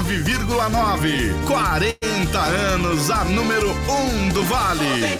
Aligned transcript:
99,9. 0.00 1.44
40 1.46 2.38
anos, 2.38 3.10
a 3.10 3.24
número 3.24 3.68
1 3.68 3.74
um 3.92 4.28
do 4.30 4.42
Vale. 4.44 5.18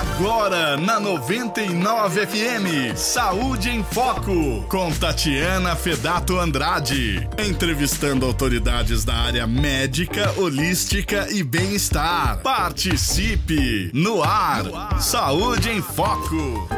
Agora 0.00 0.76
na 0.76 1.00
99 1.00 2.26
FM, 2.26 2.96
Saúde 2.96 3.70
em 3.70 3.82
Foco, 3.82 4.64
com 4.68 4.92
Tatiana 4.92 5.74
Fedato 5.74 6.38
Andrade. 6.38 7.28
Entrevistando 7.38 8.24
autoridades 8.24 9.04
da 9.04 9.14
área 9.14 9.46
médica, 9.46 10.32
holística 10.36 11.26
e 11.30 11.42
bem-estar. 11.42 12.38
Participe 12.38 13.90
no 13.92 14.22
ar. 14.22 14.64
no 14.64 14.76
ar. 14.76 15.00
Saúde 15.00 15.70
em 15.70 15.82
Foco. 15.82 16.77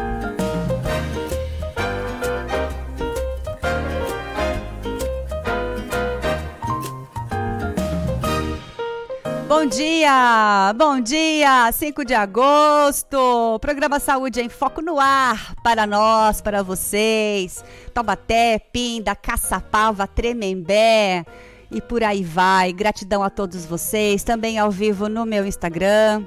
Bom 9.50 9.67
dia, 9.67 10.72
bom 10.77 11.00
dia, 11.00 11.72
5 11.72 12.04
de 12.04 12.14
agosto, 12.14 13.59
programa 13.61 13.99
Saúde 13.99 14.40
em 14.40 14.49
Foco 14.49 14.81
no 14.81 15.00
ar 15.00 15.57
para 15.57 15.89
nós, 15.89 16.40
para 16.40 16.63
vocês, 16.63 17.64
Taubaté, 17.93 18.61
Pinda, 18.61 19.17
Caçapava, 19.17 20.07
Tremembé 20.07 21.26
e 21.68 21.81
por 21.81 22.04
aí 22.04 22.23
vai. 22.23 22.73
Gratidão 22.73 23.25
a 23.25 23.29
todos 23.29 23.67
vocês, 23.67 24.23
também 24.23 24.57
ao 24.57 24.71
vivo 24.71 25.09
no 25.09 25.26
meu 25.26 25.45
Instagram, 25.45 26.25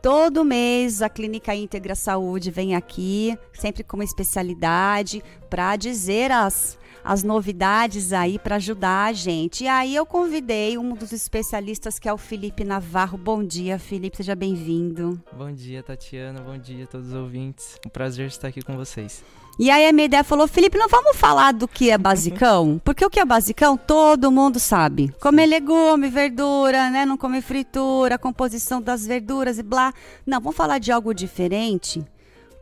Todo 0.00 0.44
mês 0.44 1.02
a 1.02 1.08
Clínica 1.08 1.52
Íntegra 1.54 1.96
Saúde 1.96 2.50
vem 2.50 2.76
aqui, 2.76 3.38
sempre 3.52 3.84
com 3.84 3.96
uma 3.96 4.04
especialidade, 4.04 5.22
para 5.48 5.76
dizer 5.76 6.32
as 6.32 6.76
as 7.04 7.22
novidades 7.22 8.12
aí 8.12 8.38
para 8.38 8.56
ajudar 8.56 9.06
a 9.06 9.12
gente. 9.12 9.64
E 9.64 9.68
aí 9.68 9.94
eu 9.94 10.06
convidei 10.06 10.78
um 10.78 10.94
dos 10.94 11.12
especialistas 11.12 11.98
que 11.98 12.08
é 12.08 12.12
o 12.12 12.18
Felipe 12.18 12.64
Navarro. 12.64 13.18
Bom 13.18 13.42
dia, 13.42 13.78
Felipe, 13.78 14.16
seja 14.16 14.34
bem-vindo. 14.34 15.20
Bom 15.32 15.52
dia, 15.52 15.82
Tatiana. 15.82 16.40
Bom 16.40 16.58
dia 16.58 16.84
a 16.84 16.86
todos 16.86 17.08
os 17.08 17.14
ouvintes. 17.14 17.76
Um 17.86 17.90
prazer 17.90 18.26
estar 18.26 18.48
aqui 18.48 18.62
com 18.62 18.76
vocês. 18.76 19.22
E 19.58 19.70
aí 19.70 19.86
a 19.86 19.92
minha 19.92 20.06
ideia 20.06 20.24
falou, 20.24 20.48
Felipe, 20.48 20.78
não 20.78 20.88
vamos 20.88 21.16
falar 21.16 21.52
do 21.52 21.68
que 21.68 21.90
é 21.90 21.98
basicão? 21.98 22.80
Porque 22.84 23.04
o 23.04 23.10
que 23.10 23.20
é 23.20 23.24
basicão 23.24 23.76
todo 23.76 24.32
mundo 24.32 24.58
sabe. 24.58 25.14
Comer 25.20 25.46
legume, 25.46 26.08
verdura, 26.08 26.88
né? 26.88 27.04
Não 27.04 27.18
comer 27.18 27.42
fritura, 27.42 28.18
composição 28.18 28.80
das 28.80 29.06
verduras 29.06 29.58
e 29.58 29.62
blá. 29.62 29.92
Não, 30.26 30.40
vamos 30.40 30.56
falar 30.56 30.78
de 30.78 30.90
algo 30.90 31.12
diferente 31.12 32.02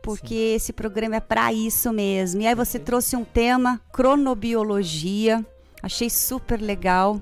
porque 0.01 0.35
Sim. 0.35 0.55
esse 0.55 0.73
programa 0.73 1.15
é 1.15 1.19
para 1.19 1.53
isso 1.53 1.91
mesmo. 1.91 2.41
E 2.41 2.47
aí 2.47 2.55
você 2.55 2.79
trouxe 2.79 3.15
um 3.15 3.23
tema, 3.23 3.79
cronobiologia. 3.91 5.45
Achei 5.81 6.09
super 6.09 6.61
legal. 6.61 7.13
Uhum. 7.13 7.21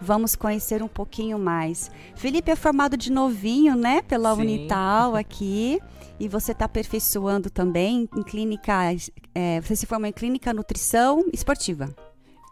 Vamos 0.00 0.36
conhecer 0.36 0.82
um 0.82 0.88
pouquinho 0.88 1.38
mais. 1.38 1.90
Felipe 2.14 2.50
é 2.50 2.56
formado 2.56 2.96
de 2.96 3.10
novinho, 3.10 3.74
né, 3.74 4.02
pela 4.02 4.34
Sim. 4.34 4.42
Unital 4.42 5.16
aqui. 5.16 5.80
E 6.20 6.28
você 6.28 6.52
está 6.52 6.66
aperfeiçoando 6.66 7.50
também 7.50 8.08
em 8.16 8.22
clínica. 8.22 8.94
É, 9.34 9.60
você 9.60 9.74
se 9.74 9.86
formou 9.86 10.08
em 10.08 10.12
clínica 10.12 10.52
nutrição 10.52 11.24
esportiva. 11.32 11.94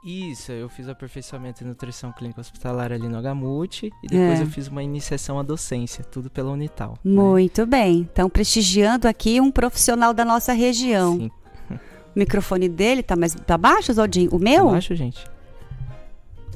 Isso, 0.05 0.51
eu 0.51 0.69
fiz 0.69 0.89
aperfeiçoamento 0.89 1.63
em 1.63 1.67
nutrição 1.67 2.11
clínica 2.11 2.41
hospitalar 2.41 2.91
ali 2.91 3.09
no 3.09 3.17
Agamute 3.17 3.93
e 4.03 4.09
depois 4.09 4.41
é. 4.41 4.43
eu 4.43 4.49
fiz 4.49 4.67
uma 4.67 4.83
iniciação 4.83 5.39
à 5.39 5.45
docência, 5.45 6.03
tudo 6.03 6.29
pela 6.29 6.51
Unital. 6.51 6.99
Né? 7.05 7.13
Muito 7.13 7.61
né? 7.61 7.67
bem. 7.67 8.09
Então, 8.13 8.29
prestigiando 8.29 9.07
aqui 9.07 9.41
um 9.41 9.51
profissional 9.51 10.13
da 10.13 10.25
nossa 10.25 10.53
região. 10.53 11.19
Sim. 11.19 11.31
O 11.71 12.19
microfone 12.19 12.69
dele 12.69 13.03
tá 13.03 13.15
mais 13.15 13.33
tá 13.35 13.57
baixo, 13.57 13.93
Zodinho? 13.93 14.31
O 14.33 14.39
meu? 14.41 14.67
Tá 14.67 14.73
baixo, 14.73 14.95
gente. 14.95 15.25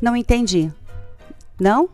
Não 0.03 0.17
entendi. 0.17 0.71
Não? 1.59 1.89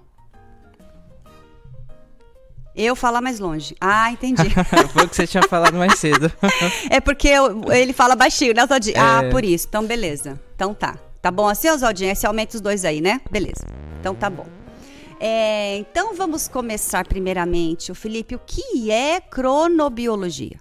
Eu 2.74 2.96
falar 2.96 3.20
mais 3.20 3.38
longe. 3.38 3.76
Ah, 3.78 4.10
entendi. 4.10 4.48
Foi 4.90 5.04
o 5.04 5.08
que 5.08 5.14
você 5.14 5.26
tinha 5.26 5.42
falado 5.42 5.74
mais 5.74 5.98
cedo. 5.98 6.32
é 6.90 6.98
porque 6.98 7.28
eu, 7.28 7.70
ele 7.70 7.92
fala 7.92 8.16
baixinho, 8.16 8.54
né, 8.54 8.66
Zodinho? 8.66 8.96
É... 8.96 9.00
Ah, 9.00 9.28
por 9.30 9.44
isso. 9.44 9.66
Então, 9.68 9.84
beleza. 9.84 10.40
Então 10.56 10.72
tá. 10.72 10.96
Tá 11.22 11.30
bom 11.30 11.46
assim, 11.46 11.70
Oswaldinho? 11.70 12.10
Esse 12.10 12.26
aumenta 12.26 12.56
os 12.56 12.60
dois 12.60 12.84
aí, 12.84 13.00
né? 13.00 13.20
Beleza. 13.30 13.64
Então 14.00 14.12
tá 14.12 14.28
bom. 14.28 14.44
É, 15.20 15.76
então 15.76 16.16
vamos 16.16 16.48
começar 16.48 17.06
primeiramente, 17.06 17.92
o 17.92 17.94
Felipe, 17.94 18.34
o 18.34 18.40
que 18.44 18.90
é 18.90 19.20
cronobiologia? 19.20 20.58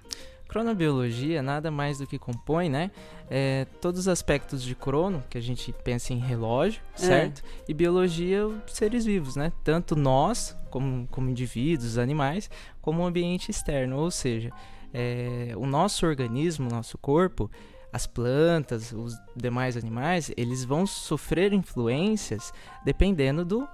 Cronobiologia 0.47 1.41
nada 1.41 1.71
mais 1.71 1.97
do 1.97 2.05
que 2.05 2.19
compõe, 2.19 2.69
né? 2.69 2.91
É, 3.27 3.65
todos 3.81 4.01
os 4.01 4.07
aspectos 4.07 4.61
de 4.61 4.75
crono, 4.75 5.23
que 5.31 5.37
a 5.37 5.41
gente 5.41 5.73
pensa 5.83 6.13
em 6.13 6.19
relógio, 6.19 6.83
é. 6.93 6.97
certo? 6.97 7.41
É. 7.43 7.71
E 7.71 7.73
biologia, 7.73 8.47
seres 8.67 9.03
vivos, 9.03 9.35
né? 9.35 9.51
Tanto 9.63 9.95
nós, 9.95 10.55
como, 10.69 11.07
como 11.07 11.27
indivíduos, 11.27 11.97
animais, 11.97 12.51
como 12.79 13.01
o 13.01 13.05
ambiente 13.07 13.49
externo. 13.49 13.97
Ou 13.97 14.11
seja, 14.11 14.51
é, 14.93 15.53
o 15.55 15.65
nosso 15.65 16.05
organismo, 16.05 16.69
o 16.69 16.71
nosso 16.71 16.99
corpo, 16.99 17.49
as 17.91 18.07
plantas, 18.07 18.91
os 18.91 19.15
demais 19.35 19.75
animais, 19.75 20.31
eles 20.37 20.63
vão 20.63 20.85
sofrer 20.87 21.53
influências 21.53 22.53
dependendo 22.85 23.43
do 23.43 23.67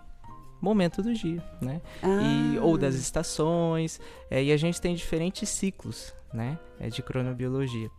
momento 0.62 1.04
do 1.04 1.14
dia, 1.14 1.44
né? 1.62 1.82
Ah. 2.02 2.20
E, 2.22 2.60
ou 2.60 2.78
das 2.78 2.96
estações, 2.96 4.00
é, 4.30 4.44
e 4.44 4.52
a 4.52 4.58
gente 4.58 4.82
tem 4.82 4.96
diferentes 4.96 5.48
ciclos, 5.50 6.14
né? 6.34 6.58
É, 6.80 6.90
de 6.90 7.02
cronobiologia. 7.02 7.90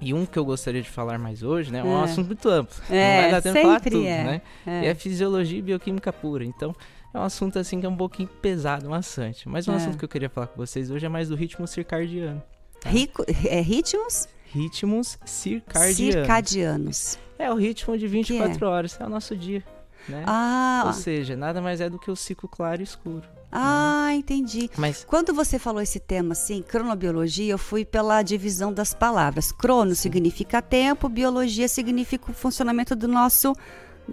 E 0.00 0.14
um 0.14 0.24
que 0.24 0.38
eu 0.38 0.44
gostaria 0.44 0.82
de 0.82 0.88
falar 0.88 1.18
mais 1.18 1.42
hoje, 1.42 1.70
né? 1.70 1.80
É 1.80 1.84
um 1.84 2.00
é. 2.00 2.04
assunto 2.04 2.28
muito 2.28 2.48
amplo. 2.48 2.74
É, 2.90 3.14
não 3.14 3.22
vai 3.22 3.30
dar 3.30 3.42
tempo 3.42 3.56
de 3.56 3.62
falar 3.62 3.80
tudo, 3.80 4.06
é. 4.06 4.24
né? 4.24 4.42
É. 4.66 4.84
E 4.84 4.86
é 4.86 4.94
fisiologia 4.94 5.58
e 5.58 5.62
bioquímica 5.62 6.12
pura. 6.12 6.44
Então, 6.44 6.74
é 7.12 7.18
um 7.18 7.22
assunto 7.22 7.58
assim 7.58 7.80
que 7.80 7.86
é 7.86 7.88
um 7.88 7.96
pouquinho 7.96 8.28
pesado, 8.28 8.88
maçante. 8.88 9.48
Mas 9.48 9.68
um 9.68 9.72
é. 9.72 9.76
assunto 9.76 9.98
que 9.98 10.04
eu 10.04 10.08
queria 10.08 10.28
falar 10.28 10.46
com 10.48 10.56
vocês 10.56 10.90
hoje 10.90 11.04
é 11.04 11.08
mais 11.08 11.28
do 11.28 11.36
ritmo 11.36 11.66
circadiano. 11.66 12.42
Tá? 12.80 12.90
Rico, 12.90 13.24
é 13.44 13.60
ritmos? 13.60 14.28
Ritmos 14.52 15.18
circadianos. 15.24 15.96
Circadianos. 15.96 17.18
É 17.38 17.50
o 17.50 17.54
ritmo 17.54 17.96
de 17.96 18.06
24 18.06 18.64
é? 18.64 18.68
horas, 18.68 19.00
é 19.00 19.04
o 19.04 19.08
nosso 19.08 19.36
dia. 19.36 19.62
Né? 20.08 20.24
Ah. 20.26 20.84
Ou 20.86 20.92
seja, 20.92 21.36
nada 21.36 21.60
mais 21.60 21.80
é 21.80 21.88
do 21.88 21.98
que 21.98 22.10
o 22.10 22.16
ciclo 22.16 22.48
claro 22.48 22.80
e 22.80 22.84
escuro. 22.84 23.22
Ah, 23.50 24.10
entendi. 24.12 24.70
Mas 24.76 25.04
quando 25.04 25.32
você 25.32 25.58
falou 25.58 25.80
esse 25.80 25.98
tema 25.98 26.32
assim, 26.32 26.62
cronobiologia, 26.62 27.52
eu 27.52 27.58
fui 27.58 27.84
pela 27.84 28.22
divisão 28.22 28.72
das 28.72 28.92
palavras. 28.92 29.52
Crono 29.52 29.94
Sim. 29.94 30.02
significa 30.02 30.60
tempo, 30.60 31.08
biologia 31.08 31.66
significa 31.66 32.30
o 32.30 32.34
funcionamento 32.34 32.94
do 32.94 33.08
nosso 33.08 33.54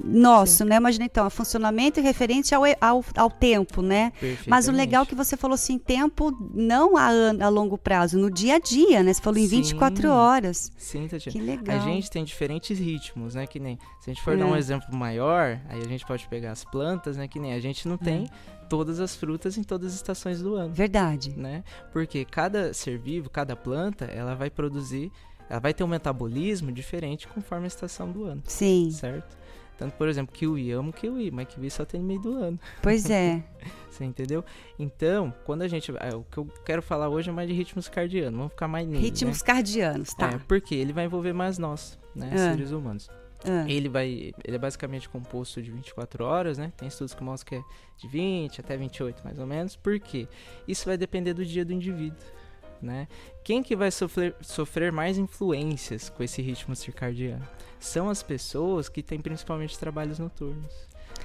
nosso, 0.03 0.57
Sim. 0.57 0.65
né? 0.65 0.75
Imagina 0.77 1.05
então, 1.05 1.29
funcionamento 1.29 2.01
referente 2.01 2.53
ao, 2.53 2.63
ao, 2.81 3.03
ao 3.15 3.29
tempo, 3.29 3.81
né? 3.81 4.11
Mas 4.47 4.67
o 4.67 4.71
legal 4.71 5.03
é 5.03 5.05
que 5.05 5.15
você 5.15 5.37
falou 5.37 5.55
assim, 5.55 5.77
tempo 5.77 6.35
não 6.53 6.97
a, 6.97 7.09
a 7.41 7.49
longo 7.49 7.77
prazo, 7.77 8.17
no 8.17 8.29
dia 8.29 8.55
a 8.55 8.59
dia, 8.59 9.03
né? 9.03 9.13
Você 9.13 9.21
falou 9.21 9.39
em 9.39 9.47
Sim. 9.47 9.57
24 9.57 10.09
horas. 10.09 10.71
Sim, 10.77 11.07
Tatiana. 11.07 11.31
Que 11.31 11.41
legal. 11.41 11.77
A 11.77 11.79
gente 11.79 12.09
tem 12.09 12.23
diferentes 12.23 12.77
ritmos, 12.79 13.35
né? 13.35 13.47
Que 13.47 13.59
nem, 13.59 13.77
se 13.99 14.09
a 14.09 14.13
gente 14.13 14.23
for 14.23 14.33
é. 14.33 14.37
dar 14.37 14.45
um 14.45 14.55
exemplo 14.55 14.95
maior, 14.95 15.59
aí 15.69 15.81
a 15.81 15.87
gente 15.87 16.05
pode 16.05 16.27
pegar 16.27 16.51
as 16.51 16.63
plantas, 16.63 17.17
né? 17.17 17.27
Que 17.27 17.39
nem 17.39 17.53
a 17.53 17.59
gente 17.59 17.87
não 17.87 17.97
tem 17.97 18.25
é. 18.25 18.65
todas 18.67 18.99
as 18.99 19.15
frutas 19.15 19.57
em 19.57 19.63
todas 19.63 19.93
as 19.93 19.95
estações 19.95 20.41
do 20.41 20.55
ano. 20.55 20.73
Verdade. 20.73 21.33
Né? 21.37 21.63
Porque 21.91 22.25
cada 22.25 22.73
ser 22.73 22.97
vivo, 22.97 23.29
cada 23.29 23.55
planta, 23.55 24.05
ela 24.05 24.35
vai 24.35 24.49
produzir, 24.49 25.11
ela 25.49 25.59
vai 25.59 25.73
ter 25.73 25.83
um 25.83 25.87
metabolismo 25.87 26.71
diferente 26.71 27.27
conforme 27.27 27.65
a 27.65 27.67
estação 27.67 28.11
do 28.11 28.25
ano. 28.25 28.41
Sim. 28.45 28.91
Certo? 28.91 29.44
Tanto, 29.77 29.93
por 29.93 30.07
exemplo, 30.07 30.33
kiwi, 30.33 30.69
eu 30.69 30.79
amo 30.79 30.93
kiwi, 30.93 31.31
mas 31.31 31.47
kiwi 31.47 31.69
só 31.69 31.83
tem 31.83 31.99
no 31.99 32.07
meio 32.07 32.21
do 32.21 32.35
ano. 32.35 32.59
Pois 32.81 33.09
é. 33.09 33.43
Você 33.89 34.03
entendeu? 34.03 34.43
Então, 34.77 35.33
quando 35.45 35.61
a 35.61 35.67
gente. 35.67 35.91
É, 35.99 36.13
o 36.13 36.23
que 36.23 36.37
eu 36.37 36.45
quero 36.65 36.81
falar 36.81 37.07
hoje 37.07 37.29
é 37.29 37.33
mais 37.33 37.47
de 37.47 37.53
ritmos 37.53 37.87
cardianos. 37.87 38.37
Vamos 38.37 38.51
ficar 38.51 38.67
mais 38.67 38.87
nele. 38.87 39.01
Ritmos 39.01 39.39
né? 39.41 39.45
cardianos, 39.45 40.13
tá. 40.13 40.31
É, 40.31 40.37
porque 40.47 40.75
ele 40.75 40.91
vai 40.91 41.05
envolver 41.05 41.33
mais 41.33 41.57
nós, 41.57 41.97
né? 42.13 42.29
Ah. 42.33 42.51
Seres 42.51 42.71
humanos. 42.71 43.09
Ah. 43.43 43.65
Ele 43.67 43.87
vai. 43.87 44.33
Ele 44.43 44.55
é 44.55 44.59
basicamente 44.59 45.07
composto 45.07 45.61
de 45.61 45.71
24 45.71 46.25
horas, 46.25 46.57
né? 46.57 46.73
Tem 46.75 46.87
estudos 46.87 47.13
que 47.13 47.23
mostram 47.23 47.61
que 47.61 47.65
é 47.65 47.71
de 47.97 48.07
20 48.07 48.59
até 48.59 48.75
28, 48.75 49.23
mais 49.23 49.39
ou 49.39 49.45
menos. 49.45 49.75
Por 49.75 49.99
quê? 49.99 50.27
Isso 50.67 50.85
vai 50.85 50.97
depender 50.97 51.33
do 51.33 51.45
dia 51.45 51.63
do 51.63 51.71
indivíduo. 51.71 52.35
Né? 52.81 53.07
Quem 53.43 53.63
que 53.63 53.75
vai 53.75 53.89
sofrer, 53.89 54.35
sofrer 54.41 54.91
mais 54.91 55.17
influências 55.17 56.09
com 56.09 56.21
esse 56.21 56.41
ritmo 56.41 56.75
circadiano? 56.75 57.47
São 57.85 58.09
as 58.09 58.21
pessoas 58.23 58.89
que 58.89 59.01
têm 59.03 59.19
principalmente 59.19 59.77
trabalhos 59.77 60.19
noturnos. 60.19 60.73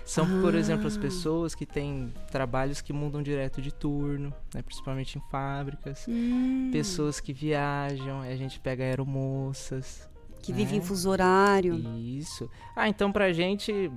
São, 0.05 0.25
por 0.41 0.55
exemplo, 0.55 0.87
as 0.87 0.97
Ah. 0.97 1.01
pessoas 1.01 1.55
que 1.55 1.67
têm 1.67 2.13
trabalhos 2.31 2.81
que 2.81 2.93
mudam 2.93 3.23
direto 3.23 3.61
de 3.61 3.73
turno, 3.73 4.33
né? 4.55 4.63
principalmente 4.63 5.19
em 5.19 5.23
fábricas. 5.31 6.07
Hum, 6.09 6.71
Pessoas 6.73 7.21
que 7.21 7.33
viajam, 7.33 8.21
a 8.21 8.35
gente 8.37 8.59
pega 8.61 8.85
aeromoças. 8.85 10.09
que 10.43 10.55
vive 10.55 10.77
em 10.77 10.79
né? 10.79 10.85
fuso 10.85 11.11
horário. 11.11 11.75
Isso. 11.99 12.49
Ah, 12.75 12.89
então 12.89 13.13
pra 13.13 13.31
gente, 13.31 13.91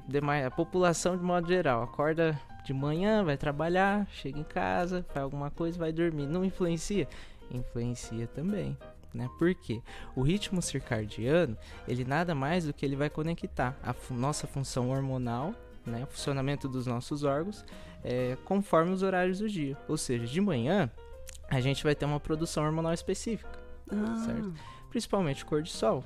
a 0.45 0.51
população 0.51 1.15
de 1.17 1.23
modo 1.23 1.47
geral, 1.47 1.81
acorda 1.83 2.37
de 2.65 2.73
manhã, 2.73 3.23
vai 3.23 3.37
trabalhar, 3.37 4.05
chega 4.11 4.37
em 4.39 4.43
casa, 4.43 5.05
faz 5.13 5.23
alguma 5.23 5.49
coisa, 5.49 5.79
vai 5.79 5.93
dormir. 5.93 6.27
Não 6.27 6.43
influencia? 6.43 7.07
Influencia 7.49 8.27
também. 8.27 8.77
Né? 9.13 9.29
Por 9.37 9.53
quê? 9.53 9.81
O 10.15 10.21
ritmo 10.23 10.61
circadiano, 10.61 11.55
ele 11.87 12.03
nada 12.03 12.33
mais 12.33 12.65
do 12.65 12.73
que 12.73 12.83
ele 12.85 12.95
vai 12.95 13.09
conectar 13.09 13.77
a 13.83 13.93
nossa 14.11 14.47
função 14.47 14.89
hormonal, 14.89 15.53
né? 15.85 16.03
o 16.03 16.07
funcionamento 16.07 16.67
dos 16.67 16.87
nossos 16.87 17.23
órgãos, 17.23 17.63
é, 18.03 18.35
conforme 18.45 18.91
os 18.91 19.03
horários 19.03 19.39
do 19.39 19.47
dia. 19.49 19.77
Ou 19.87 19.97
seja, 19.97 20.25
de 20.25 20.41
manhã, 20.41 20.89
a 21.49 21.59
gente 21.61 21.83
vai 21.83 21.93
ter 21.93 22.05
uma 22.05 22.19
produção 22.19 22.63
hormonal 22.65 22.91
específica, 22.93 23.59
Ah, 23.91 24.23
certo. 24.25 24.53
principalmente 24.89 25.45
cortisol, 25.45 26.03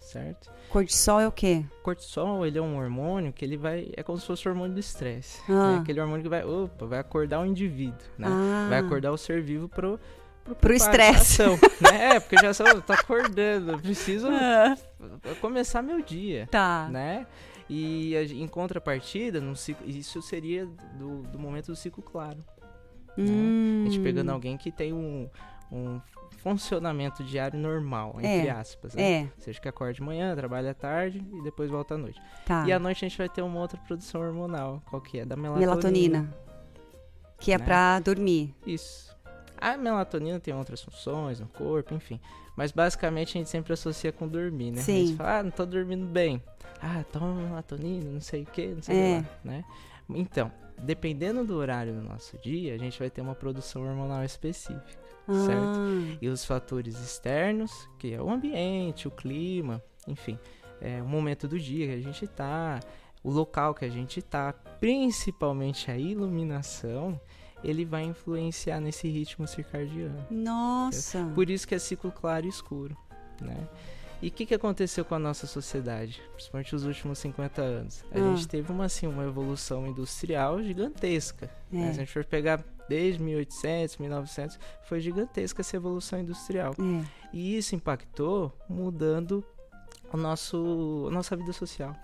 certo? 0.00 0.50
Cortisol 0.70 1.20
é 1.20 1.26
o 1.28 1.32
quê? 1.32 1.64
cortisol, 1.82 2.46
ele 2.46 2.58
é 2.58 2.62
um 2.62 2.78
hormônio 2.78 3.32
que 3.32 3.44
ele 3.44 3.56
vai. 3.56 3.90
É 3.96 4.02
como 4.02 4.18
se 4.18 4.26
fosse 4.26 4.46
o 4.46 4.50
hormônio 4.50 4.72
do 4.74 4.80
estresse. 4.80 5.42
Ah. 5.48 5.72
né? 5.72 5.78
Aquele 5.80 6.00
hormônio 6.00 6.22
que 6.22 6.28
vai. 6.28 6.44
Opa, 6.44 6.86
vai 6.86 6.98
acordar 6.98 7.40
o 7.40 7.46
indivíduo, 7.46 7.98
né? 8.16 8.26
Ah, 8.28 8.66
Vai 8.70 8.78
acordar 8.78 9.12
o 9.12 9.16
ser 9.18 9.42
vivo 9.42 9.68
pro. 9.68 9.98
Pro, 10.54 10.72
estresse. 10.74 11.42
né? 11.80 12.16
É, 12.16 12.20
porque 12.20 12.36
já 12.36 12.52
só 12.54 12.80
tô 12.80 12.92
acordando, 12.92 13.72
eu 13.72 13.78
preciso 13.78 14.28
Ah, 14.32 14.76
começar 15.40 15.82
meu 15.82 16.02
dia, 16.02 16.46
tá. 16.50 16.88
né? 16.90 17.26
E 17.70 18.14
em 18.16 18.48
contrapartida, 18.48 19.42
ciclo, 19.54 19.86
isso 19.88 20.22
seria 20.22 20.66
do, 20.94 21.22
do 21.24 21.38
momento 21.38 21.66
do 21.66 21.76
ciclo 21.76 22.02
claro. 22.02 22.42
Hum, 23.16 23.84
A 23.86 23.90
gente 23.90 24.00
pegando 24.02 24.30
alguém 24.30 24.56
que 24.56 24.70
tem 24.70 24.92
um, 24.92 25.28
um 25.70 26.00
funcionamento 26.38 27.22
diário 27.24 27.58
normal, 27.58 28.14
entre 28.18 28.46
É, 28.46 28.50
aspas, 28.50 28.94
né? 28.94 29.02
É, 29.02 29.28
Seja 29.38 29.60
que 29.60 29.68
acorde 29.68 29.96
de 29.96 30.02
manhã, 30.02 30.34
trabalha 30.34 30.70
à 30.70 30.74
tarde 30.74 31.22
e 31.32 31.42
depois 31.42 31.68
volta 31.70 31.94
à 31.94 31.98
noite. 31.98 32.20
tá. 32.46 32.64
E 32.66 32.72
à 32.72 32.78
noite 32.78 33.04
a 33.04 33.08
gente 33.08 33.18
vai 33.18 33.28
ter 33.28 33.42
uma 33.42 33.60
outra 33.60 33.78
produção 33.86 34.20
hormonal. 34.22 34.80
Qual 34.88 35.02
que 35.02 35.18
é? 35.18 35.24
Da 35.26 35.36
melatonina. 35.36 35.66
Melatonina. 35.66 36.34
Que 37.40 37.52
é 37.52 37.58
né? 37.58 37.64
pra 37.64 38.00
dormir. 38.00 38.54
Isso. 38.66 39.16
A 39.60 39.76
melatonina 39.76 40.38
tem 40.40 40.54
outras 40.54 40.82
funções 40.82 41.40
no 41.40 41.46
corpo, 41.48 41.94
enfim. 41.94 42.20
Mas 42.56 42.72
basicamente 42.72 43.30
a 43.36 43.40
gente 43.40 43.48
sempre 43.50 43.72
associa 43.72 44.10
com 44.12 44.26
dormir, 44.26 44.72
né? 44.72 44.80
A 44.80 44.84
Sim. 44.84 45.06
gente 45.06 45.16
fala, 45.16 45.38
ah, 45.38 45.42
não 45.42 45.50
tô 45.50 45.64
dormindo 45.66 46.06
bem. 46.06 46.42
Ah, 46.80 47.04
toma 47.12 47.34
melatonina, 47.34 48.10
não 48.10 48.20
sei 48.20 48.42
o 48.42 48.46
que, 48.46 48.66
não 48.68 48.82
sei 48.82 48.94
o 48.94 48.98
É. 48.98 49.20
que 49.20 49.26
lá, 49.26 49.52
né? 49.52 49.64
Então, 50.10 50.50
dependendo 50.78 51.44
do 51.44 51.56
horário 51.56 51.92
do 51.94 52.02
nosso 52.02 52.38
dia, 52.38 52.74
a 52.74 52.78
gente 52.78 52.98
vai 52.98 53.10
ter 53.10 53.20
uma 53.20 53.34
produção 53.34 53.82
hormonal 53.84 54.24
específica. 54.24 55.08
Certo. 55.30 55.78
Ah, 55.78 56.16
E 56.22 56.28
os 56.28 56.44
fatores 56.44 56.98
externos, 56.98 57.88
que 57.98 58.14
é 58.14 58.20
o 58.22 58.30
ambiente, 58.30 59.06
o 59.06 59.10
clima, 59.10 59.82
enfim, 60.06 60.38
é, 60.80 61.02
o 61.02 61.06
momento 61.06 61.46
do 61.46 61.58
dia 61.58 61.86
que 61.88 61.92
a 61.94 62.00
gente 62.00 62.26
tá, 62.26 62.80
o 63.22 63.30
local 63.30 63.74
que 63.74 63.84
a 63.84 63.90
gente 63.90 64.22
tá, 64.22 64.52
principalmente 64.80 65.90
a 65.90 65.98
iluminação, 65.98 67.20
ele 67.64 67.84
vai 67.84 68.04
influenciar 68.04 68.80
nesse 68.80 69.08
ritmo 69.08 69.46
circadiano. 69.46 70.24
nossa. 70.30 71.24
Por 71.34 71.48
isso 71.50 71.66
que 71.66 71.74
é 71.74 71.78
ciclo 71.78 72.12
claro 72.12 72.46
e 72.46 72.48
escuro, 72.48 72.96
né? 73.40 73.68
E 74.20 74.26
o 74.28 74.30
que, 74.32 74.44
que 74.46 74.54
aconteceu 74.54 75.04
com 75.04 75.14
a 75.14 75.18
nossa 75.18 75.46
sociedade, 75.46 76.20
principalmente 76.34 76.74
os 76.74 76.84
últimos 76.84 77.18
50 77.20 77.62
anos? 77.62 78.04
A 78.10 78.18
Ah. 78.18 78.34
gente 78.34 78.48
teve 78.48 78.72
uma, 78.72 78.86
assim, 78.86 79.06
uma 79.06 79.22
evolução 79.24 79.86
industrial 79.86 80.60
gigantesca. 80.60 81.48
né? 81.70 81.90
É. 81.90 81.92
Se 81.92 82.00
a 82.00 82.04
gente 82.04 82.12
for 82.12 82.24
pegar 82.24 82.64
desde 82.88 83.22
1800, 83.22 83.96
1900, 83.98 84.58
foi 84.88 84.98
gigantesca 85.00 85.60
essa 85.60 85.76
evolução 85.76 86.18
industrial. 86.18 86.72
É. 86.72 87.04
E 87.32 87.56
isso 87.56 87.76
impactou 87.76 88.52
mudando 88.68 89.44
o 90.12 90.16
nosso, 90.16 91.06
a 91.08 91.12
nossa 91.12 91.36
vida 91.36 91.52
social. 91.52 91.94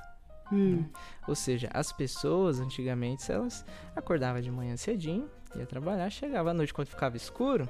Hum, 0.52 0.84
Ou 1.26 1.34
seja, 1.34 1.68
as 1.74 1.90
pessoas 1.90 2.60
antigamente 2.60 3.32
elas 3.32 3.64
acordavam 3.96 4.40
de 4.40 4.50
manhã 4.52 4.76
cedinho, 4.76 5.28
ia 5.56 5.66
trabalhar, 5.66 6.10
chegava 6.10 6.50
à 6.50 6.54
noite 6.54 6.72
quando 6.74 6.88
ficava 6.88 7.16
escuro, 7.16 7.68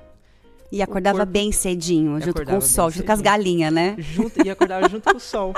E 0.72 0.82
acordava 0.82 1.18
corpo- 1.18 1.32
bem 1.32 1.52
cedinho, 1.52 2.20
junto 2.20 2.44
com 2.44 2.56
o 2.56 2.60
sol, 2.62 2.90
junto 2.90 3.06
com 3.06 3.12
as 3.12 3.20
galinhas, 3.20 3.72
né? 3.72 3.94
junto, 3.98 4.44
e 4.44 4.50
acordava 4.50 4.88
junto 4.88 5.08
com 5.10 5.16
o 5.16 5.20
sol, 5.20 5.52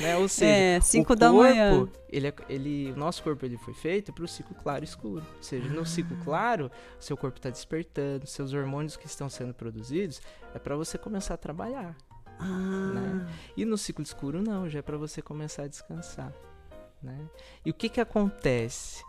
né? 0.00 0.16
Ou 0.16 0.28
seja, 0.28 0.50
É, 0.50 0.80
5 0.80 1.12
o 1.12 1.16
da 1.16 1.30
corpo, 1.30 1.42
manhã. 1.42 1.88
Ele, 2.08 2.28
é- 2.28 2.34
ele, 2.48 2.92
o 2.92 2.96
nosso 2.96 3.22
corpo 3.22 3.44
ele 3.46 3.56
foi 3.56 3.72
feito 3.74 4.12
para 4.12 4.24
o 4.24 4.28
ciclo 4.28 4.54
claro 4.62 4.84
e 4.84 4.86
escuro. 4.86 5.24
Ou 5.36 5.42
seja, 5.42 5.68
no 5.68 5.84
ciclo 5.86 6.16
Ah. 6.20 6.24
claro, 6.24 6.70
seu 6.98 7.16
corpo 7.16 7.38
está 7.38 7.50
despertando, 7.50 8.26
seus 8.26 8.52
hormônios 8.52 8.96
que 8.96 9.06
estão 9.06 9.28
sendo 9.28 9.54
produzidos 9.54 10.20
é 10.54 10.58
para 10.58 10.76
você 10.76 10.96
começar 10.98 11.34
a 11.34 11.38
trabalhar. 11.38 11.96
Ah, 12.38 12.92
né? 12.94 13.28
E 13.56 13.64
no 13.64 13.76
ciclo 13.76 14.02
escuro 14.02 14.40
não, 14.42 14.68
já 14.68 14.78
é 14.78 14.82
para 14.82 14.96
você 14.96 15.20
começar 15.20 15.64
a 15.64 15.68
descansar, 15.68 16.32
né? 17.02 17.18
E 17.64 17.70
o 17.70 17.74
que 17.74 17.88
que 17.88 18.00
acontece? 18.00 19.02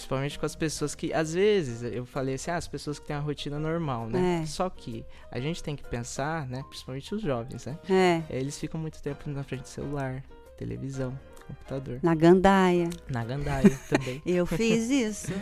Principalmente 0.00 0.38
com 0.38 0.46
as 0.46 0.56
pessoas 0.56 0.94
que, 0.94 1.12
às 1.12 1.34
vezes, 1.34 1.82
eu 1.82 2.06
falei 2.06 2.34
assim, 2.36 2.50
ah, 2.50 2.56
as 2.56 2.66
pessoas 2.66 2.98
que 2.98 3.06
têm 3.06 3.14
a 3.16 3.20
rotina 3.20 3.58
normal, 3.58 4.08
né? 4.08 4.40
É. 4.42 4.46
Só 4.46 4.68
que 4.70 5.04
a 5.30 5.38
gente 5.38 5.62
tem 5.62 5.76
que 5.76 5.86
pensar, 5.86 6.46
né? 6.48 6.62
Principalmente 6.68 7.14
os 7.14 7.20
jovens, 7.20 7.66
né? 7.66 7.78
é. 7.88 8.22
Eles 8.30 8.58
ficam 8.58 8.80
muito 8.80 9.00
tempo 9.02 9.28
na 9.28 9.42
frente 9.44 9.62
do 9.62 9.68
celular, 9.68 10.22
televisão, 10.56 11.18
computador. 11.46 12.00
Na 12.02 12.14
gandaia. 12.14 12.88
Na 13.10 13.22
gandaia 13.24 13.70
também. 13.90 14.22
Eu 14.26 14.46
fiz 14.46 14.88
isso. 14.88 15.32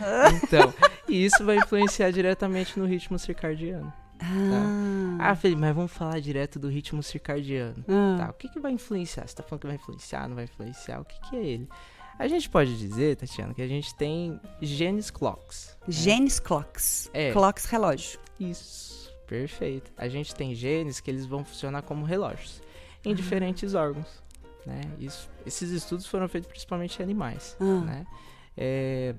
Então, 0.43 0.73
e 1.07 1.23
isso 1.25 1.43
vai 1.45 1.55
influenciar 1.55 2.11
diretamente 2.11 2.77
no 2.77 2.85
ritmo 2.85 3.17
circadiano. 3.17 3.91
Ah, 4.21 5.29
Ah, 5.31 5.35
Felipe, 5.35 5.61
mas 5.61 5.73
vamos 5.73 5.91
falar 5.93 6.19
direto 6.19 6.59
do 6.59 6.67
ritmo 6.67 7.01
circadiano. 7.01 7.83
ah. 7.87 8.15
Tá, 8.19 8.29
o 8.29 8.33
que, 8.33 8.49
que 8.49 8.59
vai 8.59 8.71
influenciar? 8.73 9.25
Você 9.25 9.35
tá 9.35 9.43
falando 9.43 9.61
que 9.61 9.67
vai 9.67 9.75
influenciar, 9.77 10.27
não 10.27 10.35
vai 10.35 10.43
influenciar? 10.43 10.99
O 10.99 11.05
que, 11.05 11.17
que 11.29 11.35
é 11.37 11.43
ele? 11.45 11.69
A 12.19 12.27
gente 12.27 12.49
pode 12.49 12.77
dizer, 12.77 13.15
Tatiana, 13.15 13.53
que 13.53 13.61
a 13.61 13.67
gente 13.67 13.95
tem 13.95 14.39
genes 14.61 15.09
clocks. 15.09 15.77
né? 15.81 15.85
Genes 15.87 16.39
clocks. 16.39 17.09
É. 17.13 17.31
Clocks 17.31 17.63
relógio. 17.65 18.19
Isso, 18.39 19.09
perfeito. 19.25 19.89
A 19.97 20.07
gente 20.09 20.35
tem 20.35 20.53
genes 20.53 20.99
que 20.99 21.09
eles 21.09 21.25
vão 21.25 21.45
funcionar 21.45 21.81
como 21.81 22.05
relógios 22.05 22.61
em 23.05 23.13
Ah. 23.13 23.15
diferentes 23.15 23.73
órgãos. 23.73 24.21
Né? 24.65 24.81
Isso, 24.99 25.29
esses 25.45 25.71
estudos 25.71 26.05
foram 26.05 26.27
feitos 26.27 26.49
principalmente 26.49 26.99
em 26.99 27.03
animais. 27.03 27.55
Ah. 27.59 27.63
Né? 27.85 28.05
É, 28.57 29.15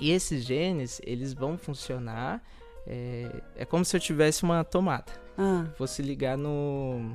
e 0.00 0.10
esses 0.10 0.44
genes, 0.44 1.00
eles 1.04 1.32
vão 1.32 1.56
funcionar. 1.56 2.42
É, 2.86 3.30
é 3.56 3.64
como 3.64 3.84
se 3.84 3.96
eu 3.96 4.00
tivesse 4.00 4.42
uma 4.42 4.62
tomada. 4.64 5.12
Ah, 5.38 5.66
Fosse 5.76 6.02
ligar 6.02 6.36
no. 6.36 7.14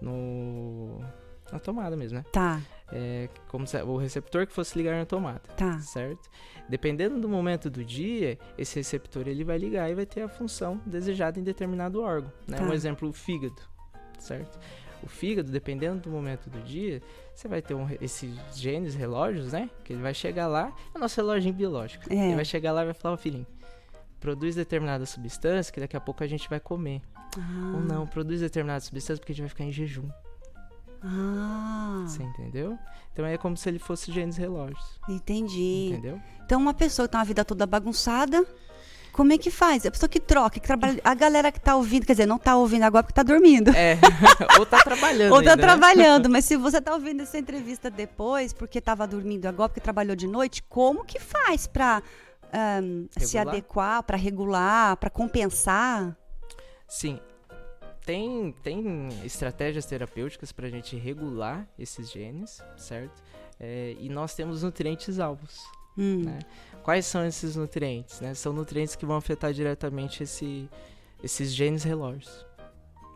no 0.00 1.00
na 1.50 1.58
tomada 1.58 1.96
mesmo, 1.96 2.18
né? 2.18 2.24
tá, 2.30 2.60
É 2.92 3.28
como 3.48 3.66
se 3.66 3.80
o 3.82 3.96
receptor 3.96 4.46
que 4.46 4.52
fosse 4.52 4.76
ligar 4.76 4.96
na 4.96 5.06
tomada, 5.06 5.42
tá. 5.56 5.78
certo? 5.78 6.28
Dependendo 6.68 7.20
do 7.20 7.28
momento 7.28 7.70
do 7.70 7.84
dia, 7.84 8.38
esse 8.58 8.76
receptor 8.76 9.28
ele 9.28 9.44
vai 9.44 9.58
ligar 9.58 9.88
e 9.90 9.94
vai 9.94 10.06
ter 10.06 10.22
a 10.22 10.28
função 10.28 10.80
desejada 10.84 11.38
em 11.38 11.42
determinado 11.42 12.02
órgão. 12.02 12.32
Né? 12.48 12.56
Tá. 12.56 12.64
Um 12.64 12.72
exemplo, 12.72 13.08
o 13.08 13.12
fígado, 13.12 13.60
certo? 14.18 14.58
O 15.02 15.08
fígado, 15.08 15.50
dependendo 15.50 16.00
do 16.00 16.10
momento 16.10 16.50
do 16.50 16.60
dia, 16.62 17.00
você 17.34 17.48
vai 17.48 17.62
ter 17.62 17.74
um, 17.74 17.88
esses 18.00 18.36
genes, 18.54 18.94
relógios, 18.94 19.52
né? 19.52 19.70
Que 19.84 19.92
ele 19.92 20.02
vai 20.02 20.12
chegar 20.12 20.46
lá, 20.46 20.72
é 20.94 20.98
o 20.98 21.00
nosso 21.00 21.16
reloginho 21.16 21.54
biológico. 21.54 22.12
É. 22.12 22.26
Ele 22.26 22.34
vai 22.34 22.44
chegar 22.44 22.72
lá 22.72 22.82
e 22.82 22.86
vai 22.86 22.94
falar, 22.94 23.14
ó 23.14 23.16
filhinho, 23.16 23.46
produz 24.18 24.56
determinada 24.56 25.06
substância 25.06 25.72
que 25.72 25.80
daqui 25.80 25.96
a 25.96 26.00
pouco 26.00 26.22
a 26.22 26.26
gente 26.26 26.48
vai 26.48 26.60
comer. 26.60 27.00
Ah, 27.38 27.72
Ou 27.74 27.80
não, 27.80 28.06
produz 28.06 28.40
determinada 28.40 28.80
substância 28.80 29.20
porque 29.20 29.32
a 29.32 29.34
gente 29.34 29.42
vai 29.42 29.48
ficar 29.48 29.64
em 29.64 29.72
jejum. 29.72 30.08
Ah, 31.02 32.04
Você 32.06 32.22
entendeu? 32.22 32.78
Então 33.12 33.24
é 33.24 33.36
como 33.36 33.56
se 33.56 33.68
ele 33.68 33.78
fosse 33.78 34.12
genes 34.12 34.36
relógios. 34.36 35.00
entendi. 35.08 35.90
Entendeu? 35.92 36.20
Então, 36.44 36.60
uma 36.60 36.74
pessoa 36.74 37.06
que 37.06 37.12
tem 37.12 37.18
uma 37.18 37.24
vida 37.24 37.44
toda 37.44 37.66
bagunçada, 37.66 38.44
como 39.12 39.32
é 39.32 39.38
que 39.38 39.50
faz? 39.50 39.84
A 39.84 39.90
pessoa 39.90 40.08
que 40.08 40.20
troca, 40.20 40.60
que 40.60 40.66
trabalha. 40.66 41.00
A 41.04 41.14
galera 41.14 41.50
que 41.50 41.60
tá 41.60 41.74
ouvindo, 41.76 42.06
quer 42.06 42.12
dizer, 42.12 42.26
não 42.26 42.38
tá 42.38 42.56
ouvindo 42.56 42.82
agora 42.84 43.02
porque 43.02 43.14
tá 43.14 43.22
dormindo. 43.22 43.70
É, 43.70 43.98
ou 44.58 44.66
tá 44.66 44.78
trabalhando. 44.82 45.32
Ou 45.34 45.42
tá 45.42 45.50
ainda, 45.50 45.56
né? 45.56 45.62
trabalhando, 45.62 46.30
mas 46.30 46.44
se 46.44 46.56
você 46.58 46.80
tá 46.80 46.94
ouvindo 46.94 47.22
essa 47.22 47.38
entrevista 47.38 47.90
depois, 47.90 48.52
porque 48.52 48.80
tava 48.80 49.06
dormindo 49.06 49.46
agora, 49.46 49.68
porque 49.68 49.80
trabalhou 49.80 50.14
de 50.16 50.26
noite, 50.26 50.62
como 50.62 51.04
que 51.04 51.18
faz 51.18 51.66
pra 51.66 52.02
ahn, 52.52 53.06
se 53.18 53.36
adequar, 53.38 54.02
pra 54.02 54.16
regular, 54.16 54.96
pra 54.96 55.10
compensar? 55.10 56.16
Sim. 56.88 57.20
Tem, 58.10 58.52
tem 58.64 59.08
estratégias 59.24 59.86
terapêuticas 59.86 60.50
pra 60.50 60.68
gente 60.68 60.96
regular 60.96 61.64
esses 61.78 62.10
genes, 62.10 62.60
certo? 62.76 63.22
É, 63.60 63.94
e 64.00 64.08
nós 64.08 64.34
temos 64.34 64.64
nutrientes 64.64 65.20
alvos. 65.20 65.60
Hum, 65.96 66.24
Né? 66.24 66.40
Quais 66.82 67.06
são 67.06 67.24
esses 67.24 67.54
nutrientes? 67.54 68.20
Né? 68.20 68.34
São 68.34 68.52
nutrientes 68.52 68.96
que 68.96 69.06
vão 69.06 69.14
afetar 69.16 69.52
diretamente 69.52 70.24
esse, 70.24 70.68
esses 71.22 71.54
genes 71.54 71.84
relógios. 71.84 72.44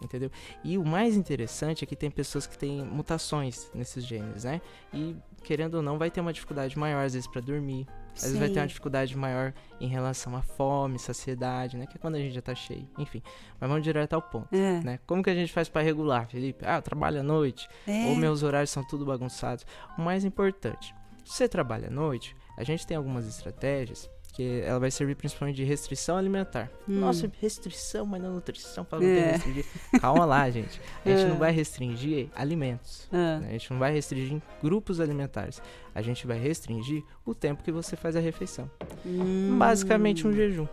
entendeu? 0.01 0.31
E 0.63 0.79
o 0.79 0.85
mais 0.85 1.17
interessante 1.17 1.83
é 1.83 1.87
que 1.89 1.97
tem 1.97 2.09
pessoas 2.09 2.47
que 2.47 2.57
têm 2.57 2.85
mutações 2.85 3.69
nesses 3.75 4.07
genes, 4.07 4.45
né? 4.45 4.61
E 4.93 5.17
querendo 5.43 5.75
ou 5.75 5.83
não, 5.83 5.99
vai 5.99 6.09
ter 6.09 6.21
uma 6.21 6.33
dificuldade 6.33 6.79
maior 6.79 7.05
às 7.05 7.15
vezes 7.15 7.27
para 7.27 7.41
dormir. 7.41 7.85
Às 8.15 8.23
vezes 8.23 8.39
vai 8.39 8.49
ter 8.49 8.61
uma 8.61 8.67
dificuldade 8.67 9.17
maior 9.17 9.53
em 9.81 9.89
relação 9.89 10.37
à 10.37 10.43
fome, 10.43 10.99
saciedade, 10.99 11.77
né? 11.77 11.87
Que 11.87 11.97
é 11.97 12.01
quando 12.01 12.15
a 12.15 12.19
gente 12.19 12.35
já 12.35 12.43
tá 12.43 12.55
cheio. 12.55 12.89
Enfim, 12.99 13.23
mas 13.61 13.69
vamos 13.69 13.85
direto 13.85 14.15
ao 14.15 14.23
ponto, 14.23 14.55
é. 14.55 14.81
né? 14.81 14.99
Como 15.07 15.23
que 15.23 15.31
a 15.31 15.35
gente 15.35 15.53
faz 15.53 15.69
para 15.69 15.83
regular, 15.83 16.29
Felipe? 16.29 16.65
Ah, 16.67 16.77
eu 16.77 16.83
trabalho 16.83 17.21
à 17.21 17.23
noite, 17.23 17.69
é. 17.87 18.07
ou 18.07 18.17
meus 18.17 18.43
horários 18.43 18.71
são 18.71 18.87
tudo 18.87 19.05
bagunçados. 19.05 19.67
O 19.99 20.03
mais 20.03 20.25
importante, 20.25 20.95
se 21.25 21.35
você 21.35 21.49
trabalha 21.49 21.89
à 21.89 21.91
noite, 21.91 22.37
a 22.57 22.63
gente 22.63 22.87
tem 22.87 22.97
algumas 22.97 23.27
estratégias 23.27 24.09
que 24.35 24.63
ela 24.63 24.81
vai 24.81 24.91
servir 24.91 25.15
principalmente 25.15 25.55
de 25.55 25.65
restrição 25.65 26.17
alimentar. 26.17 26.69
Hum. 26.89 26.99
Nossa, 26.99 27.31
restrição, 27.41 28.05
mas 28.05 28.21
não 28.21 28.35
nutrição, 28.35 28.85
fala 28.85 29.05
é. 29.05 29.33
restringir. 29.33 29.65
Calma 30.01 30.25
lá, 30.25 30.51
gente. 30.51 30.81
A 31.05 31.09
gente 31.09 31.23
é. 31.23 31.29
não 31.29 31.39
vai 31.39 31.53
restringir 31.53 32.29
alimentos. 32.35 33.09
É. 33.13 33.17
Né? 33.17 33.47
A 33.49 33.53
gente 33.53 33.71
não 33.71 33.79
vai 33.79 33.93
restringir 33.93 34.43
grupos 34.61 34.99
alimentares. 34.99 35.63
A 35.95 36.03
gente 36.03 36.27
vai 36.27 36.37
restringir 36.37 37.05
o 37.25 37.33
tempo 37.33 37.63
que 37.63 37.71
você 37.71 37.95
faz 37.95 38.17
a 38.17 38.21
refeição. 38.21 38.69
Hum. 39.07 39.57
Basicamente 39.57 40.27
um 40.27 40.33
jejum. 40.33 40.67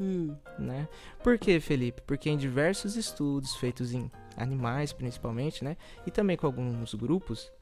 Hum. 0.00 0.34
Né? 0.58 0.88
Por 1.22 1.38
quê, 1.38 1.60
Felipe? 1.60 2.00
Porque 2.06 2.30
em 2.30 2.38
diversos 2.38 2.96
estudos 2.96 3.54
feitos 3.56 3.92
em 3.92 4.10
animais, 4.34 4.94
principalmente, 4.94 5.62
né? 5.62 5.76
E 6.06 6.10
também 6.10 6.38
com 6.38 6.46
alguns 6.46 6.94
grupos, 6.94 7.52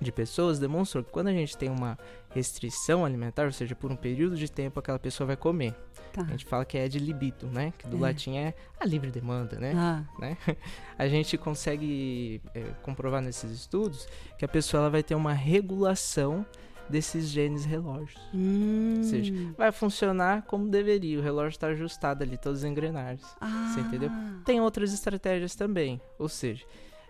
de 0.00 0.10
pessoas 0.10 0.58
demonstrou 0.58 1.04
que 1.04 1.10
quando 1.10 1.28
a 1.28 1.32
gente 1.32 1.56
tem 1.56 1.68
uma 1.68 1.98
restrição 2.30 3.04
alimentar, 3.04 3.44
ou 3.44 3.52
seja, 3.52 3.74
por 3.74 3.90
um 3.90 3.96
período 3.96 4.36
de 4.36 4.50
tempo 4.50 4.78
aquela 4.78 4.98
pessoa 4.98 5.26
vai 5.26 5.36
comer. 5.36 5.74
Tá. 6.12 6.22
A 6.22 6.30
gente 6.30 6.44
fala 6.44 6.64
que 6.64 6.76
é 6.78 6.88
de 6.88 6.98
libido, 6.98 7.46
né? 7.46 7.72
Que 7.78 7.86
do 7.86 7.96
é. 7.98 8.00
latim 8.00 8.36
é 8.36 8.54
a 8.78 8.84
livre 8.84 9.10
demanda, 9.10 9.58
né? 9.58 9.72
Ah. 9.76 10.04
né? 10.18 10.36
A 10.98 11.06
gente 11.08 11.38
consegue 11.38 12.42
é, 12.54 12.62
comprovar 12.82 13.22
nesses 13.22 13.50
estudos 13.52 14.08
que 14.36 14.44
a 14.44 14.48
pessoa 14.48 14.82
ela 14.82 14.90
vai 14.90 15.02
ter 15.02 15.14
uma 15.14 15.32
regulação 15.32 16.44
desses 16.88 17.28
genes 17.28 17.64
relógios. 17.64 18.20
Hum. 18.34 18.96
Ou 18.98 19.04
seja, 19.04 19.32
hum. 19.32 19.54
vai 19.56 19.70
funcionar 19.70 20.42
como 20.42 20.68
deveria. 20.68 21.18
O 21.18 21.22
relógio 21.22 21.50
está 21.50 21.68
ajustado 21.68 22.24
ali, 22.24 22.36
todos 22.36 22.60
os 22.60 22.64
engrenagens. 22.64 23.24
Ah. 23.40 23.72
Você 23.72 23.80
entendeu? 23.80 24.10
Tem 24.44 24.60
outras 24.60 24.92
estratégias 24.92 25.54
também. 25.54 26.00
Ou 26.18 26.28
seja, 26.28 26.66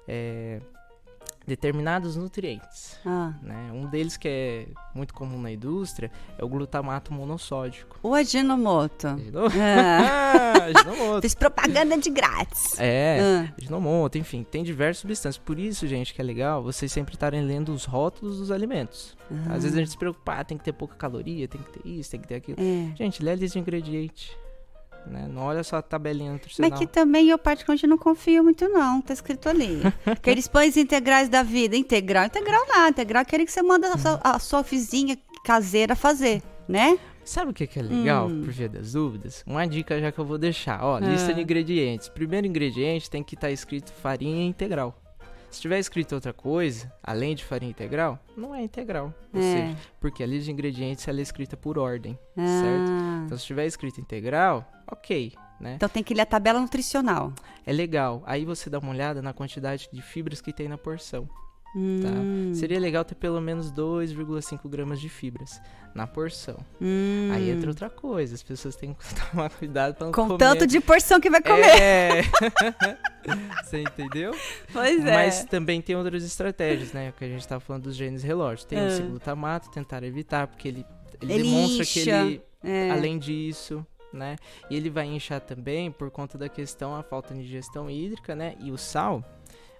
é, 0.07 0.61
determinados 1.47 2.17
nutrientes. 2.17 2.99
Ah. 3.05 3.35
Né? 3.43 3.71
Um 3.73 3.87
deles 3.87 4.17
que 4.17 4.29
é 4.29 4.67
muito 4.95 5.13
comum 5.13 5.41
na 5.41 5.51
indústria 5.51 6.11
é 6.39 6.45
o 6.45 6.49
glutamato 6.49 7.13
monossódico. 7.13 7.99
O 8.03 8.15
aginomoto. 8.15 9.09
Aginomoto. 9.09 9.57
Ah. 9.59 10.53
aginomoto. 10.65 11.23
Fiz 11.23 11.35
propaganda 11.35 11.99
de 11.99 12.11
grátis. 12.11 12.79
É, 12.79 13.19
ah. 13.21 13.55
aginomoto, 13.59 14.19
enfim, 14.19 14.45
tem 14.45 14.63
diversas 14.63 14.99
substâncias. 14.99 15.43
Por 15.43 15.59
isso, 15.59 15.87
gente, 15.87 16.15
que 16.15 16.21
é 16.21 16.25
legal 16.25 16.63
vocês 16.63 16.93
sempre 16.93 17.15
estarem 17.15 17.43
lendo 17.43 17.73
os 17.73 17.85
rótulos 17.85 18.39
dos 18.39 18.51
alimentos. 18.51 19.17
Ah. 19.31 19.55
Às 19.55 19.63
vezes 19.63 19.77
a 19.77 19.81
gente 19.81 19.91
se 19.91 19.99
preocupa, 19.99 20.35
ah, 20.35 20.45
tem 20.45 20.57
que 20.59 20.65
ter 20.65 20.73
pouca 20.73 20.95
caloria, 20.95 21.49
tem 21.49 21.61
que 21.61 21.79
ter 21.79 21.89
isso, 21.89 22.11
tem 22.11 22.21
que 22.21 22.29
ter 22.29 22.37
aquilo. 22.37 22.59
É. 22.61 22.97
Gente, 22.97 23.23
lê 23.23 23.33
a 23.33 23.35
lista 23.35 23.59
de 23.59 23.61
ingredientes. 23.61 24.37
Né? 25.07 25.28
Não 25.28 25.42
olha 25.42 25.62
só 25.62 25.76
a 25.76 25.83
tabelinha 25.83 26.33
nutricional. 26.33 26.71
Mas 26.71 26.78
que 26.78 26.87
também 26.87 27.28
eu 27.28 27.38
particularmente 27.38 27.87
não 27.87 27.99
confio 27.99 28.45
muito 28.45 28.69
não, 28.69 29.00
tá 29.00 29.12
escrito 29.12 29.49
ali. 29.49 29.80
que 30.23 30.30
eles 30.30 30.47
põem 30.47 30.69
integrais 30.76 31.28
da 31.28 31.42
vida, 31.42 31.76
integral, 31.76 32.26
integral 32.26 32.66
nada, 32.69 32.90
integral 32.90 33.25
querem 33.25 33.47
que 33.47 33.52
você 33.52 33.62
manda 33.62 33.92
a 33.92 33.99
sua, 33.99 34.21
a 34.23 34.38
sua 34.38 34.62
vizinha 34.62 35.19
caseira 35.45 35.97
fazer, 35.97 36.42
né? 36.69 36.99
Sabe 37.25 37.50
o 37.50 37.54
que, 37.54 37.69
é 37.78 37.83
legal, 37.83 38.26
hum. 38.26 38.42
por 38.42 38.50
via 38.50 38.69
das 38.69 38.92
dúvidas? 38.92 39.45
Uma 39.47 39.66
dica 39.66 40.00
já 40.00 40.11
que 40.11 40.19
eu 40.19 40.25
vou 40.25 40.38
deixar, 40.38 40.83
ó, 40.83 40.99
lista 40.99 41.30
ah. 41.30 41.35
de 41.35 41.42
ingredientes. 41.42 42.09
Primeiro 42.09 42.47
ingrediente 42.47 43.11
tem 43.11 43.23
que 43.23 43.35
estar 43.35 43.49
tá 43.49 43.52
escrito 43.52 43.92
farinha 43.92 44.45
integral. 44.45 45.00
Se 45.50 45.61
tiver 45.61 45.78
escrito 45.78 46.14
outra 46.14 46.33
coisa, 46.33 46.92
além 47.02 47.35
de 47.35 47.45
farinha 47.45 47.71
integral, 47.71 48.19
não 48.37 48.54
é 48.54 48.62
integral. 48.62 49.12
Ou 49.33 49.40
é. 49.40 49.42
seja, 49.42 49.76
porque 50.00 50.23
a 50.23 50.26
lista 50.26 50.45
de 50.45 50.52
ingredientes 50.52 51.07
ela 51.09 51.19
é 51.19 51.23
escrita 51.23 51.57
por 51.57 51.76
ordem, 51.78 52.19
ah. 52.37 52.47
certo? 52.47 52.92
Então, 53.26 53.38
se 53.38 53.45
tiver 53.45 53.66
escrito 53.66 54.00
integral, 54.00 54.71
ok, 54.90 55.33
né? 55.61 55.75
Então 55.75 55.88
tem 55.88 56.02
que 56.02 56.14
ler 56.14 56.23
a 56.23 56.26
tabela 56.26 56.61
nutricional. 56.61 57.33
É 57.66 57.73
legal. 57.73 58.23
Aí 58.26 58.45
você 58.45 58.71
dá 58.71 58.78
uma 58.78 58.90
olhada 58.90 59.21
na 59.21 59.33
quantidade 59.33 59.88
de 59.92 60.00
fibras 60.00 60.40
que 60.40 60.52
tem 60.52 60.69
na 60.69 60.78
porção. 60.78 61.28
Tá? 61.73 61.79
Hum. 61.79 62.50
Tá? 62.53 62.55
Seria 62.55 62.81
legal 62.81 63.05
ter 63.05 63.15
pelo 63.15 63.41
menos 63.41 63.73
2,5 63.73 64.69
gramas 64.69 65.00
de 65.00 65.09
fibras 65.09 65.61
na 65.95 66.07
porção. 66.07 66.57
Hum. 66.81 67.31
Aí 67.33 67.50
entra 67.50 67.71
outra 67.71 67.89
coisa, 67.89 68.35
as 68.35 68.43
pessoas 68.43 68.75
têm 68.77 68.95
que 68.95 69.05
tomar 69.31 69.50
cuidado 69.50 69.95
para 69.95 70.07
não 70.07 70.12
Com 70.12 70.27
comer. 70.27 70.39
tanto 70.39 70.67
de 70.67 70.81
porção 70.81 71.21
que 71.21 71.31
vai 71.31 71.43
comer. 71.43 71.81
É. 71.81 72.23
Você 73.62 73.83
entendeu? 73.83 74.35
Pois 74.73 75.05
é. 75.05 75.15
Mas 75.15 75.45
também 75.45 75.81
tem 75.81 75.95
outras 75.95 76.25
estratégias, 76.25 76.93
né? 76.93 77.12
Que 77.17 77.25
a 77.25 77.29
gente 77.29 77.47
tá 77.47 77.61
falando 77.61 77.85
dos 77.85 77.97
genes 77.97 78.23
relógios. 78.23 78.65
Tem 78.65 78.79
o 78.79 79.09
glutamato, 79.09 79.71
tentar 79.71 80.03
evitar, 80.03 80.47
porque 80.47 80.69
ele, 80.69 80.87
ele, 81.21 81.33
ele 81.35 81.43
demonstra 81.45 81.83
incha. 81.83 82.03
que 82.03 82.11
ele, 82.11 82.43
é. 82.65 82.91
além 82.91 83.19
disso, 83.19 83.87
né? 84.12 84.37
E 84.69 84.77
ele 84.77 84.91
vai 84.91 85.07
inchar 85.07 85.41
também 85.41 85.91
por 85.91 86.11
conta 86.11 86.37
da 86.37 86.49
questão 86.49 86.95
a 86.95 87.03
falta 87.03 87.35
de 87.35 87.41
ingestão 87.41 87.91
hídrica, 87.91 88.35
né? 88.35 88.55
E 88.59 88.71
o 88.71 88.79
sal, 88.79 89.25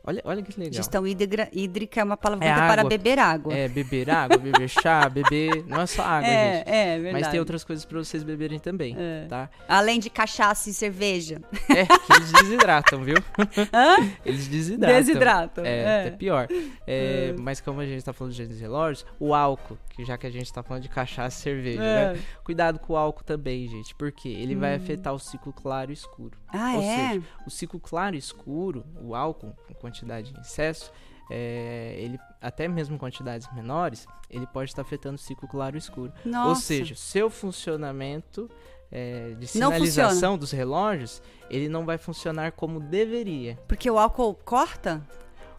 Olha, 0.03 0.23
olha 0.25 0.43
que 0.43 0.59
legal. 0.59 0.75
Gestão 0.75 1.05
hídrica 1.07 2.01
é 2.01 2.05
uma 2.05 2.17
palavra 2.17 2.47
é 2.47 2.55
para 2.55 2.85
beber 2.85 3.19
água. 3.19 3.53
É, 3.53 3.69
beber 3.69 4.09
água, 4.09 4.39
beber 4.39 4.69
chá, 4.69 5.09
beber. 5.09 5.65
Não 5.67 5.83
é 5.83 5.87
só 5.87 6.03
água, 6.03 6.29
é, 6.29 6.57
gente. 6.57 6.69
É, 6.69 6.99
verdade. 6.99 7.13
Mas 7.13 7.29
tem 7.29 7.39
outras 7.41 7.65
coisas 7.65 7.85
para 7.85 7.99
vocês 7.99 8.23
beberem 8.23 8.59
também, 8.59 8.97
é. 8.99 9.27
tá? 9.29 9.51
Além 9.69 10.01
de 10.01 10.09
cachaça 10.09 10.71
e 10.71 10.73
cerveja. 10.73 11.43
É, 11.69 11.85
que 11.85 12.13
eles 12.17 12.33
desidratam, 12.33 13.05
viu? 13.05 13.17
Hã? 13.73 14.11
Eles 14.25 14.49
desidratam. 14.49 14.97
Desidratam. 14.97 15.65
É, 15.67 16.07
é. 16.07 16.11
pior. 16.11 16.49
É, 16.87 17.35
mas 17.39 17.61
como 17.61 17.81
a 17.81 17.87
gente 17.87 18.03
tá 18.03 18.15
falando 18.15 18.33
de 18.33 18.43
relógios, 18.55 19.05
o 19.19 19.35
álcool, 19.35 19.79
que 19.91 20.05
já 20.05 20.17
que 20.17 20.27
a 20.27 20.31
gente 20.31 20.51
tá 20.51 20.63
falando 20.63 20.83
de 20.83 20.89
cachaça 20.89 21.39
e 21.39 21.43
cerveja, 21.43 21.83
é. 21.83 22.15
né? 22.15 22.21
Cuidado 22.43 22.79
com 22.79 22.95
o 22.95 22.97
álcool 22.97 23.23
também, 23.23 23.69
gente, 23.69 23.95
porque 23.95 24.29
ele 24.29 24.57
hum. 24.57 24.61
vai 24.61 24.77
afetar 24.77 25.13
o 25.13 25.19
ciclo 25.19 25.53
claro 25.53 25.91
e 25.91 25.95
escuro. 25.95 26.40
Ah, 26.53 26.75
Ou 26.75 26.83
é? 26.83 26.97
seja, 26.97 27.27
o 27.47 27.51
ciclo 27.51 27.81
claro 27.81 28.15
e 28.15 28.19
escuro, 28.19 28.85
o 29.01 29.15
álcool, 29.15 29.55
quantidade 29.81 30.33
em 30.37 30.41
excesso, 30.41 30.93
é, 31.31 31.95
ele 31.97 32.19
até 32.41 32.67
mesmo 32.67 32.97
em 32.97 32.99
quantidades 32.99 33.53
menores, 33.55 34.07
ele 34.29 34.47
pode 34.47 34.71
estar 34.71 34.83
afetando 34.83 35.15
o 35.15 35.19
ciclo 35.19 35.49
claro 35.49 35.77
e 35.77 35.79
escuro. 35.79 36.13
Nossa. 36.25 36.49
Ou 36.49 36.55
seja, 36.57 36.95
seu 36.97 37.31
funcionamento 37.31 38.51
é, 38.91 39.35
de 39.39 39.47
sinalização 39.47 40.37
dos 40.37 40.51
relógios, 40.51 41.23
ele 41.49 41.69
não 41.69 41.87
vai 41.87 41.99
funcionar 41.99 42.53
como 42.53 42.81
deveria. 42.81 43.57
Porque 43.69 43.89
o 43.89 43.99
álcool 43.99 44.35
corta? 44.35 45.07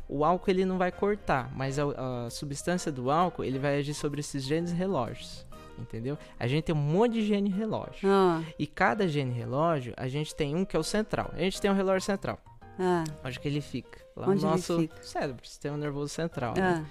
O 0.09 0.25
álcool 0.25 0.51
ele 0.51 0.65
não 0.65 0.77
vai 0.77 0.91
cortar, 0.91 1.49
mas 1.55 1.79
a, 1.79 2.25
a 2.25 2.29
substância 2.29 2.91
do 2.91 3.09
álcool 3.09 3.45
ele 3.45 3.57
vai 3.57 3.77
agir 3.77 3.93
sobre 3.93 4.19
esses 4.19 4.43
genes 4.43 4.73
relógios 4.73 5.45
entendeu? 5.81 6.17
A 6.39 6.47
gente 6.47 6.65
tem 6.65 6.75
um 6.75 6.79
monte 6.79 7.13
de 7.13 7.25
gene 7.25 7.49
relógio. 7.49 8.09
Ah. 8.09 8.41
E 8.57 8.65
cada 8.67 9.07
gene 9.07 9.33
relógio, 9.33 9.93
a 9.97 10.07
gente 10.07 10.35
tem 10.35 10.55
um 10.55 10.63
que 10.65 10.75
é 10.75 10.79
o 10.79 10.83
central. 10.83 11.31
A 11.33 11.39
gente 11.39 11.59
tem 11.59 11.69
um 11.69 11.73
relógio 11.73 12.01
central. 12.01 12.39
Ah. 12.79 13.03
Onde 13.23 13.39
que 13.39 13.47
ele 13.47 13.61
fica? 13.61 13.99
Lá 14.15 14.27
Onde 14.27 14.43
no 14.43 14.51
nosso 14.51 14.89
cérebro, 15.01 15.45
sistema 15.45 15.77
nervoso 15.77 16.13
central. 16.13 16.53
Né? 16.55 16.61
Ah. 16.61 16.79
Né? 16.79 16.85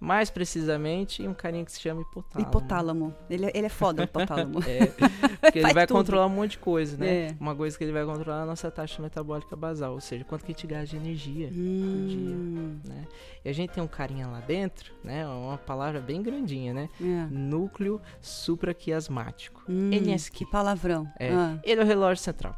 Mais 0.00 0.30
precisamente, 0.30 1.28
um 1.28 1.34
carinha 1.34 1.62
que 1.62 1.70
se 1.70 1.78
chama 1.78 2.00
hipotálamo. 2.00 2.48
Hipotálamo. 2.48 3.14
Ele, 3.28 3.46
é, 3.46 3.52
ele 3.54 3.66
é 3.66 3.68
foda, 3.68 4.00
o 4.00 4.04
hipotálamo. 4.06 4.60
é, 4.66 4.86
porque 4.86 5.58
ele 5.60 5.74
vai 5.74 5.86
tudo. 5.86 5.98
controlar 5.98 6.24
um 6.26 6.30
monte 6.30 6.52
de 6.52 6.58
coisa, 6.58 6.96
né? 6.96 7.08
É. 7.08 7.36
Uma 7.38 7.54
coisa 7.54 7.76
que 7.76 7.84
ele 7.84 7.92
vai 7.92 8.06
controlar 8.06 8.40
é 8.40 8.42
a 8.44 8.46
nossa 8.46 8.70
taxa 8.70 9.02
metabólica 9.02 9.54
basal, 9.54 9.92
ou 9.92 10.00
seja, 10.00 10.24
quanto 10.24 10.42
que 10.42 10.52
a 10.52 10.54
gente 10.54 10.66
gasta 10.66 10.86
de 10.86 10.96
energia 10.96 11.50
hum. 11.52 11.82
por 11.82 12.08
dia, 12.08 12.94
né? 12.94 13.06
E 13.44 13.48
a 13.50 13.52
gente 13.52 13.74
tem 13.74 13.82
um 13.82 13.86
carinha 13.86 14.26
lá 14.26 14.40
dentro, 14.40 14.90
né? 15.04 15.26
Uma 15.26 15.58
palavra 15.58 16.00
bem 16.00 16.22
grandinha, 16.22 16.72
né? 16.72 16.88
É. 16.98 17.26
Núcleo 17.30 18.00
supraquiasmático. 18.22 19.62
Hum, 19.68 19.90
NSQ. 19.90 20.38
Que 20.38 20.50
palavrão. 20.50 21.06
É. 21.18 21.30
Ah. 21.30 21.58
Ele 21.62 21.78
é 21.78 21.84
o 21.84 21.86
relógio 21.86 22.24
central. 22.24 22.56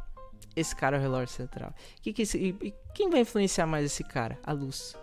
Esse 0.55 0.73
cara 0.75 0.95
é 0.95 0.99
o 0.99 1.01
relógio 1.01 1.35
central. 1.35 1.73
Que 2.01 2.13
que 2.13 2.21
esse, 2.21 2.37
e, 2.37 2.73
quem 2.93 3.09
vai 3.09 3.21
influenciar 3.21 3.65
mais 3.65 3.85
esse 3.85 4.03
cara? 4.03 4.37
A 4.45 4.53
luz. 4.53 4.95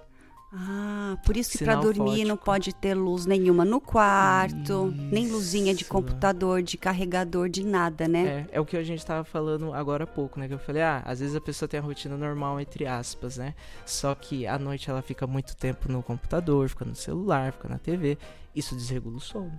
Ah, 0.53 1.17
por 1.25 1.37
isso 1.37 1.57
que 1.57 1.65
para 1.65 1.77
dormir 1.77 2.11
fótico. 2.11 2.29
não 2.29 2.37
pode 2.37 2.75
ter 2.75 2.95
luz 2.95 3.25
nenhuma 3.25 3.65
no 3.65 3.81
quarto, 3.81 4.89
isso. 4.89 5.09
nem 5.13 5.31
luzinha 5.31 5.73
de 5.73 5.85
computador, 5.85 6.61
de 6.61 6.77
carregador, 6.77 7.49
de 7.49 7.65
nada, 7.65 8.09
né? 8.09 8.49
É, 8.51 8.57
é 8.57 8.61
o 8.61 8.65
que 8.67 8.77
a 8.77 8.83
gente 8.83 9.07
tava 9.07 9.23
falando 9.23 9.73
agora 9.73 10.05
há 10.05 10.07
pouco, 10.09 10.41
né? 10.41 10.49
Que 10.49 10.55
eu 10.55 10.59
falei, 10.59 10.83
ah, 10.83 11.03
às 11.05 11.21
vezes 11.21 11.37
a 11.37 11.41
pessoa 11.41 11.69
tem 11.69 11.79
a 11.79 11.83
rotina 11.83 12.17
normal, 12.17 12.61
entre 12.61 12.85
aspas, 12.85 13.37
né? 13.37 13.55
Só 13.87 14.13
que 14.13 14.45
à 14.45 14.59
noite 14.59 14.91
ela 14.91 15.03
fica 15.03 15.25
muito 15.25 15.57
tempo 15.57 15.91
no 15.91 16.03
computador, 16.03 16.69
fica 16.69 16.85
no 16.85 16.97
celular, 16.97 17.53
fica 17.53 17.69
na 17.69 17.79
TV. 17.79 18.19
Isso 18.53 18.75
desregula 18.75 19.19
o 19.19 19.21
sono. 19.21 19.53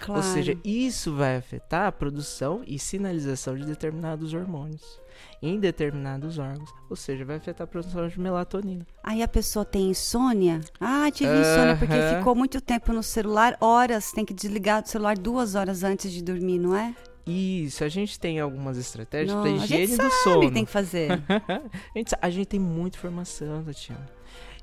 Claro. 0.00 0.20
Ou 0.20 0.22
seja, 0.22 0.56
isso 0.64 1.14
vai 1.14 1.36
afetar 1.36 1.88
a 1.88 1.92
produção 1.92 2.62
e 2.66 2.78
sinalização 2.78 3.54
de 3.54 3.66
determinados 3.66 4.32
hormônios 4.32 4.98
em 5.42 5.58
determinados 5.58 6.38
órgãos, 6.38 6.70
ou 6.88 6.96
seja, 6.96 7.24
vai 7.24 7.36
afetar 7.36 7.64
a 7.64 7.68
produção 7.68 8.08
de 8.08 8.18
melatonina. 8.20 8.86
Aí 9.02 9.22
a 9.22 9.28
pessoa 9.28 9.64
tem 9.64 9.90
insônia. 9.90 10.60
Ah, 10.80 11.10
tive 11.10 11.30
uh 11.30 11.34
-huh. 11.34 11.40
insônia 11.40 11.76
porque 11.76 12.16
ficou 12.16 12.34
muito 12.34 12.60
tempo 12.60 12.92
no 12.92 13.02
celular, 13.02 13.56
horas, 13.60 14.12
tem 14.12 14.24
que 14.24 14.34
desligar 14.34 14.82
o 14.82 14.86
celular 14.86 15.16
duas 15.16 15.54
horas 15.54 15.82
antes 15.82 16.12
de 16.12 16.22
dormir, 16.22 16.58
não 16.58 16.74
é? 16.74 16.94
Isso, 17.26 17.84
a 17.84 17.88
gente 17.88 18.18
tem 18.18 18.40
algumas 18.40 18.78
estratégias 18.78 19.38
para 19.38 19.50
a 19.50 19.52
higiene 19.52 19.96
do 19.98 20.10
sono. 20.22 20.40
que 20.40 20.50
tem 20.50 20.64
que 20.64 20.70
fazer. 20.70 21.10
a, 21.28 21.98
gente, 21.98 22.14
a 22.22 22.30
gente 22.30 22.46
tem 22.46 22.60
muita 22.60 22.96
informação, 22.96 23.62
Tatiana. 23.62 24.08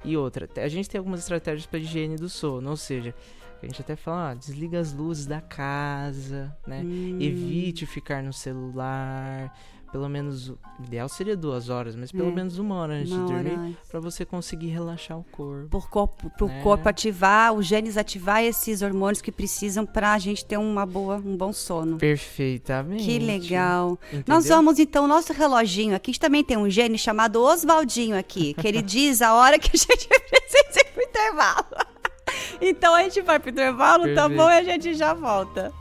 E 0.03 0.17
outra, 0.17 0.49
a 0.57 0.67
gente 0.67 0.89
tem 0.89 0.97
algumas 0.97 1.19
estratégias 1.19 1.67
para 1.67 1.79
higiene 1.79 2.15
do 2.15 2.27
sono, 2.27 2.69
ou 2.71 2.77
seja, 2.77 3.13
a 3.61 3.65
gente 3.65 3.81
até 3.81 3.95
fala, 3.95 4.31
ah, 4.31 4.33
desliga 4.33 4.79
as 4.79 4.93
luzes 4.93 5.25
da 5.25 5.41
casa, 5.41 6.55
né? 6.67 6.81
Hum. 6.83 7.17
Evite 7.19 7.85
ficar 7.85 8.21
no 8.21 8.33
celular. 8.33 9.51
Pelo 9.95 10.09
menos, 10.09 10.49
o 10.49 10.57
ideal 10.83 11.07
seria 11.07 11.37
duas 11.37 11.69
horas, 11.69 11.95
mas 11.95 12.11
pelo 12.11 12.27
É, 12.27 12.31
menos 12.33 12.57
uma 12.59 12.75
hora 12.75 12.95
antes 12.95 13.13
Uma 13.13 13.25
de 13.25 13.31
dormir, 13.31 13.77
para 13.89 13.97
você 14.01 14.25
conseguir 14.25 14.67
relaxar 14.67 15.17
o 15.17 15.23
corpo. 15.31 15.69
Por 15.69 15.89
corpo, 15.89 16.29
pro 16.31 16.49
É. 16.49 16.61
corpo 16.61 16.89
ativar, 16.89 17.53
os 17.53 17.65
genes 17.65 17.95
ativar 17.95 18.43
esses 18.43 18.81
hormônios 18.81 19.21
que 19.21 19.31
precisam 19.31 19.85
pra 19.85 20.17
gente 20.19 20.43
ter 20.43 20.57
uma 20.57 20.85
boa, 20.85 21.15
um 21.15 21.37
bom 21.37 21.53
sono. 21.53 21.95
Perfeitamente. 21.97 23.05
Que 23.05 23.19
legal. 23.19 23.97
Entendeu? 24.07 24.23
Nós 24.27 24.49
vamos 24.49 24.79
então, 24.79 25.07
nosso 25.07 25.31
reloginho 25.31 25.95
aqui, 25.95 26.11
a 26.11 26.13
gente 26.13 26.19
também 26.19 26.43
tem 26.43 26.57
um 26.57 26.69
gene 26.69 26.97
chamado 26.97 27.41
Oswaldinho 27.41 28.17
aqui, 28.19 28.53
que 28.53 28.67
ele 28.67 28.81
diz 28.81 29.21
a 29.21 29.33
hora 29.33 29.57
que 29.57 29.69
a 29.73 29.77
gente 29.77 30.09
precisa 30.29 30.79
ir 30.81 30.91
pro 30.93 31.03
intervalo. 31.03 31.65
Então 32.59 32.93
a 32.93 33.01
gente 33.03 33.21
vai 33.21 33.39
pro 33.39 33.49
intervalo, 33.49 34.03
tá 34.13 34.27
Perfeito. 34.27 34.35
bom? 34.35 34.49
E 34.49 34.57
a 34.57 34.63
gente 34.63 34.93
já 34.93 35.13
volta. 35.13 35.71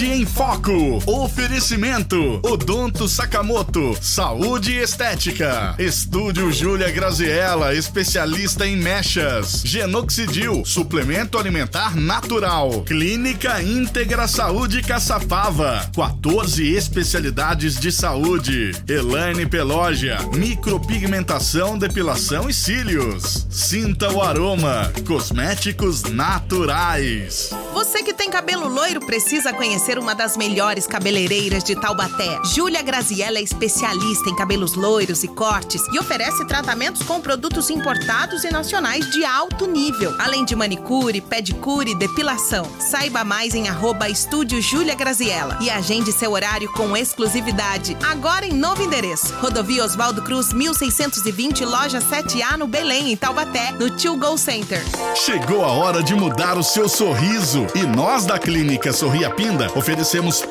Saúde 0.00 0.09
em 0.20 0.26
Foco. 0.26 1.02
Oferecimento: 1.06 2.40
Odonto 2.42 3.08
Sakamoto. 3.08 3.96
Saúde 4.02 4.72
e 4.72 4.82
Estética. 4.82 5.74
Estúdio 5.78 6.52
Júlia 6.52 6.90
Graziella, 6.90 7.74
especialista 7.74 8.66
em 8.66 8.76
mechas. 8.76 9.62
Genoxidil, 9.64 10.62
suplemento 10.66 11.38
alimentar 11.38 11.96
natural. 11.96 12.82
Clínica 12.82 13.62
Íntegra 13.62 14.28
Saúde 14.28 14.82
Caçapava. 14.82 15.90
14 15.94 16.68
especialidades 16.68 17.80
de 17.80 17.90
saúde. 17.90 18.72
Elaine 18.86 19.46
Pelógia, 19.46 20.18
micropigmentação, 20.34 21.78
depilação 21.78 22.50
e 22.50 22.52
cílios. 22.52 23.46
Sinta 23.48 24.12
o 24.12 24.20
aroma. 24.20 24.92
Cosméticos 25.06 26.02
naturais. 26.02 27.50
Você 27.72 28.02
que 28.02 28.12
tem 28.12 28.28
cabelo 28.28 28.68
loiro 28.68 29.00
precisa 29.00 29.52
conhecer 29.52 29.98
uma 29.98 30.09
das 30.14 30.36
melhores 30.36 30.86
cabeleireiras 30.86 31.62
de 31.62 31.74
Taubaté. 31.74 32.38
Júlia 32.44 32.82
Graziella 32.82 33.38
é 33.38 33.42
especialista 33.42 34.28
em 34.28 34.34
cabelos 34.34 34.74
loiros 34.74 35.22
e 35.22 35.28
cortes 35.28 35.82
e 35.92 35.98
oferece 35.98 36.44
tratamentos 36.46 37.02
com 37.02 37.20
produtos 37.20 37.70
importados 37.70 38.42
e 38.44 38.50
nacionais 38.50 39.08
de 39.10 39.24
alto 39.24 39.66
nível, 39.66 40.14
além 40.18 40.44
de 40.44 40.56
manicure, 40.56 41.20
pedicure 41.20 41.92
e 41.92 41.94
depilação. 41.94 42.66
Saiba 42.80 43.22
mais 43.22 43.54
em 43.54 43.68
arroba 43.68 44.08
estúdio 44.08 44.60
Júlia 44.60 44.94
Graziella 44.94 45.58
e 45.60 45.70
agende 45.70 46.12
seu 46.12 46.32
horário 46.32 46.70
com 46.72 46.96
exclusividade. 46.96 47.96
Agora 48.02 48.44
em 48.44 48.52
novo 48.52 48.82
endereço. 48.82 49.32
Rodovia 49.36 49.84
Oswaldo 49.84 50.22
Cruz, 50.22 50.52
1620, 50.52 51.64
loja 51.64 52.00
7A 52.00 52.56
no 52.56 52.66
Belém, 52.66 53.12
em 53.12 53.16
Taubaté, 53.16 53.72
no 53.72 53.90
Tio 53.96 54.16
Go 54.16 54.36
Center. 54.36 54.82
Chegou 55.14 55.64
a 55.64 55.68
hora 55.68 56.02
de 56.02 56.14
mudar 56.14 56.58
o 56.58 56.64
seu 56.64 56.88
sorriso 56.88 57.66
e 57.74 57.82
nós 57.82 58.26
da 58.26 58.38
Clínica 58.38 58.92
Sorria 58.92 59.30
Pinda 59.30 59.70
oferecemos 59.74 59.99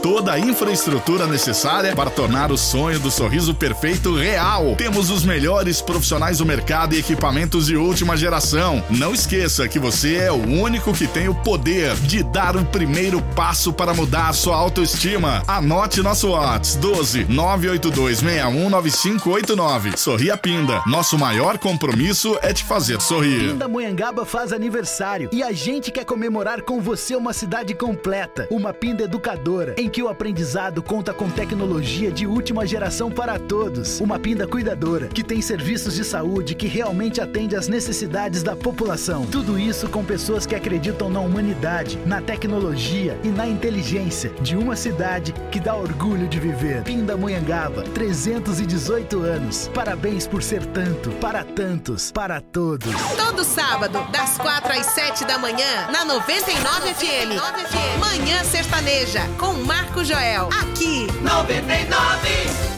toda 0.02 0.34
a 0.34 0.40
infraestrutura 0.40 1.26
necessária 1.26 1.96
para 1.96 2.10
tornar 2.10 2.52
o 2.52 2.58
sonho 2.58 3.00
do 3.00 3.10
sorriso 3.10 3.54
perfeito 3.54 4.16
real. 4.16 4.76
Temos 4.76 5.10
os 5.10 5.24
melhores 5.24 5.82
profissionais 5.82 6.38
do 6.38 6.46
mercado 6.46 6.94
e 6.94 7.00
equipamentos 7.00 7.66
de 7.66 7.76
última 7.76 8.16
geração. 8.16 8.84
Não 8.90 9.14
esqueça 9.14 9.68
que 9.68 9.80
você 9.80 10.18
é 10.18 10.32
o 10.32 10.36
único 10.36 10.94
que 10.94 11.08
tem 11.08 11.28
o 11.28 11.36
poder 11.36 11.96
de 11.96 12.24
dar 12.24 12.56
o 12.56 12.64
primeiro 12.66 13.22
passo 13.36 13.74
para 13.74 13.94
mudar 13.94 14.30
a 14.30 14.34
sua 14.34 14.56
autoestima. 14.56 15.44
Anote 15.48 16.02
nosso 16.02 16.30
WhatsApp 16.30 16.80
12 16.80 17.26
982 17.26 18.20
619589. 18.20 19.98
Sorria 19.98 20.38
Pinda. 20.38 20.82
Nosso 20.86 21.18
maior 21.18 21.58
compromisso 21.58 22.38
é 22.42 22.54
te 22.54 22.64
fazer 22.64 23.02
sorrir. 23.02 23.50
Pindamonhangaba 23.50 24.26
faz 24.26 24.54
aniversário 24.54 25.30
e 25.32 25.42
a 25.42 25.52
gente 25.52 25.92
quer 25.92 26.06
comemorar 26.06 26.62
com 26.62 26.80
você 26.80 27.16
uma 27.16 27.34
cidade 27.34 27.74
completa, 27.74 28.48
uma 28.52 28.74
Pinda 28.74 29.04
educadora, 29.04 29.39
em 29.78 29.90
que 29.90 30.04
o 30.04 30.10
aprendizado 30.10 30.84
conta 30.84 31.14
com 31.14 31.30
tecnologia 31.30 32.12
de 32.12 32.28
última 32.28 32.68
geração 32.68 33.10
para 33.10 33.40
todos, 33.40 34.00
uma 34.00 34.20
Pinda 34.20 34.46
cuidadora, 34.46 35.08
que 35.08 35.24
tem 35.24 35.42
serviços 35.42 35.96
de 35.96 36.04
saúde 36.04 36.54
que 36.56 36.68
realmente 36.68 37.22
atende 37.22 37.56
às 37.56 37.68
necessidades 37.68 38.44
da 38.44 38.56
população. 38.56 39.26
Tudo 39.26 39.58
isso 39.58 39.88
com 39.88 40.04
pessoas 40.04 40.46
que 40.46 40.56
acreditam 40.56 41.10
na 41.10 41.20
humanidade, 41.22 41.98
na 42.06 42.22
tecnologia 42.22 43.18
e 43.24 43.30
na 43.30 43.48
inteligência 43.48 44.32
de 44.42 44.58
uma 44.58 44.76
cidade 44.76 45.34
que 45.52 45.60
dá 45.60 45.76
orgulho 45.76 46.28
de 46.28 46.40
viver. 46.40 46.84
Pindamonhangaba, 46.84 47.84
318 47.84 49.22
anos. 49.22 49.70
Parabéns 49.74 50.28
por 50.28 50.44
ser 50.44 50.66
tanto, 50.68 51.12
para 51.12 51.44
tantos, 51.44 52.12
para 52.12 52.42
todos. 52.42 52.94
Todo 53.16 53.44
sábado, 53.44 54.00
das 54.12 54.38
4 54.38 54.74
às 54.74 54.86
7 54.88 55.26
da 55.26 55.38
manhã, 55.38 55.88
na 55.92 56.04
99 56.04 56.94
FM. 56.94 58.00
Manhã 58.00 58.44
Sertaneja, 58.44 59.22
com 59.38 59.54
Marco 59.66 60.04
Joel. 60.04 60.50
Aqui, 60.62 61.08
99! 61.22 62.69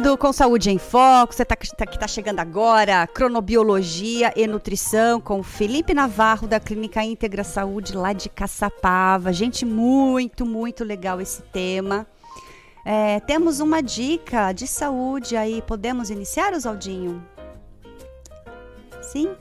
Voltando 0.00 0.16
com 0.16 0.32
Saúde 0.32 0.70
em 0.70 0.78
Foco, 0.78 1.34
você 1.34 1.44
tá, 1.44 1.54
tá, 1.54 1.84
que 1.84 1.98
tá 1.98 2.08
chegando 2.08 2.40
agora, 2.40 3.06
cronobiologia 3.06 4.32
e 4.34 4.46
nutrição 4.46 5.20
com 5.20 5.42
Felipe 5.42 5.92
Navarro 5.92 6.48
da 6.48 6.58
Clínica 6.58 7.04
Íntegra 7.04 7.44
Saúde 7.44 7.94
lá 7.94 8.14
de 8.14 8.30
Caçapava. 8.30 9.30
Gente, 9.30 9.66
muito, 9.66 10.46
muito 10.46 10.84
legal 10.84 11.20
esse 11.20 11.42
tema. 11.42 12.06
É, 12.82 13.20
temos 13.20 13.60
uma 13.60 13.82
dica 13.82 14.52
de 14.52 14.66
saúde 14.66 15.36
aí, 15.36 15.60
podemos 15.60 16.08
iniciar, 16.08 16.54
Osaldinho? 16.54 17.22
Sim? 19.02 19.36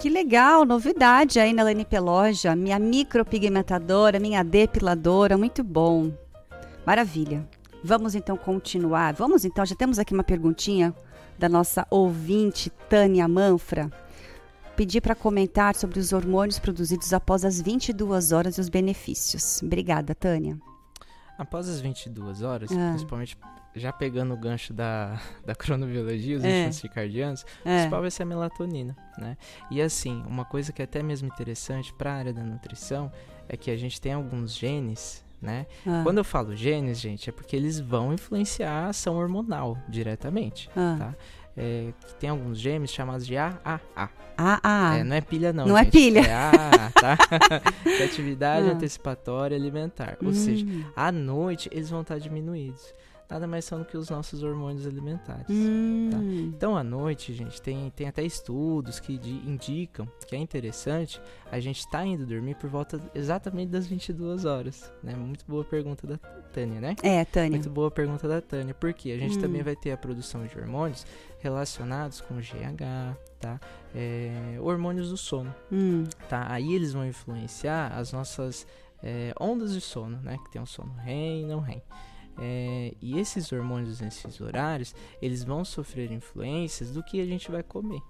Que 0.00 0.08
legal, 0.08 0.64
novidade 0.64 1.40
aí 1.40 1.52
na 1.52 1.64
Lene 1.64 1.84
Peloja, 1.84 2.54
minha 2.54 2.78
micropigmentadora, 2.78 4.20
minha 4.20 4.44
depiladora, 4.44 5.36
muito 5.36 5.64
bom. 5.64 6.12
Maravilha. 6.86 7.44
Vamos 7.82 8.14
então 8.14 8.36
continuar. 8.36 9.14
Vamos 9.14 9.44
então, 9.44 9.64
já 9.64 9.74
temos 9.74 9.98
aqui 9.98 10.12
uma 10.12 10.24
perguntinha 10.24 10.94
da 11.38 11.48
nossa 11.48 11.86
ouvinte 11.90 12.70
Tânia 12.88 13.26
Manfra. 13.28 13.90
pedir 14.76 15.00
para 15.00 15.12
comentar 15.16 15.74
sobre 15.74 15.98
os 15.98 16.12
hormônios 16.12 16.60
produzidos 16.60 17.12
após 17.12 17.44
as 17.44 17.60
22 17.60 18.30
horas 18.30 18.58
e 18.58 18.60
os 18.60 18.68
benefícios. 18.68 19.60
Obrigada, 19.60 20.14
Tânia. 20.14 20.56
Após 21.36 21.68
as 21.68 21.80
22 21.80 22.42
horas, 22.42 22.70
Ah. 22.70 22.90
principalmente 22.90 23.36
já 23.74 23.92
pegando 23.92 24.34
o 24.34 24.36
gancho 24.36 24.72
da, 24.72 25.20
da 25.44 25.52
cronobiologia, 25.52 26.36
os 26.38 26.44
É. 26.44 26.48
instintos 26.60 26.78
circadianos, 26.78 27.42
o 27.42 27.68
É. 27.68 27.74
principal 27.74 28.00
vai 28.02 28.10
ser 28.12 28.22
a 28.22 28.26
melatonina, 28.26 28.96
né? 29.18 29.36
E 29.68 29.82
assim, 29.82 30.22
uma 30.28 30.44
coisa 30.44 30.72
que 30.72 30.80
é 30.80 30.84
até 30.84 31.02
mesmo 31.02 31.26
interessante 31.26 31.92
para 31.92 32.12
a 32.12 32.16
área 32.16 32.32
da 32.32 32.44
nutrição 32.44 33.10
é 33.48 33.56
que 33.56 33.72
a 33.72 33.76
gente 33.76 34.00
tem 34.00 34.12
alguns 34.12 34.54
genes, 34.54 35.24
né? 35.40 35.66
Ah, 35.86 36.00
Quando 36.02 36.18
eu 36.18 36.24
falo 36.24 36.54
genes, 36.54 36.98
gente, 37.00 37.28
é 37.28 37.32
porque 37.32 37.54
eles 37.56 37.78
vão 37.80 38.12
influenciar 38.12 38.70
a 38.70 38.88
ação 38.88 39.16
hormonal 39.16 39.78
diretamente, 39.88 40.68
ah. 40.76 40.96
tá? 40.98 41.14
É, 41.56 41.92
que 42.06 42.14
tem 42.14 42.30
alguns 42.30 42.58
genes 42.60 42.90
chamados 42.92 43.26
de 43.26 43.36
AAA. 43.36 43.80
Ah. 44.36 44.96
É, 44.96 45.02
não 45.02 45.16
é 45.16 45.20
pilha 45.20 45.52
não, 45.52 45.66
Não 45.66 45.76
é 45.76 45.82
gente, 45.82 45.92
pilha. 45.92 46.20
É 46.20 46.32
AA, 46.32 46.90
tá? 46.92 47.18
É 48.00 48.04
atividade 48.04 48.68
Ah. 48.68 48.72
antecipatória 48.74 49.56
alimentar. 49.56 50.16
Ou 50.24 50.32
seja, 50.32 50.64
Hum, 50.64 50.84
à 50.94 51.10
noite 51.10 51.68
eles 51.72 51.90
vão 51.90 52.02
estar 52.02 52.18
diminuídos. 52.20 52.94
Nada 53.30 53.46
mais 53.46 53.64
são 53.66 53.78
do 53.80 53.84
que 53.84 53.96
os 53.96 54.08
nossos 54.08 54.42
hormônios 54.42 54.86
alimentares. 54.86 55.44
hum. 55.50 56.50
Então, 56.56 56.74
à 56.76 56.82
noite, 56.82 57.34
gente, 57.34 57.60
tem, 57.60 57.90
tem 57.90 58.08
até 58.08 58.22
estudos 58.22 58.98
que 58.98 59.18
di- 59.18 59.42
indicam 59.46 60.08
que 60.26 60.34
é 60.34 60.38
interessante 60.38 61.20
a 61.52 61.60
gente 61.60 61.80
estar 61.80 62.06
indo 62.06 62.24
dormir 62.24 62.54
por 62.56 62.70
volta 62.70 62.98
exatamente 63.14 63.68
das 63.68 63.86
22 63.86 64.46
horas. 64.46 64.90
Né? 65.02 65.14
Muito 65.14 65.44
boa 65.46 65.62
pergunta 65.62 66.06
da 66.06 66.16
Tânia, 66.52 66.80
né? 66.80 66.96
É, 67.02 67.22
Tânia. 67.24 67.50
Muito 67.50 67.68
boa 67.68 67.90
pergunta 67.90 68.26
da 68.26 68.40
Tânia. 68.40 68.72
Porque 68.74 69.10
a 69.10 69.18
gente 69.18 69.36
Hum. 69.36 69.40
também 69.42 69.62
vai 69.62 69.76
ter 69.76 69.92
a 69.92 69.96
produção 69.98 70.46
de 70.46 70.58
hormônios 70.58 71.04
relacionados 71.40 72.20
com 72.22 72.36
GH, 72.40 73.14
tá? 73.38 73.60
É, 73.94 74.56
hormônios 74.60 75.10
do 75.10 75.16
sono, 75.16 75.54
Hum, 75.70 76.04
tá? 76.28 76.46
Aí 76.50 76.72
eles 76.74 76.92
vão 76.92 77.06
influenciar 77.06 77.88
as 77.92 78.12
nossas 78.12 78.66
é, 79.02 79.32
ondas 79.38 79.72
de 79.74 79.80
sono, 79.80 80.18
né? 80.22 80.36
Que 80.44 80.50
tem 80.50 80.60
o 80.60 80.66
sono 80.66 80.92
REM 81.04 81.42
e 81.42 81.46
não 81.46 81.60
REM. 81.60 81.80
É, 82.40 82.94
e 83.02 83.18
esses 83.18 83.50
hormônios 83.50 84.00
nesses 84.00 84.40
horários, 84.40 84.94
eles 85.20 85.42
vão 85.42 85.64
sofrer 85.64 86.12
influências 86.12 86.90
do 86.90 87.02
que 87.02 87.20
a 87.20 87.26
gente 87.26 87.50
vai 87.50 87.62
comer, 87.62 88.00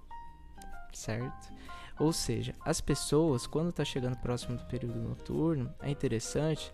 certo? 0.92 1.52
Ou 1.98 2.12
seja, 2.12 2.54
as 2.64 2.80
pessoas, 2.80 3.46
quando 3.46 3.72
tá 3.72 3.84
chegando 3.84 4.16
próximo 4.18 4.56
do 4.56 4.64
período 4.64 4.98
noturno, 4.98 5.72
é 5.82 5.90
interessante, 5.90 6.70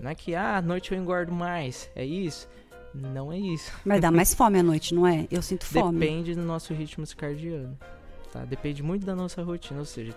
não 0.00 0.10
é 0.10 0.14
que 0.14 0.34
ah, 0.34 0.56
à 0.56 0.62
noite 0.62 0.92
eu 0.92 0.98
engordo 0.98 1.32
mais, 1.32 1.90
é 1.94 2.04
isso? 2.04 2.48
Não 2.94 3.32
é 3.32 3.38
isso. 3.38 3.72
Mas 3.84 4.00
dá 4.00 4.10
mais 4.10 4.34
fome 4.34 4.58
à 4.58 4.62
noite, 4.62 4.94
não 4.94 5.06
é? 5.06 5.26
Eu 5.30 5.42
sinto 5.42 5.66
fome. 5.66 5.98
Depende 5.98 6.34
do 6.34 6.42
nosso 6.42 6.72
ritmo 6.72 7.04
circadiano, 7.04 7.78
tá? 8.32 8.44
Depende 8.44 8.82
muito 8.82 9.04
da 9.04 9.14
nossa 9.14 9.42
rotina, 9.42 9.80
ou 9.80 9.86
seja, 9.86 10.14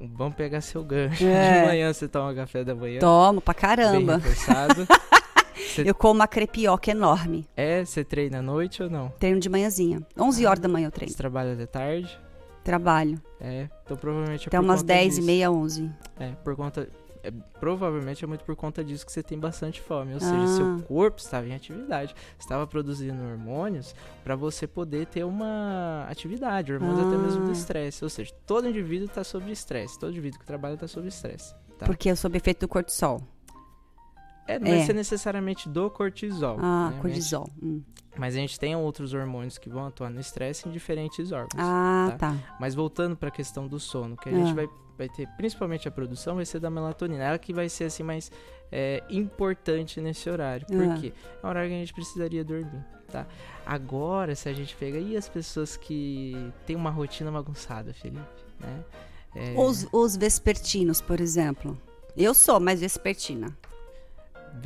vamos 0.00 0.34
pegar 0.34 0.60
seu 0.60 0.82
gancho. 0.82 1.24
É. 1.24 1.60
De 1.60 1.66
manhã 1.66 1.92
você 1.92 2.08
toma 2.08 2.34
café 2.34 2.64
da 2.64 2.74
manhã, 2.74 2.98
Tomo 2.98 3.40
pra 3.40 3.54
bem 3.54 3.60
caramba. 3.60 4.20
reforçado. 5.56 5.88
Eu 5.88 5.94
como 5.94 6.14
uma 6.14 6.28
crepioca 6.28 6.90
enorme. 6.90 7.48
é, 7.56 7.84
você 7.84 8.04
treina 8.04 8.38
à 8.38 8.42
noite 8.42 8.82
ou 8.82 8.90
não? 8.90 9.08
Treino 9.18 9.40
de 9.40 9.48
manhãzinha. 9.48 10.00
11 10.18 10.46
horas 10.46 10.60
da 10.60 10.68
manhã 10.68 10.86
eu 10.86 10.90
Você 10.90 10.96
treino. 10.96 11.14
trabalha 11.14 11.56
de 11.56 11.66
tarde? 11.66 12.20
Trabalho. 12.62 13.20
É, 13.40 13.68
então 13.84 13.96
provavelmente 13.96 14.46
é 14.46 14.48
Até 14.48 14.56
por 14.58 14.64
umas 14.64 14.80
conta 14.80 14.92
10 14.94 15.04
e 15.06 15.08
disso. 15.16 15.26
meia, 15.26 15.50
11. 15.50 15.90
É, 16.18 16.30
por 16.44 16.56
conta. 16.56 16.88
é, 17.22 17.32
provavelmente 17.60 18.24
é 18.24 18.26
muito 18.26 18.44
por 18.44 18.54
conta 18.56 18.82
disso 18.84 19.04
que 19.06 19.10
você 19.12 19.22
tem 19.22 19.38
bastante 19.38 19.80
fome. 19.80 20.14
Ou 20.14 20.20
seja, 20.20 20.42
Ah. 20.42 20.46
seu 20.48 20.82
corpo 20.82 21.18
estava 21.20 21.46
em 21.46 21.54
atividade. 21.54 22.14
Estava 22.38 22.66
produzindo 22.66 23.22
hormônios 23.22 23.94
para 24.24 24.34
você 24.36 24.66
poder 24.66 25.06
ter 25.06 25.24
uma 25.24 26.06
atividade, 26.08 26.72
hormônios 26.72 27.06
até 27.06 27.16
mesmo 27.18 27.44
do 27.44 27.50
Ah. 27.50 27.52
estresse. 27.52 28.02
Ou 28.04 28.10
seja, 28.10 28.32
todo 28.46 28.68
indivíduo 28.68 29.06
está 29.06 29.22
sob 29.24 29.50
estresse. 29.50 29.98
Todo 29.98 30.10
indivíduo 30.10 30.38
que 30.40 30.46
trabalha 30.46 30.74
está 30.74 30.86
sob 30.88 31.06
estresse. 31.08 31.54
Tá? 31.78 31.86
Porque 31.86 32.10
eu 32.10 32.16
sob 32.16 32.36
efeito 32.36 32.60
do 32.60 32.68
cortisol. 32.68 33.20
É, 34.46 34.58
não 34.58 34.68
vai 34.68 34.78
É. 34.80 34.86
ser 34.86 34.92
necessariamente 34.94 35.68
do 35.68 35.90
cortisol. 35.90 36.56
Ah, 36.60 36.90
né? 36.92 36.98
cortisol. 37.00 37.48
Hum. 37.62 37.82
Mas 38.16 38.34
a 38.34 38.38
gente 38.38 38.58
tem 38.58 38.74
outros 38.74 39.12
hormônios 39.12 39.58
que 39.58 39.68
vão 39.68 39.86
atuar 39.86 40.08
no 40.10 40.18
estresse 40.20 40.66
em 40.68 40.72
diferentes 40.72 41.32
órgãos. 41.32 41.52
Ah, 41.58 42.06
tá? 42.18 42.32
tá. 42.32 42.56
Mas 42.58 42.74
voltando 42.74 43.14
para 43.16 43.28
a 43.28 43.32
questão 43.32 43.66
do 43.68 43.78
sono, 43.78 44.16
que 44.16 44.28
a 44.28 44.32
Ah. 44.32 44.34
gente 44.36 44.54
vai, 44.54 44.66
vai 44.96 45.08
ter, 45.08 45.26
principalmente 45.36 45.86
a 45.86 45.90
produção, 45.90 46.36
vai 46.36 46.46
ser 46.46 46.58
da 46.60 46.70
melatonina. 46.70 47.22
Ela 47.24 47.38
que 47.38 47.52
vai 47.52 47.68
ser 47.68 47.84
assim 47.84 48.02
mais 48.02 48.30
é, 48.72 49.02
importante 49.10 50.00
nesse 50.00 50.28
horário. 50.30 50.66
Ah. 50.70 50.74
Porque 50.92 51.12
é 51.42 51.46
um 51.46 51.48
horário 51.50 51.68
que 51.70 51.76
a 51.76 51.78
gente 51.78 51.92
precisaria 51.94 52.42
dormir, 52.44 52.84
tá? 53.08 53.26
Agora, 53.64 54.34
se 54.34 54.48
a 54.48 54.52
gente 54.52 54.74
pega. 54.76 54.98
E 54.98 55.16
as 55.16 55.28
pessoas 55.28 55.76
que 55.76 56.34
têm 56.66 56.74
uma 56.74 56.90
rotina 56.90 57.30
bagunçada, 57.30 57.92
Felipe? 57.92 58.20
Né? 58.58 58.84
É, 59.34 59.54
Os, 59.60 59.86
os 59.92 60.16
vespertinos, 60.16 61.00
por 61.00 61.20
exemplo. 61.20 61.76
Eu 62.16 62.32
sou 62.32 62.58
mais 62.58 62.80
vespertina. 62.80 63.56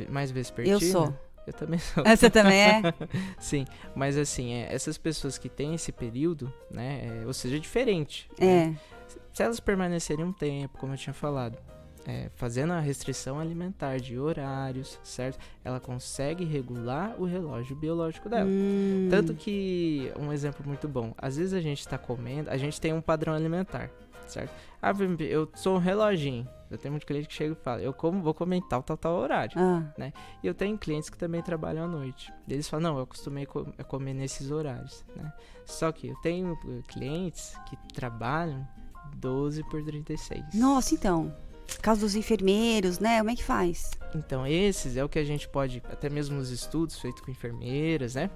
Mais 0.09 0.31
vespertina? 0.31 0.75
Eu 0.75 0.79
sou. 0.79 1.13
Eu 1.45 1.53
também 1.53 1.79
sou. 1.79 2.03
Você 2.03 2.29
também 2.29 2.59
é? 2.59 2.81
Sim, 3.39 3.65
mas 3.95 4.17
assim, 4.17 4.53
é, 4.53 4.73
essas 4.73 4.97
pessoas 4.97 5.37
que 5.37 5.49
têm 5.49 5.73
esse 5.73 5.91
período, 5.91 6.53
né? 6.69 7.21
é, 7.23 7.25
ou 7.25 7.33
seja, 7.33 7.59
diferente. 7.59 8.29
É. 8.39 8.45
né, 8.45 8.77
se 9.33 9.43
elas 9.43 9.59
permanecerem 9.59 10.25
um 10.25 10.33
tempo, 10.33 10.77
como 10.77 10.93
eu 10.93 10.97
tinha 10.97 11.13
falado, 11.13 11.57
é, 12.05 12.29
fazendo 12.35 12.73
a 12.73 12.79
restrição 12.79 13.39
alimentar 13.39 13.97
de 13.97 14.17
horários, 14.17 14.99
certo? 15.03 15.39
Ela 15.63 15.79
consegue 15.79 16.43
regular 16.43 17.15
o 17.19 17.25
relógio 17.25 17.75
biológico 17.75 18.27
dela. 18.29 18.49
Hum. 18.49 19.07
Tanto 19.09 19.33
que, 19.33 20.11
um 20.19 20.31
exemplo 20.31 20.65
muito 20.65 20.87
bom, 20.87 21.13
às 21.17 21.37
vezes 21.37 21.53
a 21.53 21.61
gente 21.61 21.87
tá 21.87 21.97
comendo, 21.97 22.49
a 22.49 22.57
gente 22.57 22.79
tem 22.81 22.93
um 22.93 23.01
padrão 23.01 23.33
alimentar, 23.33 23.89
certo? 24.31 24.51
Ah, 24.81 24.91
eu 25.19 25.49
sou 25.55 25.75
um 25.75 25.79
reloginho. 25.79 26.47
Eu 26.69 26.77
tenho 26.77 26.93
muito 26.93 27.05
cliente 27.05 27.27
que 27.27 27.33
chega 27.33 27.51
e 27.51 27.55
fala, 27.55 27.81
eu 27.81 27.93
como, 27.93 28.21
vou 28.23 28.33
comer 28.33 28.55
em 28.57 28.67
tal, 28.67 28.81
tal, 28.81 28.95
tal 28.97 29.13
horário. 29.15 29.53
Ah, 29.57 29.83
E 30.41 30.47
eu 30.47 30.53
tenho 30.53 30.77
clientes 30.77 31.09
que 31.09 31.17
também 31.17 31.41
trabalham 31.41 31.83
à 31.83 31.87
noite. 31.87 32.31
Eles 32.47 32.67
falam, 32.69 32.91
não, 32.91 32.97
eu 32.97 33.03
acostumei 33.03 33.45
co- 33.45 33.67
a 33.77 33.83
comer 33.83 34.13
nesses 34.13 34.49
horários, 34.51 35.03
né? 35.15 35.31
Só 35.65 35.91
que 35.91 36.07
eu 36.07 36.15
tenho 36.21 36.53
eh, 36.53 36.81
clientes 36.87 37.53
que 37.69 37.75
trabalham 37.93 38.65
12 39.17 39.63
por 39.65 39.83
36. 39.83 40.43
nossa, 40.55 40.93
então. 40.95 41.35
Por 41.67 41.79
causa 41.81 42.01
dos 42.01 42.15
enfermeiros, 42.15 42.99
né? 42.99 43.17
Como 43.19 43.29
é 43.29 43.35
que 43.35 43.43
faz? 43.43 43.91
Então, 44.13 44.45
esses 44.47 44.97
é 44.97 45.03
o 45.03 45.09
que 45.09 45.17
a 45.19 45.23
gente 45.23 45.47
pode, 45.47 45.81
até 45.89 46.09
mesmo 46.09 46.35
nos 46.37 46.49
estudos 46.51 46.99
feitos 46.99 47.21
com 47.21 47.31
enfermeiras, 47.31 48.15
né? 48.15 48.29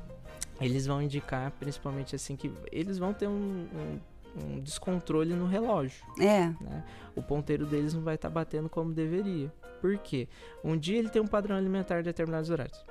Eles 0.59 0.85
vão 0.85 1.01
indicar, 1.01 1.51
principalmente 1.59 2.15
assim, 2.15 2.35
que 2.37 2.49
eles 2.71 2.97
vão 2.97 3.13
ter 3.13 3.27
um, 3.27 3.31
um- 3.73 3.99
um 4.35 4.59
descontrole 4.59 5.33
no 5.33 5.47
relógio. 5.47 6.05
É. 6.19 6.47
né? 6.61 6.83
O 7.15 7.21
ponteiro 7.21 7.65
deles 7.65 7.93
não 7.93 8.01
vai 8.01 8.15
estar 8.15 8.29
batendo 8.29 8.69
como 8.69 8.93
deveria. 8.93 9.51
Por 9.81 9.97
quê? 9.97 10.27
Um 10.63 10.77
dia 10.77 10.97
ele 10.97 11.09
tem 11.09 11.21
um 11.21 11.27
padrão 11.27 11.55
alimentar 11.55 11.99
em 11.99 12.03
determinados 12.03 12.49
horários. 12.49 12.83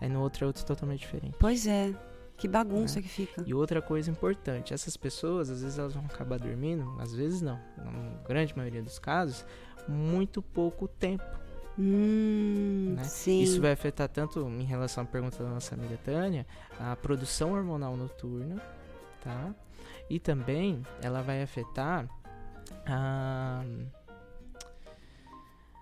Aí 0.00 0.08
no 0.08 0.20
outro 0.20 0.44
é 0.44 0.46
outro 0.46 0.64
totalmente 0.64 1.00
diferente. 1.00 1.36
Pois 1.38 1.66
é. 1.66 1.94
Que 2.36 2.48
bagunça 2.48 3.00
que 3.00 3.08
fica. 3.08 3.44
E 3.46 3.54
outra 3.54 3.80
coisa 3.80 4.10
importante, 4.10 4.74
essas 4.74 4.96
pessoas, 4.96 5.48
às 5.48 5.62
vezes 5.62 5.78
elas 5.78 5.94
vão 5.94 6.04
acabar 6.06 6.40
dormindo, 6.40 6.92
às 6.98 7.14
vezes 7.14 7.40
não, 7.40 7.60
na 7.76 8.26
grande 8.26 8.56
maioria 8.56 8.82
dos 8.82 8.98
casos, 8.98 9.46
muito 9.86 10.42
pouco 10.42 10.88
tempo. 10.88 11.22
Hum, 11.78 12.94
né? 12.96 13.04
sim. 13.04 13.40
Isso 13.42 13.60
vai 13.60 13.70
afetar 13.70 14.08
tanto, 14.08 14.40
em 14.40 14.64
relação 14.64 15.04
à 15.04 15.06
pergunta 15.06 15.42
da 15.42 15.50
nossa 15.50 15.74
amiga 15.74 15.96
Tânia, 16.04 16.44
a 16.80 16.96
produção 16.96 17.52
hormonal 17.52 17.96
noturna, 17.96 18.60
tá? 19.22 19.54
E 20.10 20.18
também 20.18 20.82
ela 21.02 21.22
vai 21.22 21.42
afetar 21.42 22.08
a... 22.86 23.62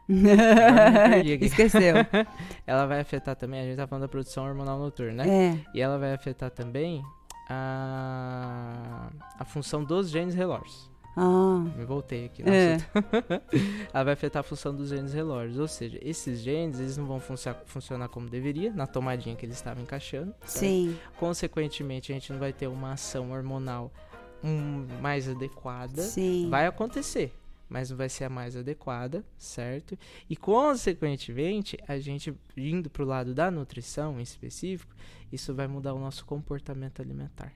Esqueceu. 1.41 1.95
ela 2.67 2.87
vai 2.87 3.01
afetar 3.01 3.37
também, 3.37 3.61
a 3.61 3.65
gente 3.65 3.77
tá 3.77 3.87
falando 3.87 4.03
da 4.03 4.09
produção 4.09 4.45
hormonal 4.45 4.79
noturna, 4.79 5.25
né? 5.25 5.55
É. 5.55 5.77
E 5.77 5.81
ela 5.81 5.99
vai 5.99 6.13
afetar 6.13 6.51
também 6.51 7.03
a, 7.49 9.11
a 9.39 9.45
função 9.45 9.85
dos 9.85 10.11
genes 10.11 10.35
relógios. 10.35 10.90
Ah, 11.17 11.65
Me 11.77 11.85
voltei 11.85 12.27
aqui. 12.27 12.43
É. 12.49 12.77
ela 13.93 14.05
vai 14.05 14.13
afetar 14.15 14.41
a 14.41 14.43
função 14.43 14.75
dos 14.75 14.89
genes 14.91 15.13
relógios. 15.13 15.59
Ou 15.59 15.69
seja, 15.69 15.99
esses 16.03 16.41
genes 16.41 16.79
eles 16.79 16.97
não 16.97 17.07
vão 17.07 17.19
funcio- 17.21 17.55
funcionar 17.67 18.09
como 18.09 18.29
deveria, 18.29 18.73
na 18.73 18.87
tomadinha 18.87 19.35
que 19.37 19.45
eles 19.45 19.57
estavam 19.57 19.83
encaixando. 19.83 20.35
sim. 20.45 20.97
Consequentemente, 21.19 22.13
a 22.13 22.15
gente 22.15 22.33
não 22.33 22.39
vai 22.39 22.53
ter 22.53 22.69
uma 22.69 22.93
ação 22.93 23.33
hormonal 23.33 23.93
hum, 24.43 24.87
mais 25.03 25.29
adequada. 25.29 26.01
Sim. 26.03 26.49
Vai 26.49 26.67
acontecer, 26.67 27.35
mas 27.69 27.91
não 27.91 27.97
vai 27.97 28.09
ser 28.09 28.25
a 28.25 28.31
mais 28.31 28.57
adequada, 28.57 29.25
certo? 29.37 29.99
E 30.29 30.37
consequentemente, 30.37 31.77
a 31.87 31.99
gente 31.99 32.35
indo 32.57 32.89
pro 32.89 33.05
lado 33.05 33.35
da 33.35 33.51
nutrição 33.51 34.19
em 34.19 34.23
específico, 34.23 34.95
isso 35.33 35.55
vai 35.55 35.67
mudar 35.67 35.93
o 35.95 35.99
nosso 35.99 36.25
comportamento 36.25 37.03
alimentar. 37.03 37.53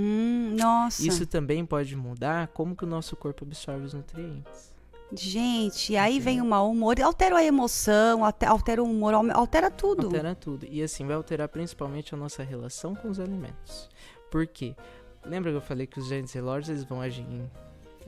Hum, 0.00 0.54
nossa. 0.56 1.04
Isso 1.06 1.26
também 1.26 1.66
pode 1.66 1.96
mudar 1.96 2.46
como 2.48 2.76
que 2.76 2.84
o 2.84 2.86
nosso 2.86 3.16
corpo 3.16 3.44
absorve 3.44 3.84
os 3.84 3.94
nutrientes. 3.94 4.72
Gente, 5.12 5.96
aí 5.96 6.20
vem 6.20 6.40
o 6.40 6.44
mau 6.44 6.70
humor, 6.70 7.00
altera 7.00 7.38
a 7.38 7.42
emoção, 7.44 8.24
alte- 8.24 8.44
altera 8.44 8.82
o 8.82 8.86
humor, 8.86 9.14
altera 9.32 9.70
tudo. 9.70 10.06
Altera 10.06 10.34
tudo. 10.34 10.66
E 10.70 10.82
assim 10.82 11.06
vai 11.06 11.16
alterar 11.16 11.48
principalmente 11.48 12.14
a 12.14 12.18
nossa 12.18 12.42
relação 12.42 12.94
com 12.94 13.08
os 13.08 13.18
alimentos. 13.18 13.88
Por 14.30 14.46
quê? 14.46 14.76
lembra 15.24 15.50
que 15.50 15.56
eu 15.56 15.60
falei 15.62 15.86
que 15.86 15.98
os 15.98 16.06
genes 16.06 16.32
relógios 16.32 16.68
eles 16.70 16.84
vão 16.84 17.00
agir 17.02 17.22
em 17.22 17.50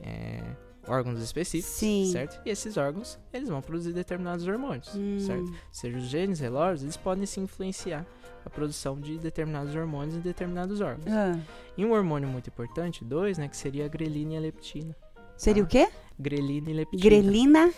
é, 0.01 0.41
órgãos 0.87 1.19
específicos, 1.21 1.75
Sim. 1.75 2.09
certo? 2.11 2.39
E 2.45 2.49
esses 2.49 2.75
órgãos, 2.77 3.19
eles 3.31 3.49
vão 3.49 3.61
produzir 3.61 3.93
determinados 3.93 4.47
hormônios, 4.47 4.89
Hum. 4.95 5.19
certo? 5.19 5.51
Seja, 5.71 5.97
os 5.97 6.03
genes 6.05 6.39
relógios, 6.39 6.83
eles 6.83 6.97
podem 6.97 7.25
se 7.25 7.39
influenciar 7.39 8.05
a 8.45 8.49
produção 8.49 8.99
de 8.99 9.17
determinados 9.19 9.75
hormônios 9.75 10.15
em 10.15 10.19
determinados 10.19 10.81
órgãos. 10.81 11.05
Ah. 11.13 11.37
E 11.77 11.85
um 11.85 11.91
hormônio 11.91 12.27
muito 12.27 12.47
importante, 12.47 13.05
dois, 13.05 13.37
né, 13.37 13.47
que 13.47 13.55
seria 13.57 13.85
a 13.85 13.87
grelina 13.87 14.33
e 14.33 14.37
a 14.37 14.39
leptina. 14.39 14.95
Seria 15.37 15.61
Ah. 15.63 15.65
o 15.65 15.67
quê? 15.67 15.87
Grelina 16.19 16.69
e 16.71 16.73
leptina. 16.73 17.01
Grelina 17.03 17.71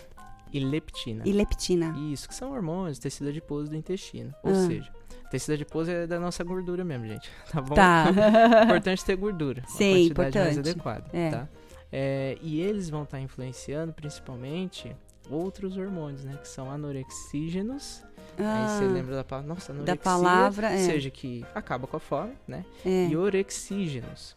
E 0.52 0.60
leptina. 0.60 1.22
e 1.26 1.32
leptina. 1.32 1.94
Isso, 2.12 2.28
que 2.28 2.34
são 2.34 2.52
hormônios, 2.52 2.98
tecido 2.98 3.28
adiposo 3.28 3.68
do 3.70 3.76
intestino. 3.76 4.32
Ou 4.42 4.52
Ah. 4.52 4.66
seja, 4.66 4.90
tecido 5.30 5.54
adiposo 5.54 5.90
é 5.90 6.06
da 6.06 6.18
nossa 6.20 6.42
gordura 6.44 6.82
mesmo, 6.84 7.06
gente. 7.06 7.28
Tá 7.52 7.60
bom? 7.60 7.74
Tá. 7.74 8.06
importante 8.64 9.04
ter 9.04 9.16
gordura. 9.16 9.62
Sim, 9.68 10.06
uma 10.06 10.14
quantidade 10.14 10.36
mais 10.56 10.56
importante. 10.56 10.70
adequada, 10.70 11.10
É. 11.12 11.30
tá? 11.30 11.48
É, 11.96 12.36
e 12.42 12.60
eles 12.60 12.90
vão 12.90 13.04
estar 13.04 13.20
influenciando 13.20 13.92
principalmente 13.92 14.96
outros 15.30 15.76
hormônios, 15.76 16.24
né? 16.24 16.36
Que 16.42 16.48
são 16.48 16.68
anorexígenos. 16.68 18.02
Aí 18.36 18.44
Ah, 18.44 18.66
você 18.78 18.84
lembra 18.86 19.14
da 19.14 19.22
palavra, 19.22 19.48
nossa, 19.54 19.70
anorexia, 19.72 19.94
da 19.94 20.02
palavra, 20.02 20.70
é. 20.70 20.72
ou 20.72 20.78
seja, 20.86 21.08
que 21.10 21.44
acaba 21.54 21.86
com 21.86 21.96
a 21.96 22.00
fome, 22.00 22.32
né? 22.48 22.64
é. 22.84 23.06
E 23.06 23.16
orexígenos, 23.16 24.36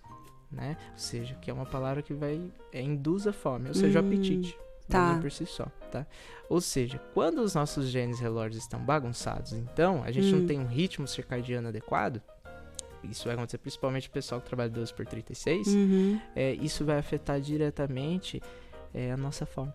né? 0.52 0.78
Ou 0.92 0.98
seja, 1.00 1.34
que 1.42 1.50
é 1.50 1.54
uma 1.54 1.66
palavra 1.66 2.04
que 2.04 2.14
vai 2.14 2.40
é, 2.72 2.80
induz 2.82 3.26
a 3.26 3.34
fome, 3.34 3.70
ou 3.70 3.74
seja, 3.74 4.00
o 4.00 4.04
Hum, 4.04 4.08
apetite. 4.08 4.56
tá. 4.88 5.16
Tá. 5.16 5.20
por 5.20 5.30
si 5.32 5.46
só, 5.46 5.66
tá? 5.92 6.06
Ou 6.50 6.62
seja, 6.62 6.98
quando 7.14 7.40
os 7.40 7.56
nossos 7.56 7.88
genes 7.90 8.20
relógios 8.20 8.62
estão 8.64 8.80
bagunçados, 8.80 9.52
então 9.52 10.02
a 10.04 10.12
gente 10.12 10.34
Hum. 10.34 10.40
não 10.42 10.48
tem 10.48 10.60
um 10.60 10.68
ritmo 10.68 11.06
circadiano 11.08 11.68
adequado, 11.70 12.22
isso 13.04 13.26
vai 13.26 13.34
acontecer 13.36 13.58
principalmente 13.58 14.08
o 14.08 14.12
pessoal 14.12 14.40
que 14.42 14.48
trabalha 14.48 14.70
12 14.70 14.94
por 14.94 15.06
36, 15.06 15.68
Uhum. 15.68 16.20
é, 16.36 16.54
isso 16.54 16.84
vai 16.86 16.98
afetar 16.98 17.40
diretamente 17.42 18.42
é, 18.94 19.12
a 19.12 19.18
nossa 19.18 19.46
fome. 19.46 19.72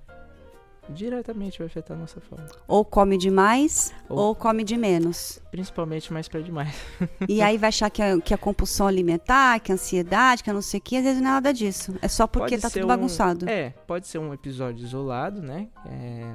Diretamente 0.88 1.58
vai 1.58 1.68
afetar 1.68 1.96
a 1.96 2.00
nossa 2.00 2.20
fome. 2.20 2.42
Ou 2.66 2.84
come 2.84 3.16
demais 3.16 3.94
Ou- 4.08 4.18
ou, 4.18 4.34
come 4.34 4.64
de 4.64 4.76
menos. 4.76 5.40
Principalmente 5.50 6.12
mais 6.12 6.26
pra 6.28 6.40
demais. 6.40 6.74
E 7.28 7.40
aí 7.40 7.56
vai 7.56 7.68
achar 7.68 7.88
que 7.88 8.02
é, 8.02 8.20
que 8.20 8.34
é 8.34 8.36
compulsão 8.36 8.88
alimentar, 8.88 9.60
que 9.60 9.70
é 9.70 9.74
ansiedade, 9.74 10.42
que 10.42 10.50
é 10.50 10.52
não 10.52 10.60
sei 10.60 10.80
o 10.80 10.82
que. 10.82 10.96
Às 10.96 11.04
vezes 11.04 11.22
não 11.22 11.30
é 11.30 11.32
nada 11.34 11.54
disso. 11.54 11.94
É 12.02 12.08
só 12.08 12.26
porque 12.26 12.56
Pode 12.56 12.62
tá 12.62 12.68
tudo 12.70 12.84
um- 12.84 12.88
bagunçado. 12.88 13.48
É, 13.48 13.70
pode 13.86 14.08
ser 14.08 14.18
um 14.18 14.34
episódio 14.34 14.84
isolado, 14.84 15.40
né? 15.40 15.68
É, 15.86 16.34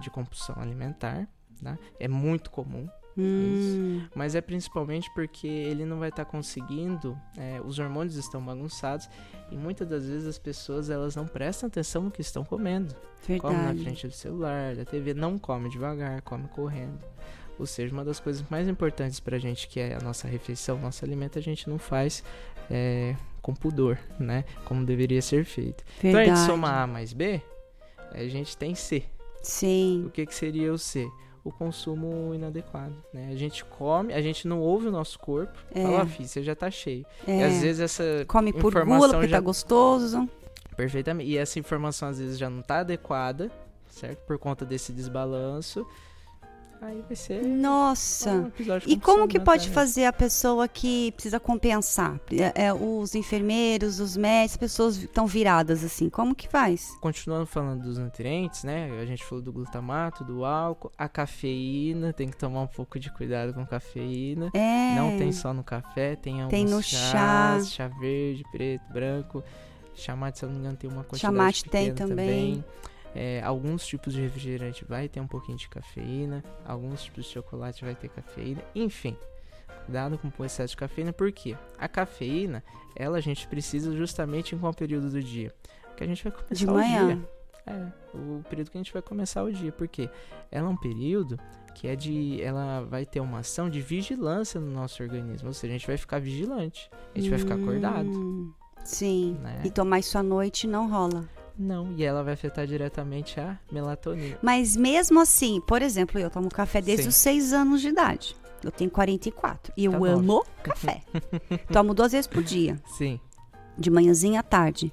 de 0.00 0.10
compulsão 0.10 0.56
alimentar, 0.58 1.28
tá? 1.62 1.78
É 2.00 2.08
muito 2.08 2.50
comum. 2.50 2.88
Hum, 3.20 4.06
Mas 4.14 4.34
é 4.34 4.40
principalmente 4.40 5.10
porque 5.14 5.46
ele 5.46 5.84
não 5.84 5.98
vai 5.98 6.08
estar 6.10 6.24
conseguindo, 6.24 7.18
é, 7.36 7.60
os 7.64 7.78
hormônios 7.78 8.16
estão 8.16 8.40
bagunçados 8.40 9.08
e 9.50 9.56
muitas 9.56 9.88
das 9.88 10.06
vezes 10.06 10.26
as 10.26 10.38
pessoas 10.38 10.88
elas 10.90 11.16
não 11.16 11.26
prestam 11.26 11.66
atenção 11.66 12.02
no 12.02 12.10
que 12.10 12.20
estão 12.20 12.44
comendo. 12.44 12.94
Come 13.26 13.38
na 13.56 13.62
verdade. 13.66 13.82
frente 13.82 14.06
do 14.08 14.14
celular, 14.14 14.76
da 14.76 14.84
TV, 14.84 15.14
não 15.14 15.38
come 15.38 15.68
devagar, 15.68 16.22
come 16.22 16.46
correndo. 16.48 16.98
Ou 17.58 17.66
seja, 17.66 17.92
uma 17.92 18.04
das 18.04 18.20
coisas 18.20 18.44
mais 18.48 18.68
importantes 18.68 19.18
pra 19.18 19.36
gente, 19.38 19.66
que 19.66 19.80
é 19.80 19.96
a 19.96 20.00
nossa 20.00 20.28
refeição, 20.28 20.78
nosso 20.78 21.04
alimento, 21.04 21.38
a 21.38 21.42
gente 21.42 21.68
não 21.68 21.76
faz 21.76 22.22
é, 22.70 23.16
com 23.42 23.52
pudor, 23.52 23.98
né? 24.20 24.44
Como 24.64 24.84
deveria 24.86 25.20
ser 25.20 25.44
feito. 25.44 25.82
Então 25.98 26.10
a 26.10 26.12
Verdade. 26.14 26.38
gente 26.38 26.46
soma 26.46 26.82
A 26.82 26.86
mais 26.86 27.12
B, 27.12 27.42
a 28.12 28.24
gente 28.28 28.56
tem 28.56 28.76
C. 28.76 29.02
Sim. 29.42 30.04
O 30.06 30.10
que, 30.10 30.24
que 30.26 30.34
seria 30.34 30.72
o 30.72 30.78
C? 30.78 31.08
O 31.44 31.52
consumo 31.52 32.34
inadequado, 32.34 32.94
né? 33.12 33.30
A 33.32 33.36
gente 33.36 33.64
come, 33.64 34.12
a 34.12 34.20
gente 34.20 34.46
não 34.46 34.60
ouve 34.60 34.88
o 34.88 34.90
nosso 34.90 35.18
corpo. 35.18 35.58
É. 35.74 35.82
Fala, 35.82 36.02
ó, 36.02 36.06
filho, 36.06 36.28
você 36.28 36.42
já 36.42 36.54
tá 36.54 36.70
cheio. 36.70 37.06
É. 37.26 37.38
E 37.38 37.42
às 37.42 37.60
vezes 37.62 37.80
essa 37.80 38.24
Come 38.26 38.52
por 38.52 38.72
informação 38.72 38.98
gula, 38.98 39.12
porque 39.14 39.28
já 39.28 39.36
tá 39.36 39.40
gostoso. 39.40 40.28
perfeitamente, 40.76 41.30
e 41.30 41.38
essa 41.38 41.58
informação 41.58 42.08
às 42.08 42.18
vezes 42.18 42.38
já 42.38 42.50
não 42.50 42.62
tá 42.62 42.80
adequada, 42.80 43.50
certo? 43.88 44.18
Por 44.26 44.38
conta 44.38 44.64
desse 44.64 44.92
desbalanço. 44.92 45.86
Aí 46.80 47.02
vai 47.06 47.16
ser 47.16 47.44
um 47.44 47.56
Nossa. 47.56 48.52
de 48.56 48.92
E 48.92 48.98
como 48.98 49.26
que 49.26 49.40
pode 49.40 49.68
fazer 49.70 50.04
a 50.04 50.12
pessoa 50.12 50.68
que 50.68 51.10
precisa 51.12 51.40
compensar? 51.40 52.20
É, 52.30 52.66
é, 52.66 52.72
os 52.72 53.14
enfermeiros, 53.14 53.98
os 53.98 54.16
médicos, 54.16 54.52
as 54.52 54.56
pessoas 54.56 54.96
estão 54.96 55.26
viradas 55.26 55.82
assim. 55.82 56.08
Como 56.08 56.34
que 56.34 56.48
faz? 56.48 56.96
Continuando 57.00 57.46
falando 57.46 57.82
dos 57.82 57.98
nutrientes, 57.98 58.62
né? 58.62 58.90
A 59.00 59.04
gente 59.04 59.24
falou 59.24 59.42
do 59.42 59.52
glutamato, 59.52 60.22
do 60.22 60.44
álcool, 60.44 60.92
a 60.96 61.08
cafeína, 61.08 62.12
tem 62.12 62.28
que 62.28 62.36
tomar 62.36 62.62
um 62.62 62.66
pouco 62.66 62.98
de 62.98 63.10
cuidado 63.12 63.52
com 63.52 63.66
cafeína. 63.66 64.50
É. 64.54 64.94
Não 64.94 65.18
tem 65.18 65.32
só 65.32 65.52
no 65.52 65.64
café, 65.64 66.14
tem 66.14 66.42
alguns 66.42 66.50
Tem 66.50 66.64
no 66.64 66.82
chás, 66.82 67.72
chá 67.72 67.88
verde, 67.88 68.44
preto, 68.52 68.84
branco. 68.92 69.42
Chamate, 69.94 70.38
se 70.38 70.44
eu 70.44 70.48
não 70.48 70.54
me 70.54 70.60
engano, 70.60 70.76
tem 70.76 70.88
uma 70.88 71.02
quantidade 71.02 71.34
Chamate 71.34 71.64
tem 71.64 71.88
pequena 71.88 72.08
também. 72.08 72.64
É, 73.14 73.42
alguns 73.42 73.86
tipos 73.86 74.12
de 74.12 74.20
refrigerante 74.20 74.84
vai 74.84 75.08
ter 75.08 75.20
um 75.20 75.26
pouquinho 75.26 75.56
de 75.58 75.68
cafeína, 75.68 76.44
alguns 76.64 77.02
tipos 77.02 77.24
de 77.24 77.30
chocolate 77.32 77.84
vai 77.84 77.94
ter 77.94 78.08
cafeína, 78.08 78.62
enfim. 78.74 79.16
Cuidado 79.86 80.18
com 80.18 80.30
o 80.38 80.44
excesso 80.44 80.72
de 80.72 80.76
cafeína, 80.76 81.12
porque 81.12 81.56
a 81.78 81.88
cafeína, 81.88 82.62
ela 82.94 83.16
a 83.18 83.20
gente 83.20 83.48
precisa 83.48 83.96
justamente 83.96 84.54
em 84.54 84.58
qual 84.58 84.72
período 84.74 85.10
do 85.10 85.22
dia? 85.22 85.54
Que 85.96 86.04
a 86.04 86.06
gente 86.06 86.22
vai 86.22 86.32
começar 86.32 86.54
De 86.54 86.66
o 86.66 86.72
manhã. 86.72 87.06
dia. 87.06 87.28
É, 87.66 87.86
o 88.16 88.42
período 88.48 88.70
que 88.70 88.78
a 88.78 88.80
gente 88.80 88.92
vai 88.92 89.02
começar 89.02 89.42
o 89.42 89.52
dia, 89.52 89.72
porque 89.72 90.08
ela 90.50 90.68
é 90.68 90.70
um 90.70 90.76
período 90.76 91.38
que 91.74 91.86
é 91.86 91.94
de, 91.96 92.40
ela 92.42 92.82
vai 92.82 93.06
ter 93.06 93.20
uma 93.20 93.38
ação 93.40 93.70
de 93.70 93.80
vigilância 93.80 94.60
no 94.60 94.70
nosso 94.70 95.02
organismo, 95.02 95.48
ou 95.48 95.54
seja, 95.54 95.72
a 95.74 95.78
gente 95.78 95.86
vai 95.86 95.96
ficar 95.96 96.18
vigilante, 96.20 96.90
a 97.14 97.18
gente 97.18 97.30
vai 97.30 97.38
ficar 97.38 97.54
acordado, 97.54 98.08
Hum, 98.10 98.52
Sim. 98.84 99.38
né? 99.42 99.62
E 99.64 99.70
tomar 99.70 99.98
isso 100.00 100.16
à 100.18 100.22
noite 100.22 100.66
não 100.66 100.90
rola. 100.90 101.28
Não, 101.58 101.92
e 101.96 102.04
ela 102.04 102.22
vai 102.22 102.34
afetar 102.34 102.66
diretamente 102.66 103.40
a 103.40 103.58
melatonina. 103.72 104.38
Mas 104.42 104.76
mesmo 104.76 105.18
assim, 105.20 105.60
por 105.60 105.82
exemplo, 105.82 106.20
eu 106.20 106.30
tomo 106.30 106.48
café 106.48 106.80
desde 106.80 107.04
Sim. 107.04 107.08
os 107.08 107.16
6 107.16 107.52
anos 107.52 107.80
de 107.80 107.88
idade. 107.88 108.36
Eu 108.62 108.70
tenho 108.70 108.90
44. 108.90 109.72
E 109.76 109.84
eu 109.84 109.92
Tá 109.92 109.98
bom. 109.98 110.04
amo 110.06 110.44
café. 110.62 111.02
Tomo 111.72 111.94
duas 111.94 112.12
vezes 112.12 112.26
por 112.26 112.42
dia. 112.42 112.80
Sim. 112.96 113.18
De 113.76 113.90
manhãzinha 113.90 114.40
à 114.40 114.42
tarde. 114.42 114.92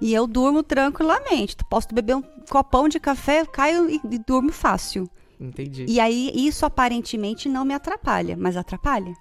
E 0.00 0.12
eu 0.12 0.26
durmo 0.26 0.62
tranquilamente. 0.62 1.56
Posso 1.70 1.88
beber 1.92 2.16
um 2.16 2.22
copão 2.50 2.88
de 2.88 2.98
café, 3.00 3.40
eu 3.40 3.46
caio 3.46 3.88
e, 3.88 4.00
e 4.10 4.18
durmo 4.18 4.52
fácil. 4.52 5.08
Entendi. 5.40 5.84
E 5.88 5.98
aí, 6.00 6.30
isso 6.34 6.66
aparentemente 6.66 7.48
não 7.48 7.64
me 7.64 7.74
atrapalha. 7.74 8.36
Mas 8.38 8.56
atrapalha? 8.56 9.12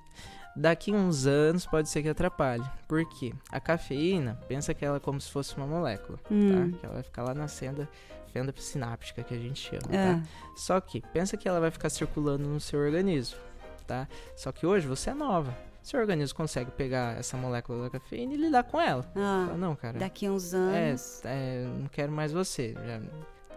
Daqui 0.56 0.92
uns 0.92 1.26
anos 1.26 1.66
pode 1.66 1.90
ser 1.90 2.04
que 2.04 2.10
atrapalhe. 2.10 2.64
Por 2.88 3.04
quê? 3.18 3.34
A 3.52 3.60
cafeína, 3.60 4.40
pensa 4.48 4.74
que 4.74 4.86
ela 4.86 4.98
é 4.98 5.00
como 5.00 5.20
se 5.20 5.30
fosse 5.32 5.56
uma 5.58 5.66
molécula, 5.66 6.20
Hum. 6.30 6.72
tá? 6.72 6.78
Que 6.80 6.86
ela 6.86 6.94
vai 6.96 7.04
ficar 7.04 7.24
lá 7.24 7.34
na 7.34 7.48
senda, 7.48 7.90
fenda 8.32 8.54
sináptica 8.58 9.24
que 9.24 9.34
a 9.34 9.38
gente 9.40 9.60
chama, 9.60 9.96
É. 9.96 10.14
tá? 10.16 10.22
Só 10.56 10.80
que, 10.80 11.02
pensa 11.14 11.36
que 11.38 11.48
ela 11.48 11.60
vai 11.60 11.72
ficar 11.72 11.90
circulando 11.90 12.48
no 12.48 12.60
seu 12.60 12.80
organismo, 12.80 13.40
tá? 13.88 14.08
Só 14.36 14.52
que 14.52 14.66
hoje 14.66 14.88
você 14.88 15.10
é 15.10 15.14
nova. 15.14 15.56
Seu 15.82 16.00
organismo 16.00 16.38
consegue 16.38 16.72
pegar 16.72 17.18
essa 17.18 17.36
molécula 17.36 17.84
da 17.84 17.90
cafeína 17.90 18.34
e 18.36 18.38
lidar 18.38 18.64
com 18.64 18.80
ela. 18.80 19.04
Ah, 19.16 19.46
Fala, 19.48 19.58
não, 19.58 19.76
cara, 19.76 20.00
daqui 20.00 20.30
uns 20.30 20.54
é, 20.54 20.58
anos. 20.58 21.22
é, 21.26 21.66
não 21.80 21.88
quero 21.88 22.12
mais 22.12 22.32
você. 22.32 22.74
Já 22.86 23.02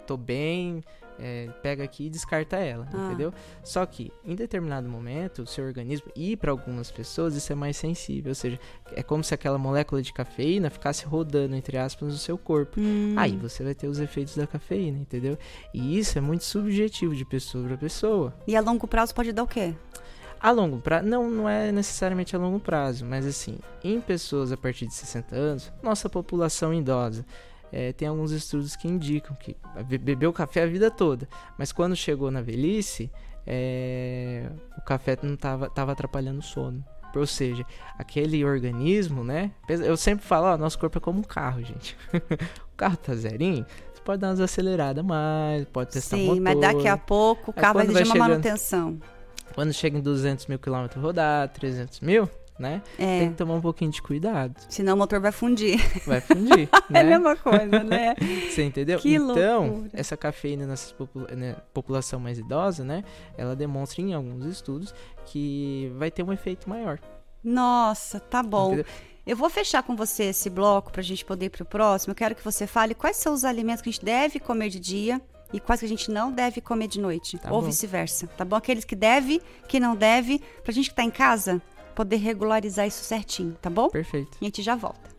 tô 0.06 0.16
bem, 0.16 0.82
é, 1.18 1.48
pega 1.62 1.82
aqui 1.82 2.06
e 2.06 2.10
descarta 2.10 2.56
ela, 2.56 2.86
Ah. 2.92 3.06
entendeu? 3.06 3.32
Só 3.64 3.84
que 3.86 4.12
em 4.24 4.34
determinado 4.34 4.88
momento, 4.88 5.42
o 5.42 5.46
seu 5.46 5.64
organismo, 5.64 6.10
e 6.14 6.36
para 6.36 6.50
algumas 6.50 6.90
pessoas, 6.90 7.34
isso 7.34 7.50
é 7.52 7.56
mais 7.56 7.76
sensível. 7.76 8.30
Ou 8.30 8.34
seja, 8.34 8.58
é 8.92 9.02
como 9.02 9.24
se 9.24 9.32
aquela 9.34 9.56
molécula 9.58 10.02
de 10.02 10.12
cafeína 10.12 10.68
ficasse 10.70 11.04
rodando, 11.06 11.54
entre 11.56 11.78
aspas, 11.78 12.12
no 12.12 12.18
seu 12.18 12.36
corpo. 12.36 12.78
Hum. 12.80 13.14
Aí 13.16 13.36
você 13.36 13.64
vai 13.64 13.74
ter 13.74 13.88
os 13.88 13.98
efeitos 13.98 14.36
da 14.36 14.46
cafeína, 14.46 14.98
entendeu? 14.98 15.38
E 15.72 15.98
isso 15.98 16.18
é 16.18 16.20
muito 16.20 16.44
subjetivo 16.44 17.14
de 17.14 17.24
pessoa 17.24 17.64
para 17.66 17.76
pessoa. 17.78 18.34
E 18.46 18.54
a 18.54 18.60
longo 18.60 18.86
prazo 18.86 19.14
pode 19.14 19.32
dar 19.32 19.42
o 19.42 19.46
quê? 19.46 19.74
A 20.38 20.50
longo 20.50 20.78
prazo, 20.78 21.06
não, 21.08 21.30
não 21.30 21.48
é 21.48 21.72
necessariamente 21.72 22.36
a 22.36 22.38
longo 22.38 22.60
prazo, 22.60 23.06
mas 23.06 23.24
assim, 23.24 23.58
em 23.82 23.98
pessoas 24.02 24.52
a 24.52 24.56
partir 24.56 24.86
de 24.86 24.92
60 24.92 25.34
anos, 25.34 25.72
nossa 25.82 26.10
população 26.10 26.74
idosa, 26.74 27.24
é, 27.78 27.92
tem 27.92 28.08
alguns 28.08 28.30
estudos 28.32 28.74
que 28.74 28.88
indicam 28.88 29.36
que 29.36 29.54
be- 29.86 29.98
bebeu 29.98 30.32
café 30.32 30.62
a 30.62 30.66
vida 30.66 30.90
toda, 30.90 31.28
mas 31.58 31.72
quando 31.72 31.94
chegou 31.94 32.30
na 32.30 32.40
velhice, 32.40 33.10
é, 33.46 34.48
o 34.76 34.80
café 34.82 35.18
não 35.22 35.36
tava, 35.36 35.68
tava 35.70 35.92
atrapalhando 35.92 36.38
o 36.40 36.42
sono. 36.42 36.84
Ou 37.14 37.26
seja, 37.26 37.64
aquele 37.98 38.44
organismo, 38.44 39.24
né? 39.24 39.50
Eu 39.68 39.96
sempre 39.96 40.24
falo, 40.26 40.48
ó, 40.48 40.56
nosso 40.58 40.78
corpo 40.78 40.98
é 40.98 41.00
como 41.00 41.18
um 41.20 41.22
carro, 41.22 41.62
gente. 41.62 41.96
o 42.12 42.76
carro 42.76 42.96
tá 42.98 43.14
zerinho, 43.14 43.64
você 43.94 44.02
pode 44.04 44.20
dar 44.20 44.28
umas 44.28 44.40
aceleradas 44.40 45.02
mais, 45.04 45.64
pode 45.66 45.92
testar 45.92 46.16
Sim, 46.16 46.26
motor. 46.26 46.42
mas 46.42 46.60
daqui 46.60 46.86
a 46.88 46.96
pouco 46.98 47.50
o 47.50 47.54
Aí 47.56 47.60
carro 47.62 47.74
vai 47.74 47.84
exigir 47.84 48.04
uma 48.06 48.12
chegando- 48.14 48.28
manutenção. 48.30 48.98
Quando 49.54 49.72
chega 49.72 49.96
em 49.96 50.02
200 50.02 50.46
mil 50.46 50.58
quilômetros 50.58 51.02
rodado, 51.02 51.52
300 51.54 52.00
mil, 52.00 52.28
né? 52.58 52.82
É. 52.98 53.20
Tem 53.20 53.30
que 53.30 53.36
tomar 53.36 53.54
um 53.54 53.60
pouquinho 53.60 53.90
de 53.90 54.00
cuidado. 54.00 54.54
Senão 54.68 54.94
o 54.94 54.96
motor 54.96 55.20
vai 55.20 55.32
fundir. 55.32 55.78
Vai 56.06 56.20
fundir, 56.20 56.68
É 56.92 57.00
a 57.00 57.02
né? 57.02 57.04
mesma 57.04 57.36
coisa, 57.36 57.84
né? 57.84 58.14
Você 58.50 58.64
entendeu? 58.64 58.98
Que 58.98 59.14
então, 59.14 59.66
loucura. 59.66 59.90
essa 59.92 60.16
cafeína 60.16 60.66
nessa 60.66 60.94
popula 60.94 61.28
né, 61.34 61.56
população 61.72 62.18
mais 62.18 62.38
idosa, 62.38 62.84
né? 62.84 63.04
Ela 63.36 63.54
demonstra 63.54 64.00
em 64.00 64.14
alguns 64.14 64.44
estudos 64.46 64.94
que 65.26 65.92
vai 65.96 66.10
ter 66.10 66.22
um 66.22 66.32
efeito 66.32 66.68
maior. 66.68 66.98
Nossa, 67.42 68.18
tá 68.18 68.42
bom. 68.42 68.68
entendeu? 68.74 68.86
Eu 69.26 69.36
vou 69.36 69.50
fechar 69.50 69.82
com 69.82 69.96
você 69.96 70.24
esse 70.24 70.48
bloco 70.48 70.92
para 70.92 71.00
a 71.00 71.04
gente 71.04 71.24
poder 71.24 71.46
ir 71.46 71.50
para 71.50 71.62
o 71.62 71.66
próximo. 71.66 72.12
Eu 72.12 72.14
quero 72.14 72.34
que 72.34 72.44
você 72.44 72.66
fale 72.66 72.94
quais 72.94 73.16
são 73.16 73.34
os 73.34 73.44
alimentos 73.44 73.82
que 73.82 73.88
a 73.88 73.92
gente 73.92 74.04
deve 74.04 74.38
comer 74.38 74.68
de 74.68 74.78
dia 74.78 75.20
e 75.52 75.58
quais 75.60 75.80
que 75.80 75.86
a 75.86 75.88
gente 75.88 76.10
não 76.10 76.30
deve 76.30 76.60
comer 76.60 76.88
de 76.88 77.00
noite, 77.00 77.38
tá 77.38 77.52
ou 77.52 77.62
vice-versa, 77.62 78.26
tá 78.36 78.44
bom? 78.44 78.56
Aqueles 78.56 78.84
que 78.84 78.96
deve, 78.96 79.40
que 79.68 79.78
não 79.78 79.94
deve, 79.96 80.40
para 80.62 80.70
a 80.70 80.74
gente 80.74 80.86
que 80.86 80.92
está 80.92 81.02
em 81.04 81.10
casa 81.10 81.60
poder 81.96 82.16
regularizar 82.16 82.86
isso 82.86 83.02
certinho, 83.02 83.56
tá 83.60 83.70
bom? 83.70 83.88
Perfeito. 83.88 84.36
E 84.40 84.44
a 84.44 84.48
gente 84.48 84.62
já 84.62 84.76
volta. 84.76 85.16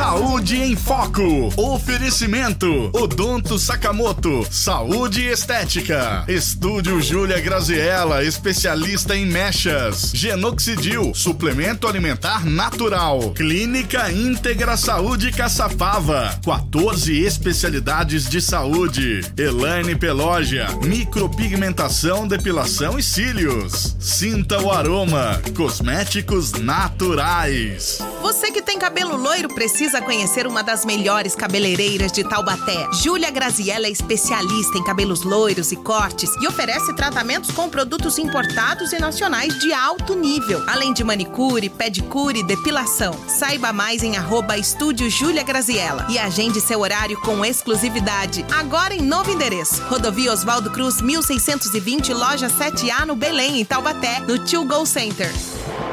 Saúde 0.00 0.56
em 0.56 0.74
Foco. 0.74 1.52
Oferecimento: 1.58 2.90
Odonto 2.94 3.58
Sakamoto. 3.58 4.46
Saúde 4.50 5.26
Estética. 5.26 6.24
Estúdio 6.26 7.02
Júlia 7.02 7.38
Graziella, 7.38 8.24
especialista 8.24 9.14
em 9.14 9.26
mechas. 9.26 10.10
Genoxidil, 10.14 11.12
suplemento 11.14 11.86
alimentar 11.86 12.46
natural. 12.46 13.32
Clínica 13.32 14.10
Íntegra 14.10 14.74
Saúde 14.78 15.30
Caçapava. 15.32 16.34
14 16.46 17.22
especialidades 17.22 18.26
de 18.26 18.40
saúde. 18.40 19.20
Elaine 19.36 19.94
Pelógia, 19.94 20.66
micropigmentação, 20.82 22.26
depilação 22.26 22.98
e 22.98 23.02
cílios. 23.02 23.96
Sinta 24.00 24.62
o 24.62 24.72
aroma. 24.72 25.42
Cosméticos 25.54 26.52
naturais. 26.52 27.98
Você 28.22 28.50
que 28.50 28.62
tem 28.62 28.78
cabelo 28.78 29.14
loiro 29.14 29.48
precisa 29.54 29.89
conhecer 29.98 30.46
uma 30.46 30.62
das 30.62 30.84
melhores 30.84 31.34
cabeleireiras 31.34 32.12
de 32.12 32.22
Taubaté. 32.22 32.86
Júlia 33.02 33.30
Graziella 33.30 33.86
é 33.86 33.90
especialista 33.90 34.76
em 34.76 34.84
cabelos 34.84 35.22
loiros 35.22 35.72
e 35.72 35.76
cortes 35.76 36.30
e 36.42 36.46
oferece 36.46 36.94
tratamentos 36.94 37.50
com 37.50 37.70
produtos 37.70 38.18
importados 38.18 38.92
e 38.92 38.98
nacionais 38.98 39.58
de 39.58 39.72
alto 39.72 40.14
nível, 40.14 40.62
além 40.66 40.92
de 40.92 41.02
manicure, 41.02 41.70
pedicure 41.70 42.40
e 42.40 42.44
depilação. 42.44 43.14
Saiba 43.26 43.72
mais 43.72 44.02
em 44.02 44.18
arroba 44.18 44.58
estúdio 44.58 45.08
Júlia 45.08 45.42
Graziella 45.42 46.06
e 46.10 46.18
agende 46.18 46.60
seu 46.60 46.80
horário 46.80 47.18
com 47.22 47.42
exclusividade. 47.42 48.44
Agora 48.52 48.94
em 48.94 49.00
novo 49.00 49.30
endereço. 49.30 49.82
Rodovia 49.84 50.32
Oswaldo 50.32 50.70
Cruz, 50.70 51.00
1620, 51.00 52.12
loja 52.12 52.48
7A 52.48 53.06
no 53.06 53.16
Belém, 53.16 53.60
em 53.60 53.64
Taubaté, 53.64 54.20
no 54.20 54.38
Tio 54.44 54.64
Go 54.66 54.84
Center. 54.84 55.32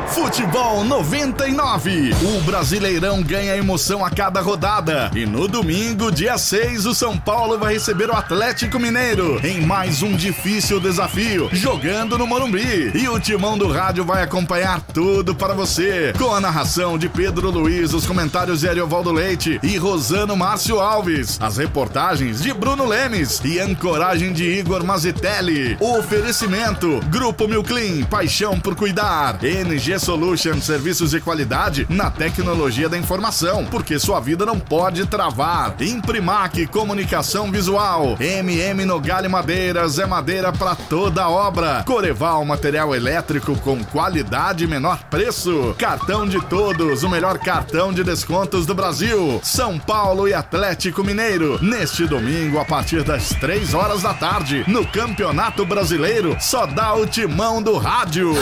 Futebol 0.09 0.83
99. 0.83 2.11
O 2.23 2.41
Brasileirão 2.41 3.21
ganha 3.21 3.55
emoção 3.55 4.03
a 4.05 4.09
cada 4.09 4.41
rodada. 4.41 5.11
E 5.13 5.25
no 5.25 5.47
domingo, 5.47 6.11
dia 6.11 6.37
6, 6.37 6.85
o 6.85 6.95
São 6.95 7.17
Paulo 7.17 7.57
vai 7.57 7.73
receber 7.73 8.09
o 8.09 8.15
Atlético 8.15 8.79
Mineiro 8.79 9.39
em 9.45 9.61
mais 9.61 10.01
um 10.01 10.15
difícil 10.15 10.79
desafio, 10.79 11.49
jogando 11.51 12.17
no 12.17 12.25
Morumbi. 12.25 12.91
E 12.95 13.07
o 13.07 13.19
timão 13.19 13.57
do 13.57 13.71
rádio 13.71 14.03
vai 14.03 14.23
acompanhar 14.23 14.81
tudo 14.81 15.35
para 15.35 15.53
você, 15.53 16.13
com 16.17 16.33
a 16.33 16.39
narração 16.39 16.97
de 16.97 17.09
Pedro 17.09 17.51
Luiz, 17.51 17.93
os 17.93 18.05
comentários 18.05 18.61
de 18.61 18.69
Ariovaldo 18.69 19.11
Leite 19.11 19.59
e 19.61 19.77
Rosano 19.77 20.35
Márcio 20.35 20.79
Alves, 20.79 21.37
as 21.39 21.57
reportagens 21.57 22.41
de 22.41 22.53
Bruno 22.53 22.85
Lemes 22.85 23.41
e 23.43 23.59
ancoragem 23.59 24.33
de 24.33 24.43
Igor 24.43 24.83
Mazitelli. 24.83 25.77
Oferecimento: 25.79 26.99
Grupo 27.09 27.47
Milclean, 27.47 28.03
paixão 28.03 28.59
por 28.59 28.75
cuidar. 28.75 29.39
NG 29.43 29.96
Solution, 29.99 30.61
serviços 30.61 31.11
de 31.11 31.21
qualidade 31.21 31.85
na 31.89 32.09
tecnologia 32.09 32.89
da 32.89 32.97
informação, 32.97 33.65
porque 33.65 33.99
sua 33.99 34.19
vida 34.19 34.45
não 34.45 34.59
pode 34.59 35.05
travar. 35.05 35.75
Imprimac, 35.79 36.65
comunicação 36.67 37.51
visual. 37.51 38.17
MM 38.19 38.85
Nogalho 38.85 39.29
Madeiras 39.29 39.99
é 39.99 40.05
madeira 40.05 40.51
para 40.51 40.75
toda 40.75 41.29
obra. 41.29 41.83
Coreval, 41.85 42.43
material 42.45 42.95
elétrico 42.95 43.55
com 43.59 43.83
qualidade 43.83 44.63
e 44.63 44.67
menor 44.67 45.03
preço. 45.09 45.75
Cartão 45.77 46.27
de 46.27 46.39
todos, 46.45 47.03
o 47.03 47.09
melhor 47.09 47.37
cartão 47.39 47.91
de 47.91 48.03
descontos 48.03 48.65
do 48.65 48.75
Brasil. 48.75 49.39
São 49.43 49.77
Paulo 49.79 50.27
e 50.27 50.33
Atlético 50.33 51.03
Mineiro. 51.03 51.59
Neste 51.61 52.05
domingo, 52.05 52.59
a 52.59 52.65
partir 52.65 53.03
das 53.03 53.29
três 53.29 53.73
horas 53.73 54.01
da 54.01 54.13
tarde, 54.13 54.63
no 54.67 54.85
Campeonato 54.85 55.65
Brasileiro, 55.65 56.37
só 56.39 56.65
dá 56.65 56.93
o 56.93 57.05
timão 57.05 57.61
do 57.61 57.77
rádio. 57.77 58.33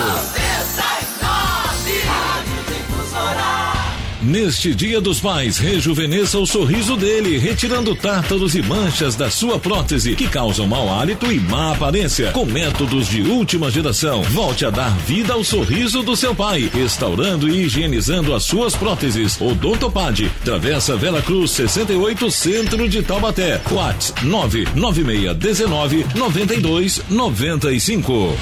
Neste 4.25 4.73
Dia 4.73 4.99
dos 4.99 5.19
Pais, 5.19 5.59
rejuvenesça 5.59 6.39
o 6.39 6.47
sorriso 6.47 6.97
dele, 6.97 7.37
retirando 7.37 7.95
tártaros 7.95 8.55
e 8.55 8.61
manchas 8.63 9.15
da 9.15 9.29
sua 9.29 9.59
prótese 9.59 10.15
que 10.15 10.27
causam 10.27 10.65
mau 10.65 10.91
hálito 10.91 11.31
e 11.31 11.39
má 11.39 11.71
aparência. 11.71 12.31
Com 12.31 12.43
métodos 12.43 13.07
de 13.07 13.21
última 13.21 13.69
geração, 13.69 14.23
volte 14.23 14.65
a 14.65 14.71
dar 14.71 14.89
vida 14.97 15.33
ao 15.33 15.43
sorriso 15.43 16.01
do 16.01 16.15
seu 16.15 16.33
pai, 16.33 16.67
restaurando 16.73 17.47
e 17.47 17.65
higienizando 17.65 18.33
as 18.33 18.43
suas 18.43 18.75
próteses. 18.75 19.39
Odontopad, 19.39 20.27
Travessa 20.43 20.97
Vela 20.97 21.21
Cruz 21.21 21.51
68, 21.51 22.31
Centro 22.31 22.89
de 22.89 23.03
Taubaté. 23.03 23.61
WhatsApp 23.71 24.25
99619 24.25 26.03
9295. 26.15 28.35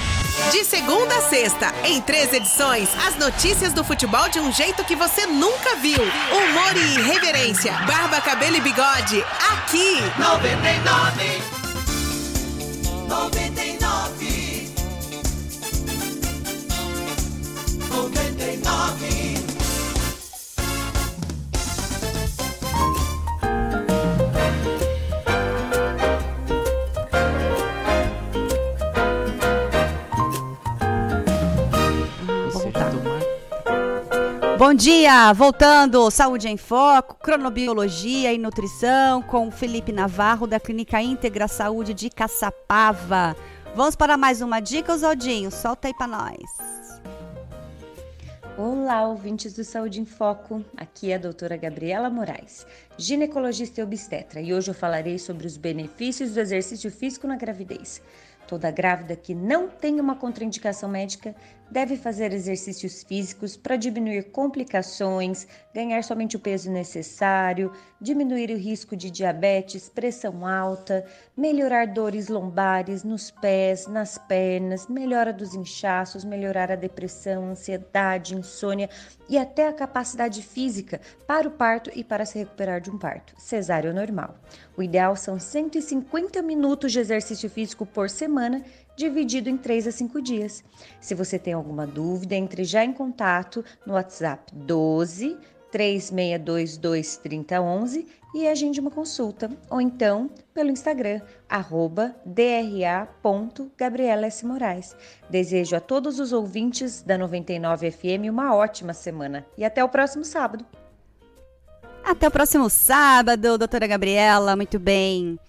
De 0.51 0.63
segunda 0.63 1.15
a 1.15 1.21
sexta, 1.21 1.73
em 1.83 2.01
três 2.01 2.31
edições, 2.33 2.89
as 3.07 3.15
notícias 3.17 3.73
do 3.73 3.83
futebol 3.83 4.29
de 4.29 4.39
um 4.39 4.51
jeito 4.51 4.83
que 4.83 4.95
você 4.95 5.25
nunca 5.25 5.75
viu. 5.77 5.99
Humor 6.01 6.77
e 6.77 6.99
irreverência, 6.99 7.73
barba, 7.87 8.21
cabelo 8.21 8.57
e 8.57 8.61
bigode, 8.61 9.23
aqui. 9.51 9.99
99 10.19 11.41
99 13.07 14.73
99 17.89 19.42
Bom 34.65 34.73
dia, 34.73 35.33
voltando, 35.33 36.09
Saúde 36.09 36.47
em 36.47 36.55
Foco, 36.55 37.15
Cronobiologia 37.15 38.31
e 38.31 38.37
Nutrição 38.37 39.21
com 39.21 39.51
Felipe 39.51 39.91
Navarro 39.91 40.47
da 40.47 40.57
Clínica 40.57 41.01
Íntegra 41.01 41.49
Saúde 41.49 41.93
de 41.93 42.09
Caçapava. 42.09 43.35
Vamos 43.75 43.93
para 43.97 44.15
mais 44.15 44.41
uma 44.41 44.61
dica, 44.61 44.93
Osaldinho, 44.93 45.51
solta 45.51 45.89
aí 45.89 45.93
para 45.93 46.07
nós. 46.07 46.39
Olá, 48.57 49.05
ouvintes 49.05 49.53
do 49.53 49.65
Saúde 49.65 49.99
em 49.99 50.05
Foco. 50.05 50.63
Aqui 50.77 51.11
é 51.11 51.15
a 51.15 51.17
doutora 51.17 51.57
Gabriela 51.57 52.09
Moraes, 52.09 52.65
ginecologista 52.97 53.81
e 53.81 53.83
obstetra, 53.83 54.39
e 54.39 54.53
hoje 54.53 54.71
eu 54.71 54.73
falarei 54.73 55.19
sobre 55.19 55.45
os 55.45 55.57
benefícios 55.57 56.33
do 56.33 56.39
exercício 56.39 56.89
físico 56.89 57.27
na 57.27 57.35
gravidez. 57.35 58.01
Toda 58.47 58.69
grávida 58.71 59.15
que 59.15 59.33
não 59.33 59.67
tem 59.67 59.99
uma 59.99 60.15
contraindicação 60.15 60.89
médica 60.89 61.35
deve 61.73 61.97
fazer 61.97 62.31
exercícios 62.31 63.01
físicos 63.01 63.57
para 63.57 63.75
diminuir 63.75 64.25
complicações, 64.25 65.47
ganhar 65.73 66.03
somente 66.03 66.35
o 66.35 66.39
peso 66.39 66.69
necessário, 66.69 67.71
diminuir 67.99 68.51
o 68.51 68.57
risco 68.57 68.95
de 68.95 69.09
diabetes, 69.09 69.89
pressão 69.89 70.45
alta, 70.45 71.03
melhorar 71.35 71.87
dores 71.87 72.27
lombares 72.27 73.03
nos 73.03 73.31
pés, 73.31 73.87
nas 73.87 74.19
pernas, 74.19 74.87
melhora 74.87 75.33
dos 75.33 75.55
inchaços, 75.55 76.23
melhorar 76.23 76.71
a 76.71 76.75
depressão, 76.75 77.49
ansiedade, 77.49 78.35
insônia 78.35 78.87
e 79.27 79.35
até 79.35 79.67
a 79.67 79.73
capacidade 79.73 80.43
física 80.43 81.01
para 81.25 81.47
o 81.47 81.51
parto 81.51 81.89
e 81.95 82.03
para 82.03 82.23
se 82.23 82.37
recuperar 82.37 82.81
de 82.81 82.91
um 82.91 82.99
parto. 82.99 83.33
Cesárea 83.39 83.91
normal. 83.91 84.35
O 84.77 84.83
ideal 84.83 85.15
são 85.15 85.39
150 85.39 86.39
minutos 86.43 86.91
de 86.91 86.99
exercício 86.99 87.49
físico 87.49 87.83
por 87.83 88.11
semana 88.11 88.63
dividido 88.95 89.49
em 89.49 89.57
3 89.57 89.87
a 89.87 89.91
5 89.91 90.21
dias. 90.21 90.63
Se 90.99 91.15
você 91.15 91.39
tem 91.39 91.53
alguma 91.53 91.85
dúvida, 91.85 92.35
entre 92.35 92.63
já 92.63 92.83
em 92.83 92.93
contato 92.93 93.63
no 93.85 93.93
WhatsApp 93.93 94.53
12 94.53 95.37
3622 95.73 97.17
3011 97.17 98.07
e 98.35 98.47
agende 98.47 98.79
uma 98.79 98.91
consulta, 98.91 99.49
ou 99.69 99.81
então 99.81 100.29
pelo 100.53 100.69
Instagram, 100.69 101.19
arroba 101.49 102.15
Desejo 105.29 105.75
a 105.75 105.79
todos 105.79 106.19
os 106.19 106.31
ouvintes 106.31 107.01
da 107.01 107.17
99 107.17 107.89
FM 107.89 108.29
uma 108.29 108.55
ótima 108.55 108.93
semana 108.93 109.45
e 109.57 109.65
até 109.65 109.83
o 109.83 109.89
próximo 109.89 110.23
sábado. 110.23 110.63
Até 112.03 112.27
o 112.27 112.31
próximo 112.31 112.69
sábado, 112.69 113.57
doutora 113.57 113.87
Gabriela, 113.87 114.55
muito 114.55 114.77
bem. 114.77 115.39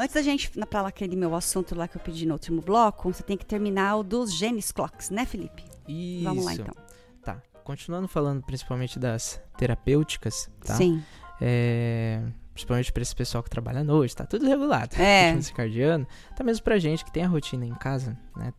Antes 0.00 0.14
da 0.14 0.22
gente 0.22 0.50
ir 0.56 0.66
para 0.66 0.88
aquele 0.88 1.14
meu 1.14 1.34
assunto 1.34 1.74
lá 1.74 1.86
que 1.86 1.94
eu 1.94 2.00
pedi 2.00 2.24
no 2.24 2.32
último 2.32 2.62
bloco, 2.62 3.12
você 3.12 3.22
tem 3.22 3.36
que 3.36 3.44
terminar 3.44 3.96
o 3.96 4.02
dos 4.02 4.32
Genes 4.32 4.72
Clocks, 4.72 5.10
né, 5.10 5.26
Felipe? 5.26 5.62
Isso. 5.86 6.24
Vamos 6.24 6.46
lá 6.46 6.54
então. 6.54 6.74
Tá. 7.22 7.42
Continuando 7.62 8.08
falando 8.08 8.42
principalmente 8.42 8.98
das 8.98 9.38
terapêuticas, 9.58 10.48
tá? 10.64 10.74
Sim. 10.74 11.04
É, 11.38 12.18
principalmente 12.54 12.90
para 12.90 13.02
esse 13.02 13.14
pessoal 13.14 13.42
que 13.42 13.50
trabalha 13.50 13.80
à 13.80 13.84
noite, 13.84 14.16
tá 14.16 14.24
tudo 14.24 14.46
regulado. 14.46 14.96
É. 14.96 15.36
Circadiano. 15.42 16.06
Até 16.30 16.42
mesmo 16.44 16.64
pra 16.64 16.78
gente 16.78 17.04
que 17.04 17.12
tem 17.12 17.24
a 17.24 17.28
rotina 17.28 17.66
em 17.66 17.74
casa, 17.74 18.16
né? 18.34 18.54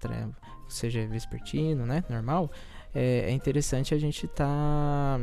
Seja 0.69 1.07
vespertino, 1.07 1.87
né? 1.87 2.03
Normal. 2.07 2.51
É, 2.93 3.21
é 3.21 3.31
interessante 3.31 3.95
a 3.95 3.97
gente 3.97 4.27
tá 4.27 5.19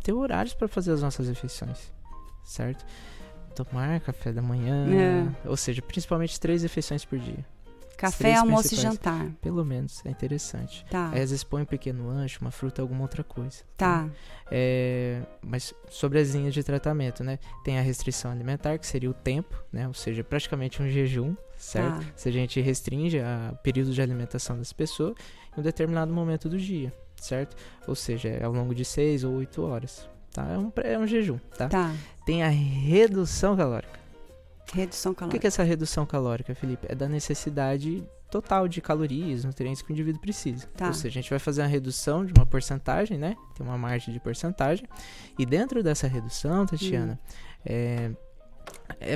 ter 0.00 0.12
horários 0.12 0.54
para 0.54 0.68
fazer 0.68 0.92
as 0.92 1.02
nossas 1.02 1.26
refeições, 1.26 1.92
certo? 2.44 2.86
Tomar 3.64 4.00
café 4.00 4.32
da 4.32 4.42
manhã, 4.42 5.34
ou 5.44 5.56
seja, 5.56 5.80
principalmente 5.80 6.38
três 6.38 6.62
refeições 6.62 7.04
por 7.04 7.18
dia. 7.18 7.44
Café, 7.96 8.34
almoço 8.34 8.74
e 8.74 8.76
jantar. 8.76 9.30
Pelo 9.40 9.64
menos, 9.64 10.04
é 10.04 10.10
interessante. 10.10 10.84
Tá. 10.90 11.10
Aí 11.12 11.22
às 11.22 11.30
vezes 11.30 11.42
põe 11.42 11.62
um 11.62 11.64
pequeno 11.64 12.06
lanche, 12.06 12.38
uma 12.40 12.50
fruta, 12.50 12.82
alguma 12.82 13.02
outra 13.02 13.24
coisa. 13.24 13.62
Tá. 13.76 14.08
É, 14.50 15.22
mas 15.40 15.72
sobre 15.88 16.18
as 16.18 16.34
linhas 16.34 16.52
de 16.52 16.62
tratamento, 16.62 17.24
né? 17.24 17.38
Tem 17.64 17.78
a 17.78 17.82
restrição 17.82 18.30
alimentar, 18.30 18.78
que 18.78 18.86
seria 18.86 19.08
o 19.08 19.14
tempo, 19.14 19.56
né? 19.72 19.88
Ou 19.88 19.94
seja, 19.94 20.22
praticamente 20.22 20.82
um 20.82 20.88
jejum, 20.88 21.34
certo? 21.56 22.04
Tá. 22.04 22.12
Se 22.14 22.28
a 22.28 22.32
gente 22.32 22.60
restringe 22.60 23.18
o 23.18 23.56
período 23.62 23.92
de 23.92 24.02
alimentação 24.02 24.58
das 24.58 24.74
pessoas 24.74 25.14
em 25.56 25.60
um 25.60 25.62
determinado 25.62 26.12
momento 26.12 26.50
do 26.50 26.58
dia, 26.58 26.92
certo? 27.16 27.56
Ou 27.88 27.94
seja, 27.94 28.28
é 28.28 28.44
ao 28.44 28.52
longo 28.52 28.74
de 28.74 28.84
seis 28.84 29.24
ou 29.24 29.36
oito 29.36 29.62
horas, 29.62 30.06
tá? 30.32 30.46
É 30.46 30.58
um, 30.58 30.70
é 30.84 30.98
um 30.98 31.06
jejum, 31.06 31.38
tá? 31.56 31.68
Tá. 31.68 31.94
Tem 32.26 32.42
a 32.42 32.48
redução 32.48 33.56
calórica. 33.56 33.98
Redução 34.74 35.12
O 35.12 35.14
que 35.14 35.20
calórica. 35.20 35.46
é 35.46 35.48
essa 35.48 35.62
redução 35.62 36.04
calórica, 36.04 36.54
Felipe? 36.54 36.86
É 36.90 36.94
da 36.94 37.08
necessidade 37.08 38.02
total 38.30 38.66
de 38.66 38.80
calorias, 38.80 39.44
nutrientes 39.44 39.80
que 39.80 39.90
o 39.90 39.94
indivíduo 39.94 40.20
precisa. 40.20 40.66
Tá. 40.76 40.88
Ou 40.88 40.92
seja, 40.92 41.08
a 41.18 41.22
gente 41.22 41.30
vai 41.30 41.38
fazer 41.38 41.62
uma 41.62 41.68
redução 41.68 42.26
de 42.26 42.32
uma 42.32 42.44
porcentagem, 42.44 43.16
né? 43.16 43.36
Tem 43.54 43.64
uma 43.64 43.78
margem 43.78 44.12
de 44.12 44.18
porcentagem. 44.18 44.86
E 45.38 45.46
dentro 45.46 45.82
dessa 45.82 46.08
redução, 46.08 46.66
Tatiana, 46.66 47.18
é, 47.64 48.10
é- 48.10 48.10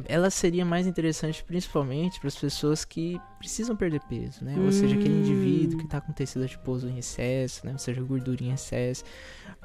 ela 0.09 0.31
seria 0.31 0.65
mais 0.65 0.87
interessante 0.87 1.43
principalmente 1.45 2.19
para 2.21 2.29
as 2.29 2.37
pessoas 2.37 2.85
que 2.85 3.21
precisam 3.39 3.75
perder 3.75 4.01
peso, 4.09 4.45
né? 4.45 4.57
Ou 4.61 4.71
seja, 4.71 4.95
aquele 4.95 5.15
Hum. 5.15 5.21
indivíduo 5.21 5.79
que 5.79 5.85
está 5.85 6.01
com 6.01 6.13
tecido 6.13 6.45
adiposo 6.45 6.89
em 6.89 6.99
excesso, 6.99 7.65
né? 7.65 7.73
Ou 7.73 7.79
seja, 7.79 8.03
gordura 8.03 8.43
em 8.43 8.53
excesso. 8.53 9.05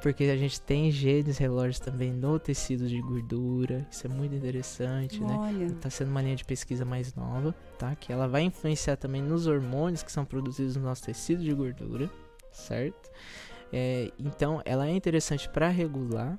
Porque 0.02 0.26
a 0.26 0.36
gente 0.38 0.60
tem 0.62 0.92
genes 0.92 1.38
relógios 1.38 1.80
também 1.80 2.12
no 2.12 2.38
tecido 2.40 2.88
de 2.88 3.00
gordura. 3.02 3.88
Isso 3.90 4.06
é 4.06 4.10
muito 4.10 4.36
interessante, 4.36 5.24
né? 5.24 5.38
Olha. 5.42 5.72
Tá 5.76 5.90
sendo 5.90 6.12
uma 6.12 6.22
linha 6.22 6.36
de 6.36 6.44
pesquisa 6.46 6.84
mais 6.86 7.14
nova, 7.16 7.54
tá? 7.78 7.96
Que 7.96 8.12
ela 8.12 8.28
vai 8.28 8.42
influenciar 8.44 8.98
também 8.98 9.22
nos 9.22 9.48
hormônios 9.48 10.04
que 10.04 10.12
são 10.12 10.26
produzidos 10.26 10.76
no 10.76 10.84
nosso 10.84 11.04
tecido 11.04 11.44
de 11.44 11.54
gordura, 11.54 12.10
certo? 12.52 13.10
É, 13.72 14.12
então, 14.20 14.62
ela 14.64 14.88
é 14.88 14.92
interessante 14.92 15.50
para 15.50 15.70
regular. 15.70 16.38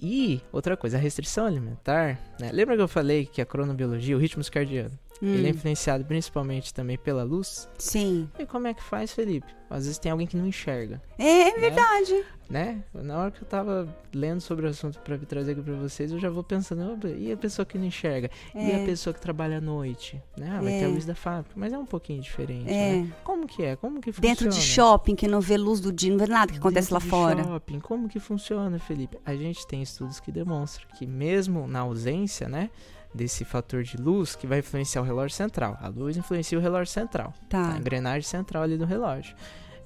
E 0.00 0.40
outra 0.52 0.76
coisa, 0.76 0.96
a 0.96 1.00
restrição 1.00 1.46
alimentar, 1.46 2.18
né? 2.38 2.50
Lembra 2.52 2.76
que 2.76 2.82
eu 2.82 2.88
falei 2.88 3.26
que 3.26 3.40
a 3.40 3.46
cronobiologia, 3.46 4.16
o 4.16 4.20
ritmo 4.20 4.42
circadiano, 4.42 4.98
ele 5.22 5.46
é 5.46 5.50
Hum, 5.50 5.54
influenciado 5.54 6.04
principalmente 6.04 6.72
também 6.74 6.98
pela 6.98 7.22
luz? 7.22 7.68
Sim. 7.78 8.28
E 8.38 8.44
como 8.46 8.66
é 8.66 8.74
que 8.74 8.82
faz, 8.82 9.12
Felipe? 9.12 9.46
Às 9.70 9.84
vezes 9.86 9.98
tem 9.98 10.12
alguém 10.12 10.26
que 10.26 10.36
não 10.36 10.46
enxerga, 10.46 11.02
É, 11.18 11.48
é 11.48 11.58
verdade. 11.58 12.24
né? 12.48 12.84
Na 12.92 13.18
hora 13.18 13.30
que 13.32 13.42
eu 13.42 13.48
tava 13.48 13.88
lendo 14.14 14.40
sobre 14.40 14.66
o 14.66 14.68
assunto 14.68 15.00
para 15.00 15.18
trazer 15.18 15.52
aqui 15.52 15.62
para 15.62 15.74
vocês, 15.74 16.12
eu 16.12 16.18
já 16.20 16.30
vou 16.30 16.44
pensando, 16.44 16.92
"Opa, 16.92 17.08
e 17.08 17.32
a 17.32 17.36
pessoa 17.36 17.64
que 17.66 17.76
não 17.76 17.86
enxerga? 17.86 18.30
E 18.54 18.70
a 18.72 18.76
É. 18.76 18.84
pessoa 18.84 19.12
que 19.12 19.20
trabalha 19.20 19.58
à 19.58 19.60
noite, 19.60 20.22
né? 20.38 20.50
Ah, 20.56 20.62
vai 20.62 20.74
ter 20.74 20.84
a 20.84 20.88
É. 20.88 20.90
luz 20.90 21.04
da 21.04 21.14
fábrica, 21.14 21.54
mas 21.56 21.72
é 21.72 21.78
um 21.78 21.86
pouquinho 21.86 22.20
diferente, 22.22 22.70
É. 22.70 22.96
né? 23.02 23.12
Como 23.24 23.46
que 23.48 23.64
é? 23.64 23.74
Como 23.74 24.00
que 24.00 24.12
funciona? 24.12 24.34
Dentro 24.36 24.48
de 24.48 24.60
shopping, 24.60 25.16
que 25.16 25.26
não 25.26 25.40
vê 25.40 25.56
luz 25.56 25.80
do 25.80 25.90
dia, 25.92 26.10
não 26.12 26.18
vê 26.18 26.26
nada 26.26 26.52
que 26.52 26.58
acontece 26.58 26.92
Dentro 26.92 26.94
lá 26.94 27.00
de 27.00 27.06
fora. 27.08 27.44
shopping, 27.44 27.80
como 27.80 28.08
que 28.08 28.20
funciona, 28.20 28.78
Felipe? 28.78 29.18
A 29.24 29.34
gente 29.34 29.66
tem 29.66 29.82
estudos 29.82 30.20
que 30.20 30.30
demonstram 30.30 30.86
que 30.96 31.06
mesmo 31.06 31.66
na 31.66 31.80
ausência, 31.80 32.48
né, 32.48 32.70
desse 33.14 33.44
fator 33.44 33.82
de 33.82 33.96
luz 33.96 34.34
que 34.34 34.46
vai 34.46 34.58
influenciar 34.58 35.00
o 35.02 35.04
relógio 35.04 35.36
central. 35.36 35.78
A 35.80 35.88
luz 35.88 36.16
influencia 36.16 36.58
o 36.58 36.60
relógio 36.60 36.92
central, 36.92 37.32
Tá. 37.48 37.74
a 37.74 37.78
engrenagem 37.78 38.22
central 38.28 38.62
ali 38.64 38.76
do 38.76 38.84
relógio. 38.84 39.34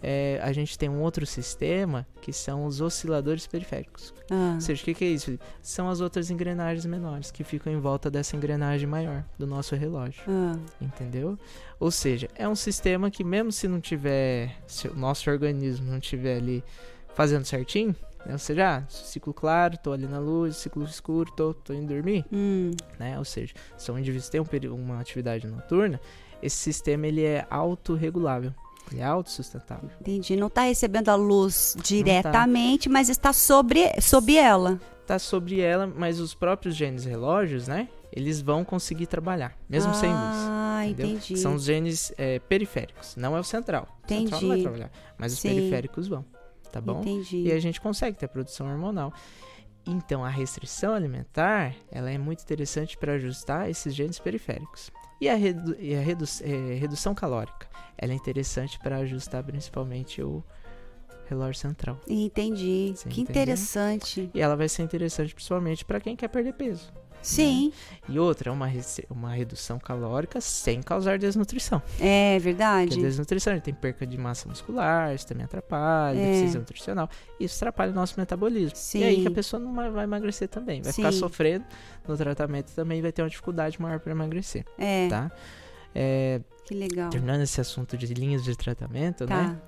É, 0.00 0.38
a 0.44 0.52
gente 0.52 0.78
tem 0.78 0.88
um 0.88 1.00
outro 1.02 1.26
sistema 1.26 2.06
que 2.22 2.32
são 2.32 2.64
os 2.66 2.80
osciladores 2.80 3.48
periféricos. 3.48 4.14
Ah, 4.30 4.52
Ou 4.54 4.60
seja, 4.60 4.80
o 4.80 4.84
que, 4.84 4.94
que 4.94 5.04
é 5.04 5.08
isso? 5.08 5.36
São 5.60 5.90
as 5.90 6.00
outras 6.00 6.30
engrenagens 6.30 6.86
menores 6.86 7.32
que 7.32 7.42
ficam 7.42 7.72
em 7.72 7.80
volta 7.80 8.08
dessa 8.08 8.36
engrenagem 8.36 8.86
maior 8.86 9.24
do 9.36 9.44
nosso 9.44 9.74
relógio. 9.74 10.22
ah, 10.28 10.56
Entendeu? 10.80 11.36
Ou 11.80 11.90
seja, 11.90 12.28
é 12.36 12.48
um 12.48 12.54
sistema 12.54 13.10
que 13.10 13.24
mesmo 13.24 13.50
se 13.50 13.66
não 13.66 13.80
tiver, 13.80 14.54
se 14.68 14.86
o 14.86 14.94
nosso 14.94 15.28
organismo 15.28 15.90
não 15.90 15.98
tiver 15.98 16.36
ali 16.36 16.62
fazendo 17.14 17.44
certinho, 17.44 17.94
né? 18.28 18.34
Ou 18.34 18.38
seja, 18.38 18.76
ah, 18.76 18.90
ciclo 18.90 19.32
claro, 19.32 19.78
tô 19.78 19.90
ali 19.90 20.06
na 20.06 20.18
luz, 20.18 20.56
ciclo 20.56 20.84
escuro, 20.84 21.32
tô, 21.32 21.54
tô 21.54 21.72
indo 21.72 21.92
dormir, 21.92 22.24
hum, 22.30 22.70
né? 22.98 23.18
Ou 23.18 23.24
seja, 23.24 23.54
se 23.76 23.90
um 23.90 23.98
indivíduo 23.98 24.30
tem 24.30 24.70
um 24.70 24.74
uma 24.74 25.00
atividade 25.00 25.46
noturna, 25.46 25.98
esse 26.42 26.56
sistema 26.56 27.06
ele 27.06 27.24
é 27.24 27.46
autorregulável, 27.48 28.52
ele 28.92 29.00
é 29.00 29.04
autossustentável. 29.04 29.90
entendi. 30.00 30.36
Não 30.36 30.48
está 30.48 30.62
recebendo 30.62 31.08
a 31.08 31.14
luz 31.14 31.74
tá. 31.74 31.82
diretamente, 31.82 32.88
mas 32.88 33.08
está 33.08 33.32
sobre, 33.32 34.00
sob 34.00 34.36
ela. 34.36 34.78
Tá 35.06 35.18
sobre 35.18 35.60
ela, 35.60 35.86
mas 35.86 36.20
os 36.20 36.34
próprios 36.34 36.76
genes 36.76 37.06
relógios, 37.06 37.66
né? 37.66 37.88
Eles 38.12 38.42
vão 38.42 38.62
conseguir 38.64 39.06
trabalhar, 39.06 39.56
mesmo 39.68 39.94
sem 39.94 40.10
luz. 40.10 40.36
Ah, 40.50 40.86
entendi. 40.86 41.38
São 41.38 41.54
os 41.54 41.64
genes 41.64 42.12
é, 42.18 42.38
periféricos, 42.38 43.16
não 43.16 43.34
é 43.36 43.40
o 43.40 43.44
central. 43.44 43.88
O 44.04 44.08
central 44.08 44.40
não 44.40 44.48
vai 44.48 44.58
Entendi. 44.58 44.62
trabalhar, 44.62 44.90
mas 45.16 45.32
os 45.32 45.38
Sim. 45.38 45.48
periféricos 45.48 46.08
vão, 46.08 46.24
tá 46.70 46.80
bom? 46.80 47.00
Entendi. 47.00 47.42
E 47.44 47.52
a 47.52 47.58
gente 47.58 47.80
consegue 47.80 48.16
ter 48.16 48.28
produção 48.28 48.70
hormonal. 48.70 49.12
Então, 49.86 50.22
a 50.24 50.28
restrição 50.28 50.92
alimentar, 50.94 51.74
ela 51.90 52.10
é 52.10 52.18
muito 52.18 52.42
interessante 52.42 52.96
para 52.98 53.14
ajustar 53.14 53.70
esses 53.70 53.94
genes 53.94 54.18
periféricos. 54.18 54.90
E 55.20 55.28
a, 55.28 55.34
redu- 55.34 55.76
e 55.80 55.94
a 55.96 56.00
redu- 56.00 56.24
eh, 56.42 56.74
redução 56.78 57.14
calórica, 57.14 57.66
ela 57.96 58.12
é 58.12 58.14
interessante 58.16 58.78
para 58.78 58.98
ajustar 58.98 59.42
principalmente 59.42 60.22
o 60.22 60.44
relógio 61.26 61.54
central. 61.60 61.98
Entendi. 62.06 62.92
Você 62.94 63.08
que 63.08 63.22
entendeu? 63.22 63.42
interessante. 63.42 64.30
E 64.34 64.40
ela 64.40 64.56
vai 64.56 64.68
ser 64.68 64.82
interessante 64.82 65.34
principalmente 65.34 65.84
para 65.84 66.00
quem 66.00 66.14
quer 66.14 66.28
perder 66.28 66.52
peso. 66.52 66.92
Sim, 67.28 67.72
E 68.08 68.18
outra, 68.18 68.50
é 68.50 68.52
uma, 68.52 68.70
uma 69.10 69.30
redução 69.32 69.78
calórica 69.78 70.40
sem 70.40 70.80
causar 70.82 71.18
desnutrição. 71.18 71.82
é 72.00 72.34
Porque 72.36 72.48
a 72.48 72.52
verdade. 72.52 73.00
desnutrição 73.00 73.58
tem 73.60 73.74
perca 73.74 74.06
de 74.06 74.16
massa 74.16 74.48
muscular, 74.48 75.14
isso 75.14 75.26
também 75.26 75.44
atrapalha, 75.44 76.18
É. 76.18 76.24
deficiência 76.26 76.60
nutricional. 76.60 77.08
Isso 77.38 77.56
atrapalha 77.56 77.92
o 77.92 77.94
nosso 77.94 78.14
metabolismo. 78.18 78.76
Sim. 78.76 79.00
E 79.00 79.04
aí 79.04 79.20
que 79.22 79.28
a 79.28 79.30
pessoa 79.30 79.60
não 79.60 79.74
vai 79.92 80.04
emagrecer 80.04 80.48
também. 80.48 80.80
Vai 80.82 80.92
ficar 80.92 81.12
Sim. 81.12 81.18
sofrendo 81.18 81.64
no 82.06 82.16
tratamento 82.16 82.72
também 82.74 83.02
vai 83.02 83.12
ter 83.12 83.20
uma 83.22 83.28
dificuldade 83.28 83.80
maior 83.80 84.00
para 84.00 84.12
emagrecer, 84.12 84.64
É, 84.78 85.08
tá? 85.08 85.30
É, 85.94 86.40
que 86.64 86.74
legal. 86.74 87.10
terminando 87.10 87.42
esse 87.42 87.60
assunto 87.60 87.96
de 87.98 88.06
linhas 88.14 88.42
de 88.44 88.56
tratamento, 88.56 89.26
Tá. 89.26 89.42
né? 89.42 89.58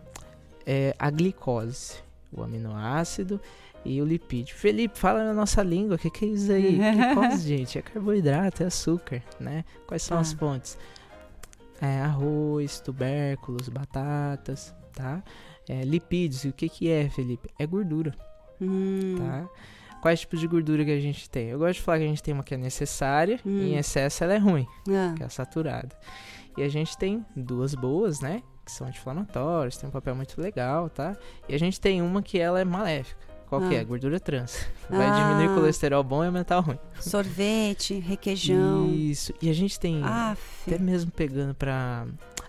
É 0.67 0.95
a 0.99 1.11
glicose, 1.11 1.95
o 2.33 2.43
aminoácido 2.43 3.41
e 3.85 4.01
o 4.01 4.05
lipídio. 4.05 4.55
Felipe, 4.57 4.99
fala 4.99 5.25
na 5.25 5.33
nossa 5.33 5.63
língua, 5.63 5.97
o 5.97 5.99
que, 5.99 6.11
que 6.11 6.25
é 6.25 6.29
isso 6.29 6.53
aí? 6.53 6.79
Glicose, 6.79 7.43
gente, 7.49 7.79
é 7.79 7.83
carboidrato, 7.83 8.63
é 8.63 8.67
açúcar, 8.67 9.23
né? 9.39 9.65
Quais 9.87 10.03
são 10.03 10.17
Tá. 10.17 10.21
as 10.21 10.33
fontes? 10.33 10.79
É, 11.81 12.01
arroz, 12.01 12.81
tubérculos, 12.81 13.69
batatas, 13.71 14.75
tá? 14.93 15.23
É, 15.69 15.83
lipídios, 15.83 16.45
e 16.45 16.49
o 16.49 16.53
que 16.53 16.69
que 16.69 16.91
é, 16.91 17.09
Felipe? 17.09 17.49
É 17.59 17.67
gordura, 17.67 18.15
Hum, 18.61 19.17
tá? 19.19 19.49
Quais 20.03 20.21
tipos 20.21 20.41
de 20.41 20.47
gordura 20.47 20.85
que 20.85 20.91
a 20.91 21.01
gente 21.01 21.29
tem? 21.29 21.49
Eu 21.49 21.59
gosto 21.59 21.75
de 21.75 21.83
falar 21.83 21.99
que 21.99 22.05
a 22.05 22.09
gente 22.09 22.23
tem 22.23 22.35
uma 22.35 22.43
que 22.43 22.55
é 22.55 22.57
necessária, 22.59 23.39
Hum. 23.47 23.59
e 23.61 23.73
em 23.73 23.77
excesso 23.77 24.23
ela 24.25 24.35
é 24.35 24.39
ruim, 24.39 24.67
ah, 24.91 25.15
que 25.17 25.23
é 25.23 25.29
saturada. 25.29 25.97
E 26.57 26.63
a 26.63 26.69
gente 26.69 26.97
tem 26.99 27.25
duas 27.35 27.75
boas, 27.75 28.21
né? 28.21 28.43
Que 28.65 28.73
são 28.73 28.87
anti-inflamatórias, 28.87 29.77
tem 29.79 29.89
um 29.89 29.93
papel 29.93 30.15
muito 30.15 30.39
legal, 30.41 30.91
tá? 30.91 31.17
E 31.49 31.55
a 31.55 31.59
gente 31.59 31.81
tem 31.81 32.03
uma 32.03 32.23
que 32.23 32.39
ela 32.39 32.61
é 32.61 32.65
maléfica. 32.65 33.30
Qual 33.51 33.69
que 33.69 33.75
é? 33.75 33.81
Ah. 33.81 33.85
Gordura 33.85 34.19
trans. 34.19 34.67
Vai 34.89 35.07
Ah. 35.09 35.11
diminuir 35.35 35.51
o 35.53 35.55
colesterol 35.61 36.03
bom 36.03 36.23
e 36.25 36.29
aumentar 36.29 36.59
o 36.59 36.63
ruim. 36.63 36.79
sorvete, 37.01 37.99
requeijão. 37.99 38.89
Isso. 38.91 39.35
E 39.43 39.51
a 39.51 39.53
gente 39.53 39.79
tem 39.79 40.01
Ah, 40.05 40.35
até 40.67 40.79
mesmo 40.79 41.11
pegando 41.11 41.55
pra. 41.55 42.07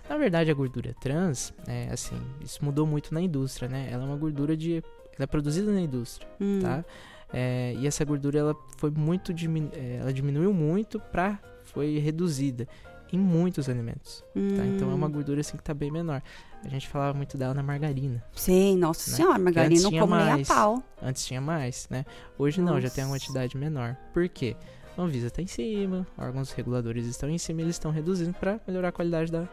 Na 0.08 0.16
verdade, 0.16 0.50
a 0.50 0.54
gordura 0.54 0.94
trans, 1.00 1.52
é 1.66 1.88
assim, 1.92 2.16
isso 2.40 2.64
mudou 2.64 2.86
muito 2.86 3.12
na 3.12 3.20
indústria, 3.20 3.68
né? 3.68 3.88
Ela 3.90 4.04
é 4.04 4.06
uma 4.06 4.16
gordura 4.16 4.56
de. 4.56 4.76
Ela 4.76 5.24
é 5.24 5.26
produzida 5.26 5.70
na 5.72 5.80
indústria, 5.80 6.26
hum, 6.40 6.60
tá? 6.62 6.84
É, 7.32 7.74
e 7.78 7.86
essa 7.86 8.04
gordura 8.04 8.38
ela 8.38 8.56
foi 8.76 8.90
muito 8.90 9.32
diminu... 9.34 9.70
é, 9.74 9.96
ela 10.00 10.12
diminuiu 10.12 10.52
muito 10.54 11.00
pra 11.00 11.38
foi 11.64 11.98
reduzida 11.98 12.66
em 13.12 13.18
muitos 13.18 13.68
alimentos, 13.68 14.24
tá? 14.56 14.64
Então 14.64 14.90
é 14.90 14.94
uma 14.94 15.06
hum. 15.06 15.10
gordura 15.10 15.40
assim 15.40 15.56
que 15.56 15.62
tá 15.62 15.74
bem 15.74 15.90
menor. 15.90 16.22
A 16.64 16.68
gente 16.68 16.88
falava 16.88 17.12
muito 17.16 17.36
dela 17.36 17.52
na 17.52 17.62
margarina. 17.62 18.24
Sei, 18.34 18.76
nossa 18.76 19.10
né? 19.10 19.16
senhora, 19.16 19.38
margarina 19.38 19.82
não 19.82 19.90
como 19.90 20.14
nem 20.16 20.24
a 20.24 20.30
mais. 20.30 20.48
pau. 20.48 20.82
Antes 21.02 21.26
tinha 21.26 21.40
mais, 21.40 21.86
né? 21.90 22.04
Hoje 22.38 22.60
não, 22.60 22.80
já 22.80 22.88
tem 22.88 23.04
uma 23.04 23.10
Nossa. 23.12 23.26
quantidade 23.26 23.56
menor. 23.56 23.96
Por 24.14 24.28
quê? 24.28 24.56
A 24.96 25.02
Anvisa 25.02 25.26
está 25.26 25.42
em 25.42 25.46
cima, 25.46 26.06
órgãos 26.18 26.52
reguladores 26.52 27.06
estão 27.06 27.28
em 27.28 27.38
cima, 27.38 27.62
eles 27.62 27.74
estão 27.76 27.90
reduzindo 27.90 28.32
para 28.34 28.60
melhorar 28.66 28.88
a 28.88 28.92
qualidade 28.92 29.30
da 29.32 29.48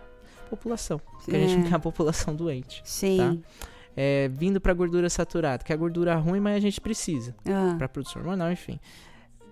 população. 0.49 0.99
Porque 0.99 1.35
a 1.35 1.39
gente 1.39 1.53
É. 1.53 1.57
não 1.57 1.63
quer 1.63 1.75
a 1.75 1.79
população 1.79 2.35
doente. 2.35 2.81
Sim. 2.85 3.17
Tá? 3.17 3.67
É, 3.97 4.29
vindo 4.29 4.61
para 4.61 4.73
gordura 4.73 5.09
saturada, 5.09 5.63
que 5.63 5.71
é 5.71 5.75
a 5.75 5.77
gordura 5.77 6.15
ruim, 6.15 6.39
mas 6.39 6.55
a 6.55 6.59
gente 6.59 6.79
precisa 6.79 7.35
Ah, 7.45 7.75
para 7.77 7.89
produção 7.89 8.21
hormonal, 8.21 8.51
enfim. 8.51 8.79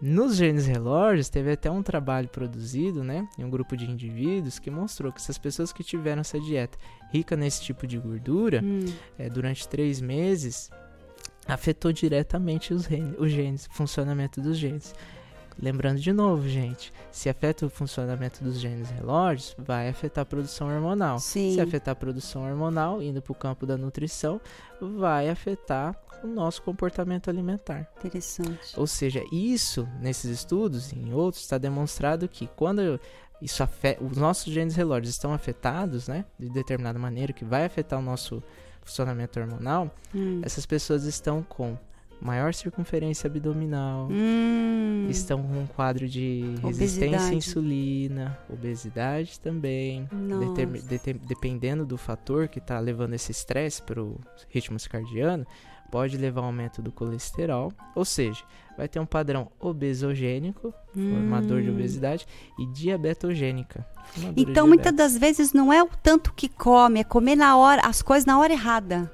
Nos 0.01 0.35
genes 0.35 0.67
relógios, 0.67 1.27
teve 1.27 1.51
até 1.51 1.71
um 1.71 1.81
trabalho 1.81 2.27
produzido, 2.27 3.03
né, 3.03 3.27
em 3.37 3.43
um 3.43 3.49
grupo 3.49 3.75
de 3.75 3.89
indivíduos 3.89 4.59
que 4.59 4.69
mostrou 4.69 5.11
que 5.11 5.19
essas 5.19 5.37
pessoas 5.37 5.73
que 5.73 5.83
tiveram 5.83 6.21
essa 6.21 6.39
dieta 6.39 6.77
rica 7.11 7.35
nesse 7.35 7.63
tipo 7.63 7.87
de 7.87 7.97
gordura, 7.97 8.61
hum, 8.63 8.85
é, 9.17 9.29
durante 9.29 9.67
três 9.67 9.99
meses, 9.99 10.69
afetou 11.47 11.91
diretamente 11.91 12.73
os, 12.73 12.87
os 13.17 13.31
genes, 13.31 13.65
o 13.65 13.73
funcionamento 13.73 14.39
dos 14.41 14.57
genes. 14.57 14.93
Lembrando 15.59 15.99
de 15.99 16.13
novo, 16.13 16.47
gente, 16.47 16.93
se 17.11 17.29
afeta 17.29 17.65
o 17.65 17.69
funcionamento 17.69 18.43
dos 18.43 18.59
genes 18.59 18.89
relógios, 18.91 19.55
vai 19.57 19.89
afetar 19.89 20.21
a 20.21 20.25
produção 20.25 20.67
hormonal. 20.67 21.19
Sim. 21.19 21.53
Se 21.53 21.61
afetar 21.61 21.93
a 21.93 21.95
produção 21.95 22.43
hormonal, 22.47 23.01
indo 23.01 23.21
para 23.21 23.31
o 23.31 23.35
campo 23.35 23.65
da 23.65 23.75
nutrição, 23.77 24.39
vai 24.79 25.29
afetar 25.29 25.95
o 26.23 26.27
nosso 26.27 26.61
comportamento 26.61 27.29
alimentar. 27.29 27.87
interessante. 27.99 28.79
Ou 28.79 28.85
seja, 28.87 29.23
isso, 29.31 29.87
nesses 29.99 30.29
estudos 30.31 30.91
e 30.91 30.95
em 30.97 31.13
outros, 31.13 31.43
está 31.43 31.57
demonstrado 31.57 32.27
que 32.27 32.47
quando 32.55 32.99
isso 33.41 33.61
afeta, 33.61 34.03
os 34.03 34.17
nossos 34.17 34.51
genes 34.51 34.75
relógios 34.75 35.09
estão 35.13 35.31
afetados, 35.33 36.07
né, 36.07 36.25
de 36.39 36.49
determinada 36.49 36.97
maneira, 36.97 37.33
que 37.33 37.45
vai 37.45 37.65
afetar 37.65 37.99
o 37.99 38.01
nosso 38.01 38.41
funcionamento 38.83 39.39
hormonal, 39.39 39.93
Hum. 40.15 40.39
essas 40.43 40.65
pessoas 40.65 41.03
estão 41.03 41.43
com 41.43 41.77
maior 42.21 42.53
circunferência 42.53 43.27
abdominal, 43.27 44.07
Hum, 44.09 45.07
estão 45.09 45.41
com 45.43 45.59
um 45.61 45.67
quadro 45.67 46.07
de 46.07 46.55
resistência 46.63 47.07
Obesidade. 47.07 47.31
à 47.31 47.33
insulina, 47.33 48.37
obesidade 48.49 49.39
também, 49.39 50.07
dependendo 51.27 51.85
do 51.85 51.97
fator 51.97 52.47
que 52.47 52.59
está 52.59 52.79
levando 52.79 53.13
esse 53.13 53.31
estresse 53.31 53.81
para 53.81 54.01
o 54.01 54.19
ritmo 54.49 54.79
circadiano, 54.79 55.45
pode 55.91 56.17
levar 56.17 56.41
ao 56.41 56.47
aumento 56.47 56.81
do 56.81 56.91
colesterol, 56.91 57.71
ou 57.95 58.03
seja, 58.03 58.43
vai 58.77 58.89
ter 58.89 58.99
um 58.99 59.05
padrão 59.05 59.49
obesogênico, 59.59 60.73
formador 60.93 61.61
de 61.61 61.69
Hum. 61.69 61.73
obesidade, 61.73 62.25
e 62.59 62.65
diabetogênica. 62.67 63.85
Então, 64.35 64.67
muitas 64.67 64.93
das 64.93 65.17
vezes 65.17 65.53
não 65.53 65.71
é 65.71 65.81
o 65.81 65.87
tanto 66.03 66.33
que 66.33 66.49
come, 66.49 66.99
é 66.99 67.03
comer 67.05 67.35
na 67.37 67.55
hora, 67.57 67.81
as 67.85 68.01
coisas 68.01 68.25
na 68.25 68.37
hora 68.39 68.51
errada. 68.53 69.11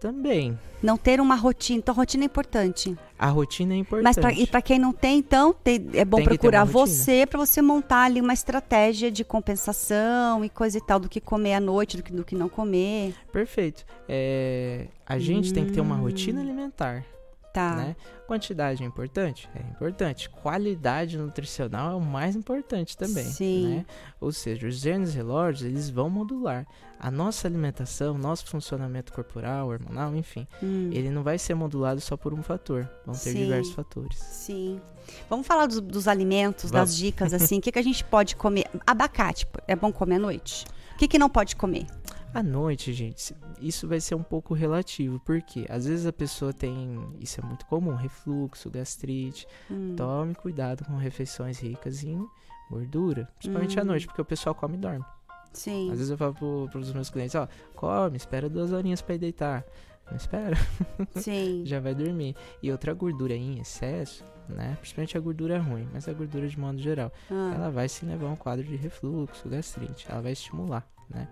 Também, 0.00 0.58
Não 0.82 0.96
ter 0.96 1.20
uma 1.20 1.34
rotina. 1.34 1.78
Então, 1.78 1.94
rotina 1.94 2.24
é 2.24 2.26
importante. 2.26 2.96
a 3.18 3.26
rotina 3.28 3.74
é 3.74 3.76
importante. 3.76 4.02
Mas 4.04 4.16
pra, 4.16 4.32
e 4.32 4.46
para 4.46 4.62
quem 4.62 4.78
não 4.78 4.94
tem, 4.94 5.18
então, 5.18 5.52
tem- 5.52 5.90
é 5.92 6.06
bom 6.06 6.16
Tem 6.16 6.24
procurar 6.24 6.64
você 6.64 7.26
para 7.26 7.38
você 7.38 7.60
montar 7.60 8.04
ali 8.04 8.18
uma 8.18 8.32
estratégia 8.32 9.10
de 9.10 9.22
compensação 9.22 10.42
e 10.42 10.48
coisa 10.48 10.78
e 10.78 10.80
tal 10.80 10.98
do 10.98 11.06
que 11.08 11.20
comer 11.20 11.52
à 11.52 11.60
noite, 11.60 11.98
do 11.98 12.02
que, 12.02 12.12
do 12.12 12.24
que 12.24 12.34
não 12.34 12.48
comer. 12.48 13.14
Perfeito. 13.30 13.84
É, 14.08 14.86
a 15.06 15.18
gente 15.18 15.52
tem 15.52 15.66
que 15.66 15.72
ter 15.72 15.82
uma 15.82 15.96
Hum. 15.96 16.00
rotina 16.02 16.40
alimentar. 16.40 17.04
Tá. 17.52 17.74
né? 17.74 17.96
Quantidade 18.26 18.82
é 18.82 18.86
importante? 18.86 19.48
É 19.54 19.60
importante. 19.70 20.30
Qualidade 20.30 21.18
nutricional 21.18 21.92
é 21.92 21.94
o 21.96 22.00
mais 22.00 22.36
importante 22.36 22.96
também. 22.96 23.24
Sim. 23.24 23.76
Né? 23.76 23.86
Ou 24.20 24.30
seja, 24.30 24.68
os 24.68 24.76
genes 24.76 25.14
relógios, 25.14 25.64
eles 25.64 25.90
vão 25.90 26.08
modular. 26.08 26.64
A 26.98 27.10
nossa 27.10 27.48
alimentação, 27.48 28.16
nosso 28.16 28.46
funcionamento 28.46 29.12
corporal, 29.12 29.68
hormonal, 29.68 30.14
enfim, 30.14 30.46
Hum, 30.62 30.90
ele 30.92 31.10
não 31.10 31.22
vai 31.22 31.38
ser 31.38 31.54
modulado 31.54 32.00
só 32.00 32.16
por 32.16 32.32
um 32.34 32.42
fator. 32.42 32.88
Vão 33.06 33.14
ter 33.14 33.30
Sim. 33.32 33.44
diversos 33.44 33.74
fatores. 33.74 34.18
Sim. 34.18 34.80
Vamos 35.28 35.46
falar 35.46 35.66
dos, 35.66 35.80
dos 35.80 36.06
alimentos, 36.06 36.70
Vamos. 36.70 36.90
das 36.90 36.96
dicas, 36.96 37.32
assim. 37.34 37.58
O 37.58 37.60
que, 37.62 37.72
que 37.72 37.78
a 37.78 37.82
gente 37.82 38.04
pode 38.04 38.36
comer? 38.36 38.66
Abacate, 38.86 39.46
é 39.66 39.74
bom 39.74 39.90
comer 39.92 40.16
à 40.16 40.18
noite? 40.20 40.66
O 40.94 40.98
que, 41.00 41.08
que 41.08 41.18
não 41.18 41.30
pode 41.30 41.56
comer? 41.56 41.86
À 42.32 42.42
noite, 42.42 42.92
gente, 42.92 43.20
se- 43.20 43.34
isso 43.60 43.88
vai 43.88 44.00
ser 44.00 44.14
um 44.14 44.22
pouco 44.22 44.54
relativo, 44.54 45.18
porque 45.26 45.66
às 45.68 45.84
vezes 45.86 46.06
a 46.06 46.12
pessoa 46.12 46.52
tem, 46.52 47.00
isso 47.18 47.40
é 47.40 47.44
muito 47.44 47.66
comum, 47.66 47.94
refluxo, 47.96 48.70
gastrite. 48.70 49.46
Hum, 49.70 49.94
Tome 49.96 50.34
cuidado 50.36 50.84
com 50.84 50.96
refeições 50.96 51.58
ricas 51.58 52.04
em 52.04 52.24
gordura, 52.70 53.28
principalmente 53.36 53.78
à 53.80 53.82
Hum. 53.82 53.86
noite, 53.86 54.06
porque 54.06 54.22
o 54.22 54.24
pessoal 54.24 54.54
come 54.54 54.76
e 54.76 54.78
dorme. 54.80 55.04
sim. 55.52 55.86
Às 55.90 55.96
vezes 55.98 56.10
eu 56.10 56.16
falo 56.16 56.32
pro, 56.34 56.68
pros 56.70 56.92
meus 56.92 57.10
clientes, 57.10 57.34
ó, 57.34 57.48
come, 57.74 58.16
espera 58.16 58.48
duas 58.48 58.70
horinhas 58.72 59.02
pra 59.02 59.16
ir 59.16 59.18
deitar. 59.18 59.64
Não 60.08 60.16
espera, 60.16 60.56
Sim. 61.16 61.62
já 61.64 61.78
vai 61.80 61.94
dormir. 61.94 62.36
E 62.62 62.70
outra 62.70 62.92
gordura 62.94 63.34
em 63.34 63.58
excesso, 63.60 64.24
né? 64.48 64.76
Principalmente 64.80 65.16
a 65.16 65.20
gordura 65.20 65.58
ruim, 65.60 65.88
mas 65.92 66.08
a 66.08 66.12
gordura 66.12 66.46
de 66.48 66.58
modo 66.58 66.78
geral, 66.78 67.12
Ah, 67.30 67.52
ela 67.54 67.70
vai 67.70 67.88
sim 67.88 68.06
levar 68.06 68.26
a 68.28 68.30
um 68.30 68.36
quadro 68.36 68.64
de 68.64 68.74
refluxo, 68.76 69.48
gastrite, 69.48 70.06
ela 70.08 70.20
vai 70.22 70.32
estimular, 70.32 70.88
né? 71.08 71.28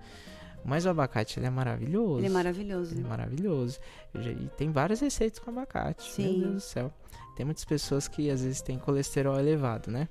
Mas 0.64 0.84
o 0.86 0.90
abacate, 0.90 1.38
ele 1.38 1.46
é 1.46 1.50
maravilhoso. 1.50 2.18
ele 2.18 2.26
é 2.26 2.30
maravilhoso. 2.30 2.94
Ele 2.94 3.04
é 3.04 3.08
maravilhoso. 3.08 3.78
Já- 4.14 4.30
e 4.32 4.48
tem 4.56 4.70
várias 4.70 5.00
receitas 5.00 5.38
com 5.38 5.50
abacate. 5.50 6.10
Sim. 6.12 6.38
Meu 6.38 6.40
Deus 6.40 6.54
do 6.54 6.60
céu. 6.60 6.92
Tem 7.36 7.44
muitas 7.46 7.64
pessoas 7.64 8.08
que 8.08 8.30
às 8.30 8.42
vezes 8.42 8.60
têm 8.60 8.78
colesterol 8.78 9.38
elevado, 9.38 9.90
né? 9.90 10.08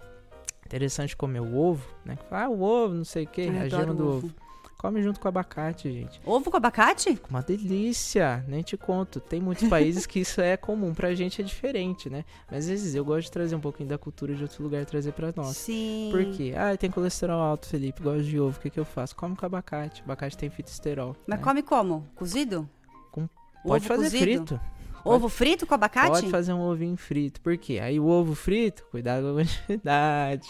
Interessante 0.66 1.16
comer 1.16 1.42
o 1.42 1.56
ovo, 1.56 1.86
né? 2.06 2.18
Ah, 2.32 2.50
o 2.50 2.62
ovo, 2.62 2.94
não 2.94 3.04
sei 3.06 3.24
o 3.26 3.28
que, 3.28 3.44
gema 3.70 3.94
do 3.94 4.08
ovo. 4.08 4.28
ovo. 4.28 4.36
Come 4.78 5.02
junto 5.02 5.20
com 5.20 5.28
o 5.28 5.30
abacate, 5.30 5.92
gente. 5.92 6.22
Ovo 6.24 6.52
com 6.52 6.58
abacate? 6.58 7.20
Uma 7.30 7.42
delícia, 7.42 8.46
nem 8.48 8.62
te 8.62 8.78
conto. 8.78 9.20
Tem 9.20 9.42
muitos 9.42 9.68
países 9.70 10.06
que 10.06 10.20
isso 10.20 10.40
é 10.40 10.56
comum, 10.56 10.94
pra 10.94 11.16
gente 11.16 11.42
é 11.42 11.44
diferente, 11.44 12.10
né? 12.12 12.24
Mas 12.50 12.66
às 12.66 12.70
vezes 12.70 12.94
eu 12.94 13.04
gosto 13.04 13.26
de 13.26 13.32
trazer 13.32 13.56
um 13.56 13.60
pouquinho 13.60 13.90
da 13.90 13.98
cultura 13.98 14.36
de 14.36 14.44
outro 14.44 14.62
lugar 14.64 14.82
e 14.82 14.86
trazer 14.86 15.14
pra 15.14 15.34
nós. 15.36 15.58
Sim. 15.58 16.10
Por 16.12 16.26
quê? 16.32 16.54
Ah, 16.56 16.78
tem 16.78 16.92
colesterol 16.92 17.42
alto, 17.42 17.68
Felipe, 17.68 18.04
gosto 18.04 18.24
de 18.24 18.40
ovo. 18.40 18.56
O 18.58 18.62
que, 18.62 18.70
que 18.70 18.80
eu 18.80 18.86
faço? 18.86 19.16
Come 19.16 19.36
com 19.36 19.46
abacate. 19.48 20.04
Abacate 20.04 20.38
tem 20.38 20.50
fitosterol. 20.50 21.16
Mas 21.26 21.40
né? 21.40 21.44
come 21.44 21.64
como? 21.64 22.08
Cozido? 22.16 22.70
Com- 23.12 23.28
Pode 23.64 23.86
Ovo 23.86 23.96
fazer 23.96 24.04
cozido? 24.12 24.22
frito. 24.48 24.62
Ovo 25.04 25.30
frito 25.30 25.66
com 25.66 25.74
abacate? 25.74 26.12
Pode 26.12 26.30
fazer 26.30 26.52
um 26.54 26.60
ovinho 26.60 26.98
frito. 26.98 27.40
Por 27.40 27.58
quê? 27.58 27.80
Aí 27.82 27.98
o 28.00 28.06
ovo 28.06 28.36
frito, 28.36 28.86
cuidado 28.92 29.24
com 29.24 29.40
a 29.40 29.46
quantidade. 29.46 30.48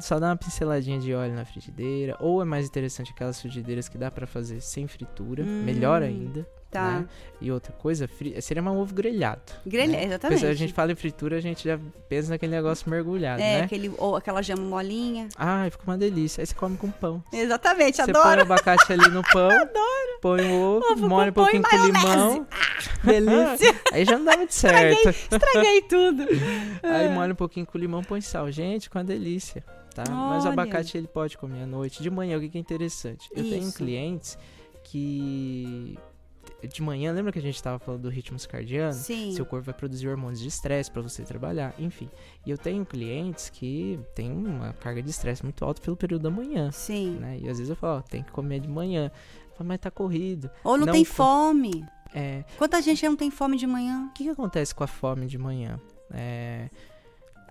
Só 0.00 0.18
dá 0.18 0.28
uma 0.28 0.36
pinceladinha 0.36 0.98
de 0.98 1.12
óleo 1.14 1.34
na 1.34 1.44
frigideira. 1.44 2.16
Ou 2.20 2.40
é 2.40 2.44
mais 2.44 2.66
interessante 2.66 3.12
aquelas 3.12 3.40
frigideiras 3.40 3.88
que 3.88 3.98
dá 3.98 4.10
pra 4.10 4.26
fazer 4.26 4.60
sem 4.60 4.86
fritura. 4.88 5.42
Hum, 5.44 5.62
melhor 5.64 6.02
ainda. 6.02 6.46
Tá. 6.70 7.00
né? 7.00 7.06
E 7.38 7.52
outra 7.52 7.70
coisa, 7.74 8.08
fri- 8.08 8.40
seria 8.40 8.62
um 8.62 8.78
ovo 8.78 8.94
grelhado. 8.94 9.42
Grelha, 9.66 9.92
né? 9.92 10.04
exatamente. 10.06 10.38
Porque 10.38 10.38
se 10.38 10.46
a 10.46 10.54
gente 10.54 10.72
fala 10.72 10.90
em 10.90 10.94
fritura, 10.94 11.36
a 11.36 11.40
gente 11.40 11.64
já 11.68 11.78
pensa 12.08 12.30
naquele 12.30 12.50
negócio 12.52 12.88
mergulhado, 12.88 13.42
É, 13.42 13.58
né? 13.58 13.64
aquele, 13.64 13.92
ou 13.98 14.16
aquela 14.16 14.40
gema 14.40 14.62
molinha. 14.62 15.28
Ai, 15.36 15.68
fica 15.68 15.84
uma 15.86 15.98
delícia. 15.98 16.40
Aí 16.40 16.46
você 16.46 16.54
come 16.54 16.78
com 16.78 16.90
pão. 16.90 17.22
Exatamente, 17.30 17.98
Você 17.98 18.10
põe 18.10 18.14
o 18.14 18.24
adoro. 18.24 18.40
abacate 18.40 18.90
ali 18.90 19.06
no 19.10 19.20
pão. 19.30 19.50
Adoro. 19.50 20.18
Põe 20.22 20.40
o 20.50 20.62
ovo, 20.78 20.86
Ovo 20.92 21.08
molha 21.10 21.28
um 21.30 21.34
pouquinho 21.34 21.62
com 21.62 21.76
limão. 21.84 22.46
Delícia. 23.04 23.74
Aí 23.92 24.04
já 24.06 24.16
não 24.16 24.24
dá 24.24 24.36
muito 24.38 24.54
certo. 24.54 25.08
Estraguei 25.10 25.82
tudo. 25.82 26.22
Aí 26.82 27.08
molha 27.10 27.32
um 27.32 27.36
pouquinho 27.36 27.66
com 27.66 27.76
limão, 27.76 28.02
põe 28.02 28.22
sal. 28.22 28.50
Gente, 28.50 28.88
com 28.88 28.98
uma 28.98 29.04
delícia, 29.04 29.62
tá? 29.94 30.04
Mas 30.08 30.44
o 30.44 30.48
Olha. 30.48 30.52
abacate 30.54 30.96
ele 30.96 31.06
pode 31.08 31.36
comer 31.38 31.62
à 31.62 31.66
noite. 31.66 32.02
De 32.02 32.10
manhã, 32.10 32.38
o 32.38 32.40
que 32.50 32.56
é 32.56 32.60
interessante? 32.60 33.28
Eu 33.32 33.42
tenho 33.42 33.68
Isso. 33.68 33.76
clientes 33.76 34.38
que 34.84 35.98
de 36.68 36.82
manhã, 36.82 37.12
lembra 37.12 37.32
que 37.32 37.38
a 37.38 37.42
gente 37.42 37.60
tava 37.62 37.78
falando 37.78 38.02
do 38.02 38.08
ritmo 38.08 38.38
circadiano? 38.38 38.92
Sim. 38.92 39.32
Seu 39.32 39.44
corpo 39.44 39.66
vai 39.66 39.74
produzir 39.74 40.08
hormônios 40.08 40.40
de 40.40 40.48
estresse 40.48 40.90
para 40.90 41.02
você 41.02 41.22
trabalhar, 41.22 41.74
enfim. 41.78 42.08
E 42.46 42.50
eu 42.50 42.58
tenho 42.58 42.84
clientes 42.86 43.48
que 43.50 43.98
têm 44.14 44.30
uma 44.32 44.72
carga 44.74 45.02
de 45.02 45.10
estresse 45.10 45.42
muito 45.42 45.64
alta 45.64 45.80
pelo 45.80 45.96
período 45.96 46.22
da 46.22 46.30
manhã, 46.30 46.70
Sim. 46.70 47.16
né? 47.20 47.38
E 47.40 47.48
às 47.48 47.58
vezes 47.58 47.68
eu 47.70 47.76
falo, 47.76 47.98
ó, 47.98 48.02
tem 48.02 48.22
que 48.22 48.30
comer 48.30 48.60
de 48.60 48.68
manhã. 48.68 49.10
Eu 49.50 49.56
falo, 49.56 49.68
mas 49.68 49.78
tá 49.80 49.90
corrido. 49.90 50.50
Ou 50.64 50.76
não, 50.76 50.86
Não 50.86 50.92
tem 50.92 51.04
co- 51.04 51.12
fome. 51.12 51.84
É, 52.14 52.44
Quanta 52.58 52.80
gente 52.82 53.04
não 53.06 53.16
tem 53.16 53.30
fome 53.30 53.56
de 53.56 53.66
manhã? 53.66 54.08
o 54.10 54.12
que, 54.14 54.24
que 54.24 54.30
acontece 54.30 54.74
com 54.74 54.84
a 54.84 54.86
fome 54.88 55.26
de 55.26 55.38
manhã? 55.38 55.80
É, 56.12 56.68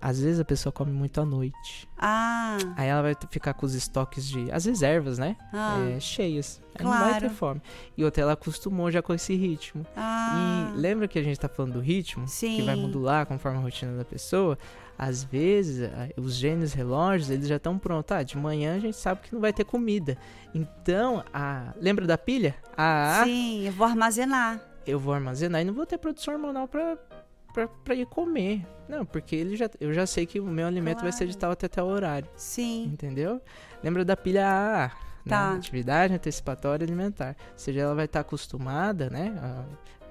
às 0.02 0.20
vezes 0.20 0.40
a 0.40 0.44
pessoa 0.44 0.72
come 0.72 0.90
muito 0.92 1.20
à 1.20 1.24
noite. 1.24 1.88
Ah, 1.96 2.58
Aí 2.76 2.88
ela 2.88 3.00
vai 3.02 3.16
ficar 3.30 3.54
com 3.54 3.64
os 3.64 3.74
estoques 3.74 4.28
de. 4.28 4.50
as 4.50 4.64
reservas, 4.64 5.16
né? 5.18 5.36
ah, 5.52 5.78
É, 5.96 6.00
cheias. 6.00 6.60
Aí 6.74 6.84
não 6.84 6.90
vai 6.90 7.12
ter 7.14 7.20
Claro. 7.20 7.34
fome. 7.34 7.62
E 7.96 8.04
outra, 8.04 8.22
ela 8.22 8.32
acostumou 8.32 8.90
já 8.90 9.00
com 9.00 9.14
esse 9.14 9.34
ritmo. 9.34 9.86
ah. 9.96 10.72
E 10.74 10.78
lembra 10.78 11.06
que 11.06 11.18
a 11.18 11.22
gente 11.22 11.38
tá 11.38 11.48
falando 11.48 11.74
do 11.74 11.80
ritmo? 11.80 12.26
Sim. 12.26 12.56
Que 12.56 12.62
vai 12.62 12.74
modular 12.76 13.24
conforme 13.26 13.58
a 13.58 13.60
rotina 13.60 13.96
da 13.96 14.04
pessoa. 14.04 14.58
Às 14.98 15.22
vezes, 15.24 15.82
a- 15.90 16.08
os 16.20 16.34
genes 16.34 16.72
relógios, 16.72 17.30
eles 17.30 17.46
já 17.48 17.56
estão 17.56 17.78
prontos. 17.78 18.14
Ah, 18.16 18.22
de 18.22 18.36
manhã 18.36 18.76
a 18.76 18.78
gente 18.80 18.96
sabe 18.96 19.20
que 19.22 19.32
não 19.34 19.40
vai 19.40 19.52
ter 19.52 19.64
comida. 19.64 20.16
Então, 20.54 21.24
a... 21.32 21.72
lembra 21.80 22.06
da 22.06 22.18
pilha? 22.18 22.54
Ah, 22.76 23.22
Sim, 23.24 23.66
eu 23.66 23.72
vou 23.72 23.86
armazenar. 23.86 24.60
eu 24.86 24.98
vou 24.98 25.14
armazenar 25.14 25.60
e 25.60 25.64
não 25.64 25.74
vou 25.74 25.86
ter 25.86 25.96
produção 25.98 26.34
hormonal 26.34 26.66
pra, 26.68 26.96
pra, 27.52 27.68
pra 27.68 27.94
ir 27.94 28.06
comer. 28.06 28.66
Não, 28.88 29.04
porque 29.06 29.34
ele 29.36 29.56
já, 29.56 29.68
eu 29.80 29.92
já 29.92 30.06
sei 30.06 30.26
que 30.26 30.38
o 30.40 30.44
meu 30.46 30.66
alimento 30.66 31.02
vai 31.02 31.12
ser 31.12 31.26
de 31.26 31.32
Claro. 31.32 31.40
tal 31.40 31.50
até 31.52 31.68
tal 31.68 31.86
horário. 31.86 32.28
Sim. 32.36 32.84
Entendeu? 32.92 33.40
Lembra 33.82 34.04
da 34.04 34.16
pilha 34.16 34.46
A? 34.46 34.90
Tá. 35.28 35.52
Né? 35.52 35.56
Atividade 35.58 36.14
antecipatória 36.14 36.84
alimentar. 36.84 37.36
Ou 37.52 37.58
seja, 37.58 37.80
ela 37.80 37.94
vai 37.94 38.06
estar 38.06 38.20
acostumada, 38.20 39.08
né? 39.08 39.32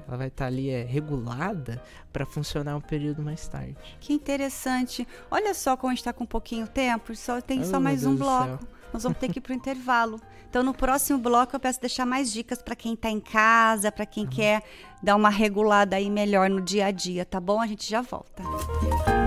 ela 0.07 0.17
vai 0.17 0.27
estar 0.29 0.45
ali 0.47 0.69
é, 0.69 0.83
regulada 0.83 1.81
para 2.11 2.25
funcionar 2.25 2.75
um 2.75 2.81
período 2.81 3.21
mais 3.21 3.47
tarde. 3.47 3.75
Que 3.99 4.13
interessante. 4.13 5.07
Olha 5.29 5.53
só 5.53 5.75
como 5.77 5.91
a 5.91 5.95
gente 5.95 6.03
tá 6.03 6.11
com 6.13 6.23
um 6.23 6.27
pouquinho 6.27 6.65
tempo, 6.67 7.15
só 7.15 7.39
tem 7.41 7.61
Oh, 7.61 7.65
só 7.65 7.79
mais 7.79 8.05
um 8.05 8.15
bloco. 8.15 8.57
céu. 8.57 8.59
Nós 8.93 9.03
vamos 9.03 9.17
ter 9.17 9.31
que 9.31 9.39
ir 9.39 9.41
pro 9.41 9.53
intervalo. 9.53 10.19
Então, 10.49 10.63
no 10.63 10.73
próximo 10.73 11.17
bloco, 11.17 11.55
eu 11.55 11.59
peço 11.59 11.79
deixar 11.79 12.05
mais 12.05 12.31
dicas 12.31 12.61
para 12.61 12.75
quem 12.75 12.95
tá 12.95 13.09
em 13.09 13.21
casa, 13.21 13.91
para 13.91 14.05
quem 14.05 14.27
quer 14.27 14.61
dar 15.01 15.15
uma 15.15 15.29
regulada 15.29 15.95
aí 15.95 16.09
melhor 16.09 16.49
no 16.49 16.61
dia 16.61 16.87
a 16.87 16.91
dia, 16.91 17.23
tá 17.23 17.39
bom? 17.39 17.61
A 17.61 17.67
gente 17.67 17.89
já 17.89 18.01
volta. 18.01 18.43
Noventa 18.43 19.20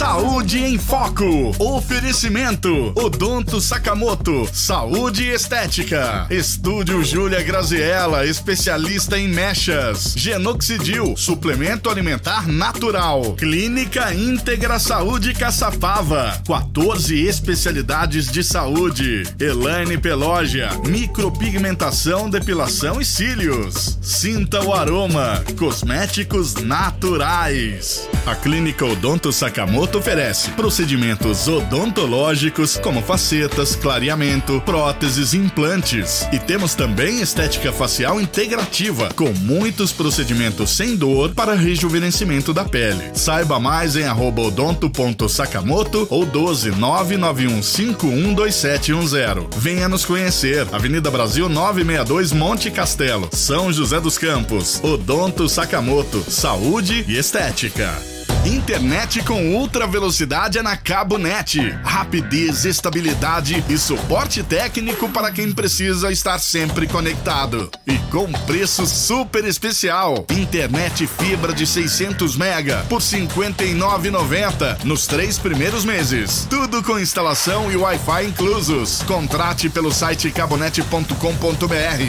Saúde 0.00 0.64
em 0.64 0.78
Foco. 0.78 1.54
Oferecimento: 1.58 2.90
Odonto 2.96 3.60
Sakamoto. 3.60 4.48
Saúde 4.50 5.24
e 5.24 5.34
Estética. 5.34 6.26
Estúdio 6.30 7.04
Júlia 7.04 7.42
Graziella, 7.42 8.24
especialista 8.24 9.18
em 9.18 9.28
mechas. 9.28 10.14
Genoxidil, 10.16 11.14
suplemento 11.18 11.90
alimentar 11.90 12.48
natural. 12.48 13.34
Clínica 13.34 14.14
Íntegra 14.14 14.78
Saúde 14.78 15.34
Caçapava. 15.34 16.40
14 16.46 17.22
especialidades 17.26 18.32
de 18.32 18.42
saúde. 18.42 19.24
Elaine 19.38 19.98
Pelógia, 19.98 20.70
micropigmentação, 20.86 22.30
depilação 22.30 23.02
e 23.02 23.04
cílios. 23.04 23.98
Sinta 24.00 24.64
o 24.64 24.72
aroma. 24.72 25.44
Cosméticos 25.58 26.54
naturais. 26.54 28.08
A 28.24 28.34
Clínica 28.34 28.86
Odonto 28.86 29.30
Sakamoto 29.30 29.89
oferece 29.98 30.50
procedimentos 30.52 31.48
odontológicos 31.48 32.76
como 32.76 33.02
facetas, 33.02 33.74
clareamento, 33.76 34.60
próteses 34.62 35.34
implantes. 35.34 36.26
E 36.32 36.38
temos 36.38 36.74
também 36.74 37.20
estética 37.20 37.70
facial 37.72 38.18
integrativa, 38.20 39.08
com 39.14 39.32
muitos 39.32 39.92
procedimentos 39.92 40.70
sem 40.70 40.96
dor 40.96 41.34
para 41.34 41.54
rejuvenescimento 41.54 42.52
da 42.52 42.64
pele. 42.64 43.10
Saiba 43.14 43.58
mais 43.58 43.96
em 43.96 44.06
odonto.sakamoto 44.10 46.06
ou 46.10 46.26
12 46.26 46.72
991512710. 46.72 49.48
Venha 49.56 49.88
nos 49.88 50.04
conhecer. 50.04 50.66
Avenida 50.72 51.10
Brasil 51.10 51.48
962 51.48 52.32
Monte 52.32 52.70
Castelo, 52.70 53.30
São 53.32 53.72
José 53.72 53.98
dos 54.00 54.18
Campos. 54.18 54.78
Odonto 54.82 55.48
Sakamoto, 55.48 56.22
saúde 56.30 57.04
e 57.08 57.16
estética. 57.16 58.19
Internet 58.44 59.22
com 59.24 59.54
ultra 59.54 59.86
velocidade 59.86 60.56
é 60.56 60.62
na 60.62 60.74
Cabo 60.74 61.18
Net. 61.18 61.60
Rapidez, 61.84 62.64
estabilidade 62.64 63.62
e 63.68 63.76
suporte 63.76 64.42
técnico 64.42 65.10
para 65.10 65.30
quem 65.30 65.52
precisa 65.52 66.10
estar 66.10 66.38
sempre 66.38 66.86
conectado. 66.86 67.70
E 67.86 67.98
com 68.10 68.32
preço 68.46 68.86
super 68.86 69.44
especial. 69.44 70.24
Internet 70.30 71.06
fibra 71.06 71.52
de 71.52 71.66
600 71.66 72.34
mega 72.34 72.78
por 72.88 73.02
R$ 73.02 73.26
59,90 73.26 74.84
nos 74.84 75.06
três 75.06 75.38
primeiros 75.38 75.84
meses. 75.84 76.46
Tudo 76.48 76.82
com 76.82 76.98
instalação 76.98 77.70
e 77.70 77.76
Wi-Fi 77.76 78.24
inclusos. 78.24 79.02
Contrate 79.02 79.68
pelo 79.68 79.92
site 79.92 80.30
cabonet.com.br 80.30 81.14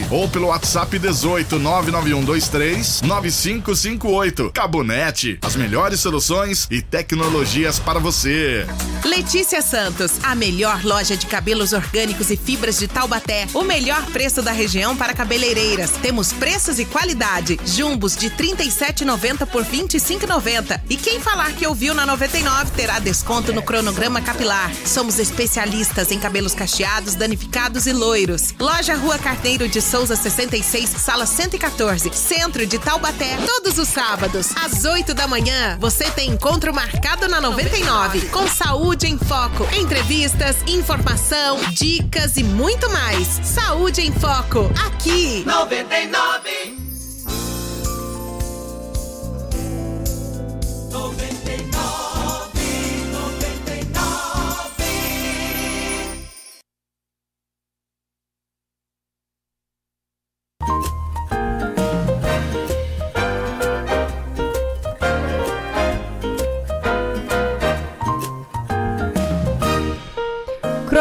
ou 0.09 0.29
pelo 0.29 0.47
WhatsApp 0.47 0.97
18 0.97 1.59
99123 1.59 3.01
9558. 3.01 4.51
Cabonet, 4.51 5.37
as 5.41 5.57
melhores 5.57 5.99
soluções 5.99 6.20
e 6.69 6.81
tecnologias 6.83 7.79
para 7.79 7.99
você. 7.99 8.67
Letícia 9.03 9.61
Santos, 9.61 10.11
a 10.21 10.35
melhor 10.35 10.83
loja 10.85 11.17
de 11.17 11.25
cabelos 11.25 11.73
orgânicos 11.73 12.29
e 12.29 12.37
fibras 12.37 12.77
de 12.77 12.87
Taubaté. 12.87 13.47
O 13.55 13.63
melhor 13.63 14.05
preço 14.11 14.41
da 14.41 14.51
região 14.51 14.95
para 14.95 15.13
cabeleireiras. 15.13 15.91
Temos 16.01 16.31
preços 16.31 16.77
e 16.77 16.85
qualidade. 16.85 17.59
Jumbos 17.65 18.15
de 18.15 18.27
R$ 18.27 18.35
37,90 18.55 19.47
por 19.47 19.63
R$ 19.63 19.79
25,90. 19.79 20.79
E 20.89 20.95
quem 20.95 21.19
falar 21.19 21.53
que 21.53 21.65
ouviu 21.65 21.95
na 21.95 22.05
99 22.05 22.71
terá 22.71 22.99
desconto 22.99 23.51
no 23.51 23.63
cronograma 23.63 24.21
capilar. 24.21 24.71
Somos 24.85 25.17
especialistas 25.17 26.11
em 26.11 26.19
cabelos 26.19 26.53
cacheados, 26.53 27.15
danificados 27.15 27.87
e 27.87 27.93
loiros. 27.93 28.53
Loja 28.59 28.95
Rua 28.95 29.17
Carneiro 29.17 29.67
de 29.67 29.81
Souza 29.81 30.15
66, 30.15 30.87
sala 30.89 31.25
114, 31.25 32.11
centro 32.13 32.65
de 32.67 32.77
Taubaté. 32.77 33.37
Todos 33.45 33.79
os 33.79 33.87
sábados, 33.87 34.51
às 34.55 34.85
8 34.85 35.15
da 35.15 35.27
manhã, 35.27 35.77
você 35.79 36.10
tem 36.11 36.31
encontro 36.31 36.73
marcado 36.73 37.27
na 37.27 37.39
99 37.39 38.27
com 38.29 38.47
saúde 38.47 39.07
em 39.07 39.17
foco, 39.17 39.67
entrevistas, 39.75 40.57
informação, 40.67 41.59
dicas 41.71 42.37
e 42.37 42.43
muito 42.43 42.89
mais. 42.91 43.27
Saúde 43.43 44.01
em 44.01 44.11
foco, 44.11 44.71
aqui. 44.85 45.43
99. 45.45 46.11
99. 46.11 46.90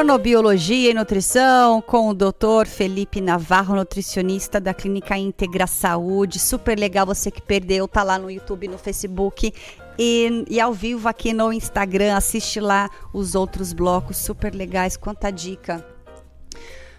Cronobiologia 0.01 0.91
e 0.91 0.95
nutrição 0.95 1.83
com 1.83 2.09
o 2.09 2.15
Dr. 2.15 2.67
Felipe 2.67 3.21
Navarro, 3.21 3.77
nutricionista 3.77 4.59
da 4.59 4.73
Clínica 4.73 5.15
Íntegra 5.19 5.67
Saúde. 5.67 6.39
Super 6.39 6.79
legal 6.79 7.05
você 7.05 7.31
que 7.31 7.43
perdeu, 7.43 7.87
tá 7.87 8.03
lá 8.03 8.19
no 8.19 8.31
YouTube, 8.31 8.67
no 8.67 8.79
Facebook 8.79 9.53
e, 9.99 10.45
e 10.49 10.59
ao 10.59 10.73
vivo 10.73 11.07
aqui 11.07 11.35
no 11.35 11.53
Instagram. 11.53 12.17
Assiste 12.17 12.61
lá 12.61 12.89
os 13.13 13.35
outros 13.35 13.75
blocos 13.75 14.17
super 14.17 14.55
legais. 14.55 14.97
Quanta 14.97 15.31
dica. 15.31 15.87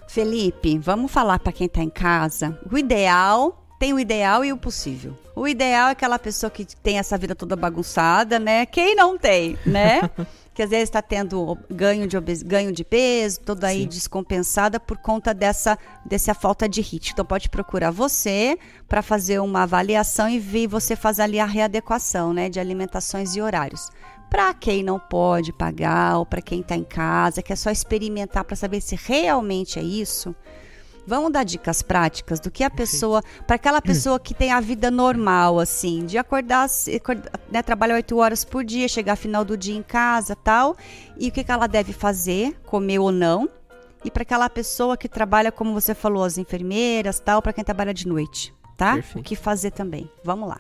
Felipe, 0.08 0.78
vamos 0.78 1.12
falar 1.12 1.40
para 1.40 1.52
quem 1.52 1.66
está 1.66 1.82
em 1.82 1.90
casa. 1.90 2.56
O 2.72 2.78
ideal 2.78 3.66
tem 3.80 3.94
o 3.94 4.00
ideal 4.00 4.46
e 4.46 4.54
o 4.54 4.58
possível. 4.58 5.18
O 5.36 5.48
ideal 5.48 5.88
é 5.88 5.92
aquela 5.94 6.20
pessoa 6.20 6.52
que 6.52 6.64
tem 6.84 7.00
essa 7.00 7.18
vida 7.18 7.34
toda 7.34 7.56
bagunçada, 7.56 8.38
né? 8.38 8.64
Quem 8.68 8.96
não 8.96 9.18
tem, 9.18 9.58
né? 9.66 10.02
que 10.62 10.66
às 10.66 10.70
vezes 10.70 10.90
está 10.90 11.02
tendo 11.02 11.58
ganho 11.72 12.06
de, 12.08 12.16
obes- 12.16 12.44
ganho 12.44 12.72
de 12.72 12.84
peso, 12.84 13.40
toda 13.40 13.66
aí 13.66 13.82
Sim. 13.82 13.88
descompensada 13.88 14.80
por 14.80 14.96
conta 15.00 15.34
dessa, 15.34 15.76
dessa 16.06 16.36
falta 16.36 16.70
de 16.70 16.82
ritmo. 16.82 17.14
Então 17.14 17.26
pode 17.26 17.50
procurar 17.50 17.90
você 17.90 18.60
para 18.88 19.02
fazer 19.02 19.40
uma 19.42 19.64
avaliação 19.64 20.30
e 20.30 20.38
ver 20.38 20.68
você 20.68 20.96
fazer 20.96 21.24
ali 21.24 21.40
a 21.40 21.46
readequação, 21.46 22.32
né, 22.32 22.48
de 22.48 22.60
alimentações 22.60 23.36
e 23.36 23.42
horários. 23.42 23.90
Para 24.30 24.54
quem 24.54 24.84
não 24.84 25.00
pode 25.00 25.52
pagar 25.52 26.20
ou 26.20 26.28
para 26.28 26.44
quem 26.44 26.62
está 26.62 26.76
em 26.76 26.84
casa, 26.84 27.42
que 27.42 27.52
é 27.52 27.56
só 27.56 27.72
experimentar 27.72 28.44
para 28.44 28.56
saber 28.56 28.82
se 28.82 28.96
realmente 28.96 29.80
é 29.80 29.82
isso. 29.84 30.36
Vamos 31.06 31.32
dar 31.32 31.44
dicas 31.44 31.82
práticas 31.82 32.40
do 32.40 32.52
que 32.52 32.64
a 32.64 32.70
pessoa, 32.70 33.22
para 33.48 33.56
aquela 33.56 33.82
pessoa 33.82 34.20
que 34.20 34.34
tem 34.34 34.52
a 34.52 34.60
vida 34.60 34.92
normal, 34.92 35.60
assim, 35.60 36.06
de 36.06 36.18
acordar, 36.18 36.70
se- 36.70 37.02
né, 37.52 37.62
trabalhar 37.64 37.96
oito 37.96 38.18
horas 38.18 38.46
por 38.46 38.64
dia, 38.64 38.88
chegar 38.88 39.16
final 39.16 39.44
do 39.44 39.58
dia 39.58 39.76
em 39.76 39.82
casa, 39.84 40.36
tal, 40.36 40.78
e 41.18 41.30
o 41.30 41.32
que, 41.32 41.44
que 41.44 41.52
ela 41.52 41.68
deve 41.68 41.92
fazer, 41.92 42.56
comer 42.66 43.00
ou 43.00 43.12
não. 43.12 43.50
E 44.06 44.10
para 44.12 44.24
aquela 44.24 44.50
pessoa 44.50 44.96
que 44.98 45.08
trabalha, 45.10 45.52
como 45.52 45.74
você 45.74 45.94
falou, 45.94 46.24
as 46.24 46.38
enfermeiras, 46.38 47.20
tal, 47.20 47.42
para 47.42 47.54
quem 47.54 47.64
trabalha 47.64 47.94
de 47.94 48.08
noite, 48.08 48.54
tá? 48.78 48.94
Perfeito. 48.94 49.20
O 49.20 49.24
que 49.24 49.36
fazer 49.36 49.72
também. 49.72 50.10
Vamos 50.24 50.48
lá. 50.50 50.60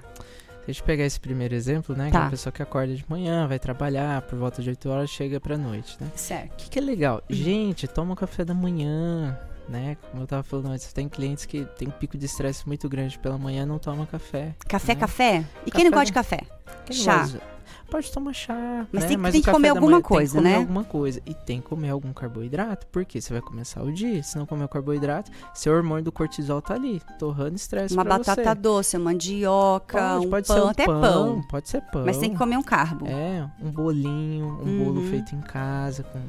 Deixa 0.65 0.79
eu 0.81 0.85
pegar 0.85 1.05
esse 1.05 1.19
primeiro 1.19 1.55
exemplo, 1.55 1.95
né? 1.95 2.05
Que 2.11 2.15
é 2.15 2.19
Tá. 2.19 2.25
uma 2.25 2.29
pessoa 2.29 2.53
que 2.53 2.61
acorda 2.61 2.93
de 2.93 3.03
manhã, 3.09 3.47
vai 3.47 3.57
trabalhar 3.57 4.21
por 4.23 4.37
volta 4.37 4.61
de 4.61 4.69
8 4.69 4.89
horas, 4.89 5.09
chega 5.09 5.39
pra 5.39 5.57
noite, 5.57 5.97
né? 5.99 6.07
Certo. 6.15 6.51
O 6.53 6.55
que, 6.57 6.69
que 6.69 6.77
é 6.79 6.81
legal? 6.81 7.23
Gente, 7.29 7.87
toma 7.87 8.13
o 8.13 8.15
café 8.15 8.45
da 8.45 8.53
manhã, 8.53 9.35
né? 9.69 9.97
Como 10.09 10.23
eu 10.23 10.27
tava 10.27 10.43
falando 10.43 10.67
antes, 10.67 10.91
tem 10.93 11.07
clientes 11.09 11.45
que 11.45 11.65
tem 11.77 11.87
um 11.87 11.91
pico 11.91 12.17
de 12.17 12.25
estresse 12.25 12.65
muito 12.67 12.87
grande 12.89 13.17
pela 13.19 13.37
manhã 13.37 13.65
não 13.65 13.77
toma 13.79 14.05
café. 14.05 14.55
Café, 14.67 14.93
né? 14.95 14.99
café? 14.99 15.35
E 15.65 15.71
Café 15.71 15.71
quem 15.71 15.83
não 15.85 15.91
gosta 15.91 16.05
de 16.05 16.13
café? 16.13 16.39
Quem 16.85 16.95
Chá. 16.95 17.19
gosta- 17.19 17.51
Pode 17.89 18.09
tomar 18.09 18.31
chá. 18.33 18.87
Mas 18.89 19.03
né? 19.03 19.07
tem 19.09 19.17
que- 19.17 19.21
Mas 19.21 19.31
tem 19.33 19.41
que 19.41 19.51
comer 19.51 19.67
alguma 19.69 19.87
manhã 19.87 19.97
tem 19.97 20.01
que 20.03 20.07
coisa, 20.07 20.35
comer 20.37 20.49
né? 20.49 20.55
alguma 20.55 20.83
coisa. 20.85 21.21
E 21.25 21.33
tem 21.33 21.59
que 21.59 21.67
comer 21.67 21.89
algum 21.89 22.13
carboidrato, 22.13 22.87
porque 22.87 23.19
você 23.19 23.33
vai 23.33 23.41
começar 23.41 23.83
o 23.83 23.91
dia. 23.91 24.23
Se 24.23 24.37
não 24.37 24.45
comer 24.45 24.63
o 24.63 24.69
carboidrato, 24.69 25.29
seu 25.53 25.73
hormônio 25.73 26.01
do 26.05 26.11
cortisol 26.11 26.61
tá 26.61 26.73
ali, 26.73 27.01
torrando 27.19 27.55
estresse 27.55 27.93
Uma 27.93 28.05
batata 28.05 28.43
você. 28.45 28.55
doce, 28.55 28.95
uma 28.95 29.11
mandioca, 29.11 29.99
Pode, 29.99 30.25
um 30.25 30.29
pode 30.29 30.47
pão, 30.47 30.65
um 30.65 30.69
até 30.69 30.85
pão, 30.85 31.01
pão. 31.01 31.41
Pode 31.49 31.67
ser 31.69 31.81
pão. 31.91 32.05
Mas 32.05 32.17
tem 32.17 32.31
que 32.31 32.37
comer 32.37 32.55
um 32.57 32.63
carbo. 32.63 33.05
É, 33.07 33.45
um 33.61 33.69
bolinho, 33.69 34.45
um 34.63 34.85
bolo 34.85 35.01
Uhum. 35.01 35.09
feito 35.09 35.35
em 35.35 35.41
casa, 35.41 36.03
com 36.03 36.19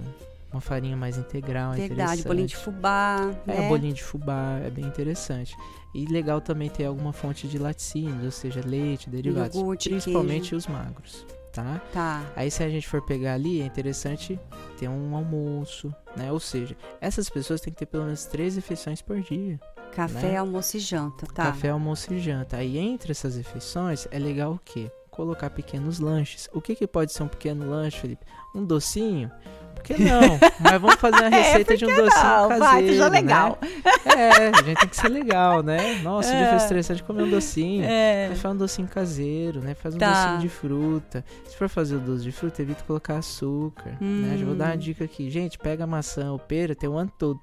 uma 0.53 0.61
farinha 0.61 0.96
mais 0.96 1.16
integral. 1.16 1.72
é 1.72 1.88
Verdade, 1.88 2.22
bolinho 2.22 2.46
de 2.46 2.57
fubá. 2.57 3.30
É, 3.46 3.61
né? 3.62 3.68
bolinho 3.68 3.94
de 3.94 4.03
fubá, 4.03 4.59
é 4.64 4.70
bem 4.70 4.84
interessante. 4.84 5.57
E 5.94 6.07
legal 6.07 6.40
também 6.40 6.68
ter 6.68 6.84
alguma 6.84 7.12
fonte 7.12 7.46
de 7.46 7.59
laticínios, 7.59 8.24
ou 8.24 8.30
seja, 8.30 8.61
leite, 8.64 9.09
derivados. 9.11 9.57
Iogurte, 9.57 9.88
principalmente 9.90 10.50
queijo. 10.50 10.57
os 10.57 10.66
magros, 10.66 11.26
tá? 11.53 11.80
Tá. 11.92 12.24
Aí 12.36 12.50
se 12.50 12.62
a 12.62 12.68
gente 12.68 12.86
for 12.88 13.03
pegar 13.03 13.34
ali, 13.34 13.61
é 13.61 13.66
interessante 13.66 14.38
ter 14.78 14.88
um 14.88 15.14
almoço, 15.14 15.94
né? 16.16 16.32
Ou 16.32 16.40
seja, 16.40 16.76
essas 17.00 17.28
pessoas 17.28 17.61
têm 17.61 17.72
que 17.72 17.78
ter 17.78 17.86
pelo 17.86 18.05
menos 18.05 18.24
três 18.24 18.57
refeições 18.57 19.03
por 19.03 19.20
dia. 19.20 19.61
Café, 19.92 20.32
né? 20.32 20.36
almoço 20.38 20.78
e 20.78 20.80
janta, 20.80 21.26
tá. 21.26 21.44
Café, 21.44 21.68
almoço 21.68 22.12
e 22.14 22.18
janta. 22.18 22.57
Aí 22.57 22.78
entre 22.78 23.12
essas 23.12 23.36
refeições 23.36 24.09
é 24.11 24.18
legal 24.18 24.53
o 24.53 24.61
quê? 24.64 24.90
Colocar 25.12 25.50
pequenos 25.50 26.00
lanches. 26.00 26.48
O 26.54 26.60
que, 26.60 26.74
que 26.74 26.86
pode 26.86 27.12
ser 27.12 27.22
um 27.22 27.28
pequeno 27.28 27.68
lanche, 27.68 28.00
Felipe? 28.00 28.24
Um 28.54 28.64
docinho? 28.64 29.30
Por 29.74 29.82
que 29.84 30.02
não? 30.02 30.38
Mas 30.58 30.80
vamos 30.80 30.94
fazer 30.96 31.16
uma 31.18 31.36
É, 31.36 31.42
receita 31.42 31.76
de 31.76 31.84
um 31.84 31.88
docinho 31.88 32.24
não? 32.24 32.48
caseiro, 32.48 32.58
Vai, 32.64 32.82
seja 32.86 33.10
né? 33.10 33.20
legal. 33.20 33.58
É, 34.06 34.48
a 34.48 34.62
gente 34.62 34.80
tem 34.80 34.88
que 34.88 34.96
ser 34.96 35.08
legal, 35.10 35.62
né? 35.62 36.00
Nossa, 36.02 36.32
É. 36.32 36.48
foi 36.48 36.56
estressante 36.56 37.02
comer 37.02 37.24
um 37.24 37.30
docinho. 37.30 37.84
É. 37.84 38.30
Faz 38.34 38.54
um 38.54 38.56
docinho 38.56 38.88
caseiro, 38.88 39.60
né? 39.60 39.74
Faz 39.74 39.94
um 39.94 39.98
Tá. 39.98 40.10
docinho 40.24 40.38
de 40.40 40.48
fruta. 40.48 41.22
Se 41.44 41.56
for 41.58 41.68
fazer 41.68 41.96
o 41.96 42.00
doce 42.00 42.24
de 42.24 42.32
fruta, 42.32 42.62
evita 42.62 42.82
colocar 42.84 43.18
açúcar, 43.18 43.94
né? 44.00 44.36
Já 44.38 44.46
vou 44.46 44.54
dar 44.54 44.68
uma 44.70 44.74
Hum. 44.74 44.78
dica 44.78 45.04
aqui. 45.04 45.28
Gente, 45.30 45.58
pega 45.58 45.84
a 45.84 45.86
maçã 45.86 46.32
ou 46.32 46.38
pera, 46.38 46.74
tem 46.74 46.88
o 46.88 46.96
ano 46.96 47.12
todo. 47.18 47.40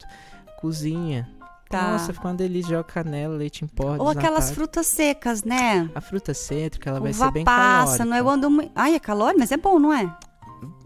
Cozinha. 0.59 1.29
Tá. 1.69 1.91
Nossa, 1.91 2.11
fica 2.11 2.27
uma 2.27 2.33
delícia. 2.33 2.71
Joga 2.71 2.83
canela, 2.83 3.35
leite 3.37 3.63
em 3.63 3.67
pó. 3.67 3.95
Ou 3.99 4.09
aquelas 4.09 4.49
frutas 4.51 4.87
secas, 4.87 5.43
né? 5.43 5.87
A 5.93 6.01
fruta 6.01 6.33
cêntrica, 6.33 6.89
ela 6.89 6.99
vai 6.99 7.11
Uva 7.11 7.25
ser 7.27 7.31
bem 7.31 7.45
passa, 7.45 7.99
calórica. 7.99 8.05
não 8.05 8.15
é? 8.17 8.19
Eu 8.19 8.29
ando 8.29 8.49
muito... 8.49 8.71
Ai, 8.75 8.95
é 8.95 8.99
calórico, 8.99 9.39
mas 9.39 9.51
é 9.51 9.57
bom, 9.57 9.77
não 9.77 9.93
é? 9.93 10.05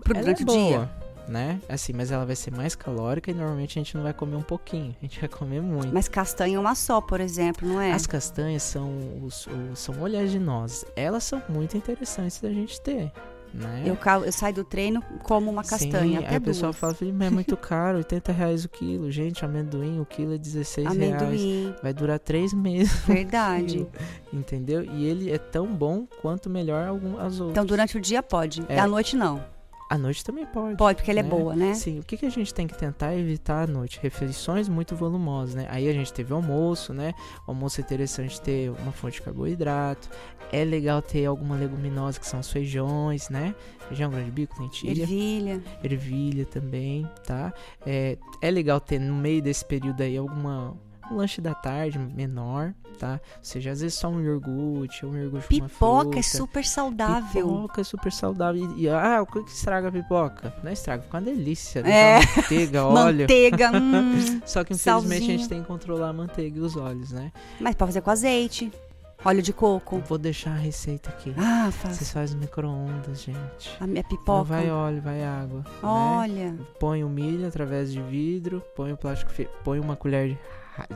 Pro, 0.03 0.13
Ela 0.13 0.21
durante 0.23 0.41
é 0.41 0.45
o 0.45 0.47
dia. 0.47 0.91
né? 1.29 1.61
Assim, 1.69 1.93
mas 1.93 2.11
ela 2.11 2.25
vai 2.25 2.35
ser 2.35 2.51
mais 2.51 2.75
calórica 2.75 3.31
e 3.31 3.33
normalmente 3.33 3.79
a 3.79 3.81
gente 3.81 3.95
não 3.95 4.03
vai 4.03 4.13
comer 4.13 4.35
um 4.35 4.41
pouquinho. 4.41 4.93
A 5.01 5.05
gente 5.05 5.21
vai 5.21 5.29
comer 5.29 5.61
muito. 5.61 5.93
Mas 5.93 6.09
castanha 6.09 6.57
é 6.57 6.59
uma 6.59 6.75
só, 6.75 6.99
por 6.99 7.21
exemplo, 7.21 7.65
não 7.65 7.79
é? 7.79 7.93
As 7.93 8.05
castanhas 8.05 8.63
são, 8.63 8.89
os, 9.23 9.47
os- 9.47 9.79
são 9.79 10.01
oleaginosas. 10.01 10.83
Elas 10.97 11.23
são 11.23 11.41
muito 11.47 11.77
interessantes 11.77 12.41
da 12.41 12.49
gente 12.49 12.81
ter, 12.81 13.09
né? 13.53 13.83
Eu, 13.85 13.97
eu 14.23 14.31
saio 14.31 14.55
do 14.55 14.63
treino, 14.63 15.01
como 15.23 15.49
uma 15.51 15.63
castanha, 15.63 16.19
Sim, 16.19 16.25
até 16.25 16.29
aí 16.29 16.37
o 16.37 16.41
pessoal 16.41 16.71
duas. 16.71 16.79
fala, 16.79 16.95
mas 17.13 17.27
é 17.27 17.29
muito 17.29 17.55
caro, 17.57 17.97
80 17.99 18.31
reais 18.31 18.65
o 18.65 18.69
quilo. 18.69 19.11
Gente, 19.11 19.45
amendoim, 19.45 19.99
o 19.99 20.05
quilo 20.05 20.33
é 20.33 20.37
16 20.37 20.87
reais. 20.87 21.21
Amendoim, 21.21 21.75
Vai 21.81 21.93
durar 21.93 22.19
três 22.19 22.53
meses, 22.53 22.93
verdade. 23.05 23.85
entendeu? 24.31 24.83
E 24.83 25.05
ele 25.05 25.31
é 25.31 25.37
tão 25.37 25.67
bom 25.67 26.07
quanto 26.21 26.49
melhor 26.49 26.87
algum, 26.87 27.17
as 27.17 27.33
outras. 27.39 27.51
Então, 27.51 27.65
durante 27.65 27.97
o 27.97 28.01
dia 28.01 28.23
pode. 28.23 28.63
É. 28.67 28.79
À 28.79 28.87
noite, 28.87 29.15
não. 29.15 29.52
À 29.93 29.97
noite 29.99 30.25
também 30.25 30.43
pode. 30.43 30.75
Pode, 30.75 30.95
porque 30.95 31.11
ela 31.11 31.19
é 31.19 31.23
né? 31.23 31.29
boa, 31.29 31.55
né? 31.55 31.75
Sim, 31.75 31.99
o 31.99 32.03
que, 32.03 32.17
que 32.17 32.25
a 32.25 32.29
gente 32.31 32.51
tem 32.51 32.65
que 32.65 32.75
tentar 32.75 33.15
evitar 33.15 33.65
à 33.65 33.67
noite? 33.67 33.99
Refeições 34.01 34.67
muito 34.67 34.95
volumosas, 34.95 35.53
né? 35.53 35.67
Aí 35.69 35.87
a 35.87 35.93
gente 35.93 36.11
teve 36.11 36.33
almoço, 36.33 36.95
né? 36.95 37.13
O 37.45 37.51
almoço 37.51 37.79
é 37.79 37.83
interessante 37.83 38.41
ter 38.41 38.71
uma 38.71 38.91
fonte 38.91 39.17
de 39.17 39.21
carboidrato. 39.21 40.09
É 40.51 40.65
legal 40.65 40.99
ter 40.99 41.27
alguma 41.27 41.55
leguminosa, 41.55 42.19
que 42.19 42.25
são 42.25 42.39
os 42.39 42.51
feijões, 42.51 43.29
né? 43.29 43.53
Feijão 43.87 44.09
grande 44.09 44.31
bico, 44.31 44.59
lentilha, 44.59 45.03
Ervilha. 45.03 45.63
ervilha 45.83 46.45
também, 46.47 47.07
tá? 47.23 47.53
É, 47.85 48.17
é 48.41 48.49
legal 48.49 48.79
ter 48.81 48.97
no 48.97 49.13
meio 49.13 49.43
desse 49.43 49.63
período 49.63 50.01
aí 50.01 50.17
alguma 50.17 50.75
um 51.11 51.15
lanche 51.15 51.41
da 51.41 51.53
tarde 51.53 51.97
menor, 51.99 52.73
tá? 52.97 53.19
Ou 53.37 53.43
seja, 53.43 53.71
às 53.71 53.81
vezes 53.81 53.97
só 53.97 54.09
um 54.09 54.21
iogurte, 54.21 55.05
um 55.05 55.15
iogurte 55.17 55.47
com 55.47 55.55
uma 55.55 55.69
Pipoca 55.69 56.19
é 56.19 56.21
super 56.21 56.65
saudável. 56.65 57.47
Pipoca 57.47 57.81
é 57.81 57.83
super 57.83 58.11
saudável. 58.11 58.73
E, 58.77 58.89
ah, 58.89 59.21
o 59.21 59.25
que 59.25 59.39
estraga 59.51 59.89
a 59.89 59.91
pipoca? 59.91 60.53
Não 60.63 60.71
estraga, 60.71 61.03
fica 61.03 61.17
uma 61.17 61.23
delícia. 61.23 61.79
É. 61.81 62.19
Né? 62.19 62.25
Com 62.25 62.41
Manteiga, 62.41 62.83
óleo. 62.85 63.19
Manteiga, 63.21 63.71
hum. 63.77 64.41
Só 64.45 64.63
que 64.63 64.73
infelizmente 64.73 64.79
a 64.89 64.91
salzinho. 64.91 65.21
gente 65.39 65.49
tem 65.49 65.61
que 65.61 65.67
controlar 65.67 66.09
a 66.09 66.13
manteiga 66.13 66.57
e 66.57 66.61
os 66.61 66.75
óleos, 66.77 67.11
né? 67.11 67.31
Mas 67.59 67.75
pode 67.75 67.89
fazer 67.89 68.01
com 68.01 68.09
azeite, 68.11 68.71
óleo 69.25 69.41
de 69.41 69.53
coco. 69.53 69.99
Vou 70.07 70.17
deixar 70.17 70.51
a 70.51 70.57
receita 70.57 71.09
aqui. 71.09 71.33
Ah, 71.37 71.69
faz. 71.71 71.97
Vocês 71.97 72.11
fazem 72.11 72.37
micro-ondas, 72.37 73.21
gente. 73.23 73.75
A 73.79 73.87
minha 73.87 74.01
Não 74.03 74.09
pipoca. 74.09 74.43
vai 74.43 74.69
óleo, 74.69 75.01
vai 75.01 75.23
água. 75.23 75.59
né? 75.59 75.65
Olha. 75.81 76.55
Põe 76.79 77.03
o 77.03 77.09
milho 77.09 77.47
através 77.47 77.91
de 77.91 78.01
vidro, 78.01 78.61
põe 78.75 78.91
o 78.91 78.97
plástico, 78.97 79.31
põe 79.63 79.79
uma 79.79 79.95
colher 79.95 80.29
de, 80.29 80.37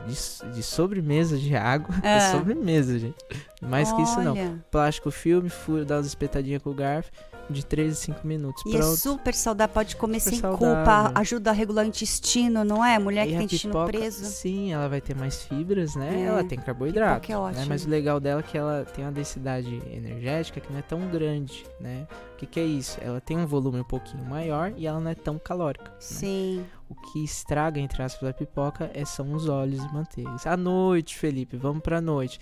de 0.07 0.51
de 0.53 0.63
sobremesa 0.63 1.37
de 1.37 1.55
água. 1.55 1.93
É. 2.03 2.17
É. 2.17 2.31
sobremesa, 2.31 2.97
gente. 2.99 3.15
Mais 3.61 3.91
que 3.91 4.01
isso 4.01 4.19
não. 4.21 4.31
Olha. 4.33 4.63
Plástico 4.71 5.09
filme, 5.11 5.49
furo, 5.49 5.85
dá 5.85 5.95
umas 5.97 6.05
espetadinhas 6.07 6.61
com 6.61 6.69
o 6.71 6.73
garfo, 6.73 7.11
de 7.49 7.65
3 7.65 7.93
a 7.93 7.95
5 7.95 8.27
minutos. 8.27 8.61
E 8.65 8.75
é 8.75 8.79
Pronto. 8.79 8.97
super 8.97 9.33
saudável, 9.33 9.73
pode 9.73 9.95
comer 9.95 10.19
Super 10.19 10.31
sem 10.31 10.39
saudável. 10.41 10.75
culpa, 10.75 11.11
ajuda 11.19 11.49
a 11.51 11.53
regular 11.53 11.85
o 11.85 11.87
intestino, 11.87 12.63
não 12.65 12.83
é? 12.83 12.99
Mulher 12.99 13.25
que 13.25 13.31
E 13.31 13.35
a 13.35 13.37
tem 13.37 13.45
intestino 13.45 13.73
pipoca, 13.73 13.91
preso. 13.97 14.25
Sim, 14.25 14.73
ela 14.73 14.87
vai 14.89 14.99
ter 15.01 15.15
mais 15.15 15.43
fibras, 15.43 15.95
né? 15.95 16.21
É. 16.21 16.25
Ela 16.25 16.43
tem 16.43 16.59
carboidrato. 16.59 17.31
É 17.31 17.35
né? 17.35 17.39
ótimo. 17.39 17.65
Mas 17.67 17.85
o 17.85 17.89
legal 17.89 18.19
dela 18.19 18.41
é 18.41 18.43
que 18.43 18.57
ela 18.57 18.85
tem 18.85 19.05
uma 19.05 19.11
densidade 19.11 19.81
energética 19.91 20.59
que 20.59 20.71
não 20.71 20.79
é 20.79 20.83
tão 20.83 21.07
grande, 21.09 21.65
né? 21.79 22.05
O 22.33 22.37
que, 22.37 22.45
que 22.45 22.59
é 22.59 22.65
isso? 22.65 22.97
Ela 23.01 23.19
tem 23.21 23.37
um 23.37 23.45
volume 23.47 23.79
um 23.79 23.83
pouquinho 23.83 24.23
maior 24.25 24.73
e 24.75 24.85
ela 24.85 24.99
não 24.99 25.09
é 25.09 25.15
tão 25.15 25.39
calórica. 25.39 25.85
né? 25.85 25.95
O 26.89 26.95
que 26.95 27.23
estraga, 27.23 27.79
entre 27.79 28.01
aspas, 28.01 28.29
a 28.29 28.33
pipoca 28.33 28.89
é, 28.93 29.03
são 29.03 29.33
os 29.33 29.49
óleos 29.49 29.83
e 29.83 29.93
manteigas. 29.93 30.47
À 30.47 30.55
noite, 30.55 31.17
Felipe, 31.17 31.57
vamos 31.57 31.81
pra 31.81 31.99
noite. 31.99 32.39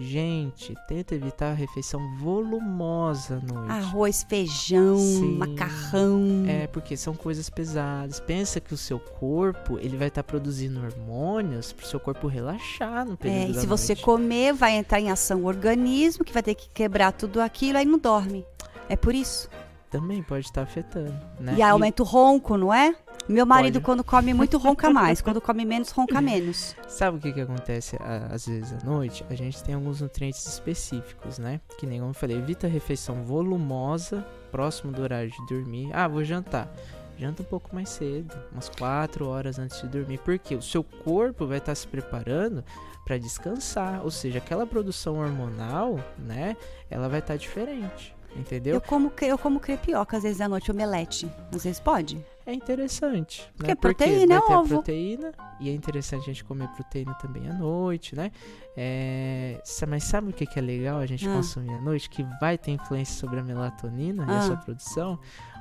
Gente, 0.00 0.76
tenta 0.86 1.16
evitar 1.16 1.50
a 1.50 1.54
refeição 1.54 2.00
volumosa 2.18 3.42
à 3.42 3.52
noite. 3.52 3.72
Arroz, 3.72 4.24
feijão, 4.28 4.96
Sim. 4.96 5.38
macarrão. 5.38 6.44
É, 6.46 6.68
porque 6.68 6.96
são 6.96 7.16
coisas 7.16 7.50
pesadas. 7.50 8.20
Pensa 8.20 8.60
que 8.60 8.72
o 8.72 8.76
seu 8.76 9.00
corpo, 9.00 9.76
ele 9.80 9.96
vai 9.96 10.06
estar 10.06 10.22
produzindo 10.22 10.80
hormônios 10.80 11.72
pro 11.72 11.84
seu 11.84 11.98
corpo 11.98 12.28
relaxar 12.28 13.04
no 13.04 13.16
período 13.16 13.40
É, 13.40 13.50
e 13.50 13.52
da 13.54 13.60
se 13.60 13.66
você 13.66 13.96
comer, 13.96 14.52
vai 14.52 14.76
entrar 14.76 15.00
em 15.00 15.10
ação 15.10 15.42
o 15.42 15.46
organismo, 15.46 16.24
que 16.24 16.32
vai 16.32 16.44
ter 16.44 16.54
que 16.54 16.70
quebrar 16.70 17.10
tudo 17.10 17.40
aquilo, 17.40 17.78
aí 17.78 17.84
não 17.84 17.98
dorme. 17.98 18.46
É 18.88 18.94
por 18.94 19.12
isso. 19.12 19.50
Também 19.90 20.22
pode 20.22 20.46
estar 20.46 20.62
afetando, 20.62 21.14
né? 21.40 21.54
E 21.56 21.62
aumenta 21.62 22.02
o 22.02 22.06
ronco, 22.06 22.56
não 22.56 22.72
é? 22.72 22.94
Meu 23.28 23.44
marido, 23.44 23.74
Pode. 23.74 23.84
quando 23.84 24.04
come 24.04 24.32
muito, 24.32 24.56
ronca 24.56 24.88
mais. 24.92 25.20
quando 25.20 25.40
come 25.40 25.64
menos, 25.64 25.90
ronca 25.90 26.18
menos. 26.20 26.74
Sabe 26.88 27.18
o 27.18 27.20
que 27.20 27.32
que 27.32 27.40
acontece 27.42 27.96
às 28.30 28.46
vezes 28.46 28.72
à 28.72 28.86
noite? 28.86 29.24
A 29.28 29.34
gente 29.34 29.62
tem 29.62 29.74
alguns 29.74 30.00
nutrientes 30.00 30.46
específicos, 30.46 31.38
né? 31.38 31.60
Que 31.78 31.86
nem 31.86 31.98
como 32.00 32.10
eu 32.10 32.14
falei, 32.14 32.38
evita 32.38 32.66
a 32.66 32.70
refeição 32.70 33.22
volumosa 33.24 34.26
próximo 34.50 34.92
do 34.92 35.02
horário 35.02 35.30
de 35.30 35.46
dormir. 35.46 35.90
Ah, 35.92 36.08
vou 36.08 36.24
jantar. 36.24 36.72
Janta 37.18 37.42
um 37.42 37.46
pouco 37.46 37.74
mais 37.74 37.88
cedo, 37.88 38.34
umas 38.52 38.68
4 38.68 39.26
horas 39.26 39.58
antes 39.58 39.80
de 39.82 39.88
dormir, 39.88 40.18
porque 40.24 40.54
o 40.54 40.62
seu 40.62 40.84
corpo 40.84 41.46
vai 41.46 41.58
estar 41.58 41.74
se 41.74 41.86
preparando 41.86 42.64
para 43.04 43.18
descansar, 43.18 44.02
ou 44.04 44.10
seja, 44.10 44.38
aquela 44.38 44.64
produção 44.66 45.18
hormonal, 45.18 45.98
né? 46.16 46.56
Ela 46.88 47.08
vai 47.08 47.18
estar 47.18 47.36
diferente, 47.36 48.14
entendeu? 48.38 48.74
Eu 48.74 48.80
como, 48.80 49.12
eu 49.20 49.38
como 49.38 49.60
crepioca, 49.60 50.16
às 50.16 50.22
vezes 50.22 50.40
à 50.40 50.48
noite, 50.48 50.70
omelete. 50.70 51.30
Às 51.54 51.64
vezes 51.64 51.80
pode. 51.80 52.24
É 52.46 52.52
interessante. 52.54 53.46
Porque 53.56 53.66
né? 53.66 53.72
é 53.72 53.74
proteína, 53.74 54.40
ter 54.40 54.50
é 54.50 54.54
a 54.54 54.60
ovo. 54.60 54.68
proteína. 54.68 55.32
E 55.60 55.68
é 55.68 55.72
interessante 55.72 56.22
a 56.22 56.32
gente 56.32 56.44
comer 56.44 56.68
proteína 56.68 57.12
também 57.14 57.46
à 57.48 57.52
noite, 57.52 58.16
né? 58.16 58.30
É, 58.74 59.60
mas 59.86 60.04
sabe 60.04 60.30
o 60.30 60.32
que, 60.32 60.46
que 60.46 60.58
é 60.58 60.62
legal 60.62 60.98
a 60.98 61.04
gente 61.06 61.28
Ah. 61.28 61.34
consumir 61.34 61.74
à 61.74 61.80
noite? 61.80 62.08
Que 62.08 62.24
vai 62.40 62.56
ter 62.56 62.70
influência 62.70 63.14
sobre 63.18 63.38
a 63.40 63.42
melatonina 63.42 64.24
e 64.26 64.30
a 64.30 64.38
Ah. 64.38 64.42
sua 64.42 64.56
produção? 64.56 65.18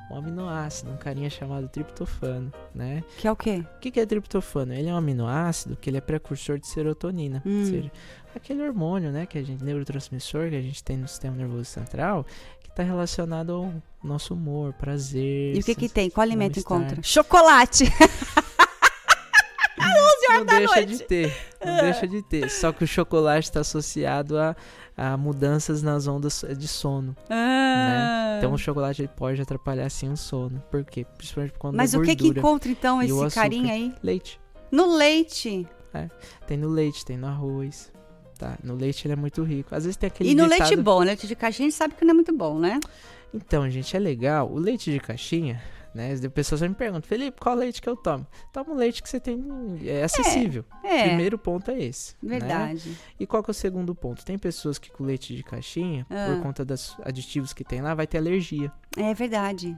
Um 0.09 0.15
aminoácido, 0.15 0.89
um 0.89 0.95
carinha 0.95 1.29
chamado 1.29 1.67
triptofano, 1.67 2.53
né? 2.73 3.03
Que 3.17 3.27
é 3.27 3.31
o 3.31 3.35
quê? 3.35 3.65
O 3.75 3.79
que, 3.79 3.91
que 3.91 3.99
é 3.99 4.05
triptofano? 4.05 4.71
Ele 4.71 4.87
é 4.87 4.93
um 4.93 4.97
aminoácido 4.97 5.75
que 5.75 5.89
ele 5.89 5.97
é 5.97 6.01
precursor 6.01 6.57
de 6.57 6.67
serotonina. 6.67 7.43
Hum. 7.45 7.59
Ou 7.59 7.65
seja, 7.65 7.91
aquele 8.33 8.61
hormônio, 8.61 9.11
né? 9.11 9.25
Que 9.25 9.37
a 9.37 9.43
gente, 9.43 9.61
neurotransmissor 9.61 10.49
que 10.49 10.55
a 10.55 10.61
gente 10.61 10.81
tem 10.81 10.95
no 10.95 11.09
sistema 11.09 11.35
nervoso 11.35 11.65
central, 11.65 12.25
está 12.77 12.83
relacionado 12.83 13.53
ao 13.53 13.73
nosso 14.03 14.35
humor, 14.35 14.71
prazer. 14.73 15.55
E 15.55 15.59
o 15.59 15.63
que 15.63 15.73
que 15.73 15.89
tem? 15.89 16.11
Qual 16.11 16.23
alimento 16.23 16.59
encontra? 16.59 17.01
Chocolate! 17.01 17.85
não 20.29 20.45
deixa 20.45 20.75
noite. 20.75 20.97
de 20.97 21.03
ter. 21.03 21.37
Não 21.65 21.77
deixa 21.77 22.07
de 22.07 22.21
ter. 22.21 22.49
Só 22.51 22.71
que 22.71 22.83
o 22.83 22.87
chocolate 22.87 23.47
está 23.47 23.61
associado 23.61 24.37
a, 24.37 24.55
a 24.95 25.17
mudanças 25.17 25.81
nas 25.81 26.05
ondas 26.05 26.45
de 26.55 26.67
sono. 26.67 27.15
Ah. 27.29 28.35
Então 28.37 28.53
o 28.53 28.57
chocolate 28.57 29.09
pode 29.15 29.41
atrapalhar 29.41 29.89
sim 29.89 30.11
o 30.11 30.17
sono. 30.17 30.61
Por 30.69 30.85
quê? 30.85 31.03
Principalmente 31.17 31.53
por 31.53 31.59
conta 31.59 31.77
Mas 31.77 31.95
o 31.95 32.01
que 32.01 32.15
que 32.15 32.27
encontra 32.27 32.69
então 32.69 33.01
esse 33.01 33.33
carinha 33.33 33.73
aí? 33.73 33.95
Leite. 34.03 34.39
No 34.71 34.95
leite. 34.95 35.67
Tem 36.45 36.57
no 36.57 36.69
leite, 36.69 37.03
tem 37.03 37.17
no 37.17 37.25
arroz. 37.25 37.91
Tá? 38.37 38.57
No 38.63 38.75
leite 38.75 39.05
ele 39.07 39.13
é 39.13 39.15
muito 39.17 39.41
rico. 39.43 39.73
Às 39.73 39.83
vezes 39.85 39.97
tem 39.97 40.07
aquele 40.07 40.29
E 40.29 40.35
no 40.35 40.43
ditado... 40.47 40.59
leite 40.69 40.81
bom, 40.81 40.99
leite 40.99 41.27
de 41.27 41.35
caixinha 41.35 41.67
a 41.67 41.69
gente 41.69 41.77
sabe 41.77 41.95
que 41.95 42.05
não 42.05 42.11
é 42.11 42.13
muito 42.13 42.31
bom, 42.35 42.59
né? 42.59 42.79
Então, 43.33 43.69
gente, 43.69 43.95
é 43.95 43.99
legal. 43.99 44.49
O 44.51 44.57
leite 44.57 44.91
de 44.91 44.99
caixinha, 44.99 45.61
né? 45.93 46.11
As 46.13 46.21
pessoas 46.27 46.59
sempre 46.59 46.75
perguntam, 46.77 47.01
Felipe, 47.07 47.39
qual 47.41 47.55
leite 47.55 47.81
que 47.81 47.89
eu 47.89 47.95
tomo? 47.95 48.25
Toma 48.53 48.71
o 48.71 48.75
leite 48.75 49.01
que 49.03 49.09
você 49.09 49.19
tem 49.19 49.43
é 49.85 50.03
acessível. 50.03 50.63
É, 50.83 51.07
Primeiro 51.07 51.37
ponto 51.37 51.69
é 51.71 51.79
esse. 51.83 52.15
né? 52.21 52.39
verdade. 52.39 52.95
E 53.19 53.25
qual 53.27 53.43
que 53.43 53.49
é 53.49 53.51
o 53.51 53.55
segundo 53.55 53.93
ponto? 53.95 54.23
Tem 54.23 54.37
pessoas 54.37 54.77
que 54.77 54.89
com 54.91 55.03
leite 55.03 55.35
de 55.35 55.43
caixinha, 55.43 56.05
Ah. 56.09 56.27
por 56.33 56.41
conta 56.43 56.63
dos 56.63 56.95
aditivos 57.03 57.53
que 57.53 57.63
tem 57.63 57.81
lá, 57.81 57.93
vai 57.95 58.07
ter 58.07 58.17
alergia. 58.17 58.71
É 58.95 59.13
verdade. 59.13 59.75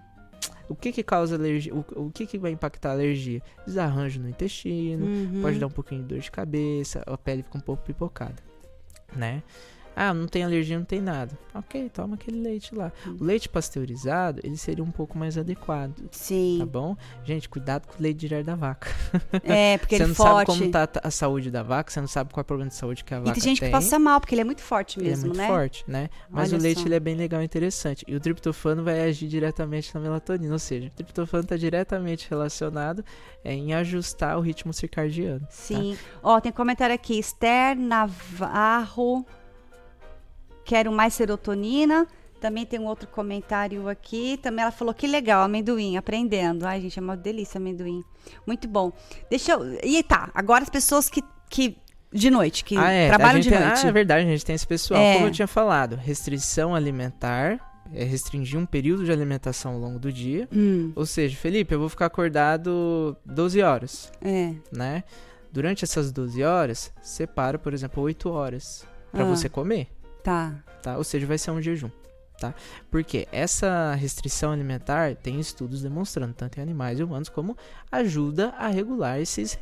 O 0.70 0.76
que 0.76 0.92
que 0.92 1.02
causa 1.02 1.36
alergia? 1.36 1.74
O, 1.74 1.84
o 1.96 2.12
que 2.12 2.28
que 2.28 2.38
vai 2.38 2.52
impactar 2.52 2.90
a 2.90 2.94
alergia? 2.94 3.42
Desarranjo 3.66 4.22
no 4.22 4.30
intestino, 4.30 5.04
Uhum. 5.06 5.42
pode 5.42 5.58
dar 5.58 5.66
um 5.66 5.72
pouquinho 5.72 6.04
de 6.04 6.10
dor 6.10 6.20
de 6.20 6.30
cabeça, 6.30 7.02
a 7.08 7.18
pele 7.18 7.42
fica 7.42 7.58
um 7.58 7.62
pouco 7.62 7.84
pipocada, 7.84 8.36
né? 9.16 9.42
Ah, 10.02 10.14
não 10.14 10.28
tem 10.28 10.46
alergia, 10.46 10.78
não 10.80 10.86
tem 10.86 11.02
nada. 11.02 11.38
Ok, 11.54 11.90
toma 11.90 12.16
aquele 12.16 12.40
leite 12.40 12.74
lá. 12.74 12.90
O 13.20 13.22
leite 13.22 13.50
pasteurizado, 13.50 14.40
ele 14.46 14.56
seria 14.56 14.82
um 14.82 14.92
pouco 14.92 15.18
mais 15.18 15.38
adequado, 15.38 15.94
tá 15.94 16.08
Sim. 16.12 16.66
bom? 16.72 16.96
Gente, 17.26 17.50
cuidado 17.50 17.86
com 17.86 18.00
o 18.00 18.02
leite 18.02 18.18
direto 18.18 18.46
da 18.46 18.56
vaca. 18.56 18.90
É, 19.44 19.78
porque 19.78 19.98
você 19.98 20.04
ele 20.04 20.08
não 20.08 20.14
é 20.14 20.16
forte. 20.16 20.48
sabe 20.48 20.60
como 20.60 20.72
tá 20.72 20.88
a 21.04 21.12
saúde 21.12 21.52
da 21.52 21.62
vaca, 21.64 21.92
você 21.92 22.00
não 22.00 22.08
sabe 22.08 22.32
qual 22.32 22.40
é 22.40 22.44
o 22.44 22.46
problema 22.46 22.70
de 22.70 22.76
saúde 22.76 23.04
que 23.04 23.14
a 23.14 23.18
e 23.18 23.20
vaca 23.20 23.34
tem 23.34 23.42
gente 23.44 23.60
que 23.60 23.70
passa 23.70 24.00
mal, 24.00 24.22
porque 24.22 24.34
ele 24.36 24.42
é 24.42 24.46
muito 24.46 24.62
forte 24.62 24.98
Ele 25.00 25.08
é 25.08 25.10
mesmo, 25.12 25.26
muito 25.28 25.38
né? 25.38 25.48
forte, 25.48 25.84
né? 25.86 26.10
Mas 26.30 26.54
Olha 26.54 26.60
o 26.60 26.64
leite 26.64 26.80
só. 26.80 26.88
ele 26.88 26.96
é 26.96 27.00
bem 27.02 27.16
legal 27.16 27.42
e 27.42 27.46
interessante. 27.46 28.06
E 28.08 28.16
o 28.16 28.22
triptofano 28.22 28.82
vai 28.84 29.02
agir 29.02 29.28
diretamente 29.28 29.94
na 29.94 30.00
melatonina, 30.00 30.54
ou 30.54 30.60
seja, 30.60 30.88
o 30.88 30.92
triptofano 30.92 31.44
está 31.44 31.58
diretamente 31.58 32.26
relacionado 32.30 33.04
é, 33.44 33.54
em 33.54 33.74
ajustar 33.74 34.38
o 34.38 34.42
ritmo 34.42 34.72
circadiano. 34.72 35.42
tá? 35.42 35.48
Sim. 35.50 35.98
Ó, 36.24 36.40
tem 36.40 36.52
comentário 36.54 36.96
aqui. 36.96 37.20
Esther 37.20 37.76
Navarro. 37.78 39.26
Quero 40.66 40.92
mais 40.92 41.14
serotonina. 41.14 42.08
Também 42.40 42.66
tem 42.66 42.80
um 42.80 42.86
outro 42.86 43.08
comentário 43.08 43.88
aqui. 43.90 44.38
Também 44.42 44.64
ela 44.64 44.72
falou 44.72 44.94
que 44.94 45.06
legal, 45.08 45.44
amendoim, 45.44 45.98
aprendendo. 45.98 46.66
Ai, 46.66 46.80
gente, 46.82 46.98
é 46.98 47.02
uma 47.02 47.18
delícia 47.18 47.58
amendoim. 47.58 48.02
Muito 48.48 48.68
bom. 48.68 48.94
Deixa 49.30 49.52
eu. 49.54 49.78
E 49.84 50.02
tá, 50.04 50.30
agora 50.34 50.64
as 50.64 50.70
pessoas 50.70 51.10
que. 51.10 51.22
que 51.50 51.78
de 52.12 52.32
noite, 52.32 52.64
que 52.64 52.76
Ah, 52.78 52.90
é. 52.92 53.08
trabalham 53.08 53.40
de 53.40 53.52
noite. 53.52 53.86
Ah, 53.86 53.88
é 53.88 53.92
verdade, 53.92 54.26
a 54.26 54.30
gente 54.32 54.44
tem 54.44 54.56
esse 54.56 54.66
pessoal. 54.66 55.00
É. 55.00 55.14
Como 55.16 55.28
eu 55.28 55.32
tinha 55.32 55.48
falado, 55.48 55.96
restrição 55.96 56.74
alimentar. 56.74 57.60
É 57.92 58.04
restringir 58.04 58.60
um 58.60 58.68
período 58.68 59.04
de 59.04 59.12
alimentação 59.12 59.74
ao 59.74 59.80
longo 59.80 59.98
do 59.98 60.14
dia. 60.14 60.48
Hum, 60.54 60.92
Ou 60.96 61.08
seja, 61.08 61.36
Felipe, 61.36 61.74
eu 61.74 61.80
vou 61.80 61.90
ficar 61.90 62.06
acordado 62.06 63.18
12 63.26 63.62
horas, 63.64 64.12
é. 64.22 64.54
né? 64.72 65.04
Durante 65.52 65.84
essas 65.84 66.12
12 66.12 66.44
horas, 66.44 66.94
separa, 67.02 67.58
por 67.58 67.74
exemplo, 67.74 68.04
8 68.04 68.30
horas 68.30 68.86
para 69.12 69.24
Ah. 69.24 69.26
você 69.26 69.50
comer. 69.50 69.88
Tá. 70.24 70.64
tá? 70.82 70.98
Ou 70.98 71.04
seja, 71.04 71.26
vai 71.26 71.38
ser 71.38 71.52
um 71.52 71.62
jejum, 71.62 71.90
tá? 72.40 72.54
Porque 72.92 73.28
essa 73.32 73.94
restrição 73.96 74.52
alimentar 74.52 75.16
tem 75.16 75.40
estudos 75.40 75.82
demonstrando, 75.82 76.34
tanto 76.34 76.60
em 76.60 76.62
animais 76.62 77.00
e 77.00 77.04
humanos, 77.04 77.30
como 77.30 77.58
ajuda 77.92 78.50
a 78.58 78.68
regular 78.68 79.20
esses 79.20 79.58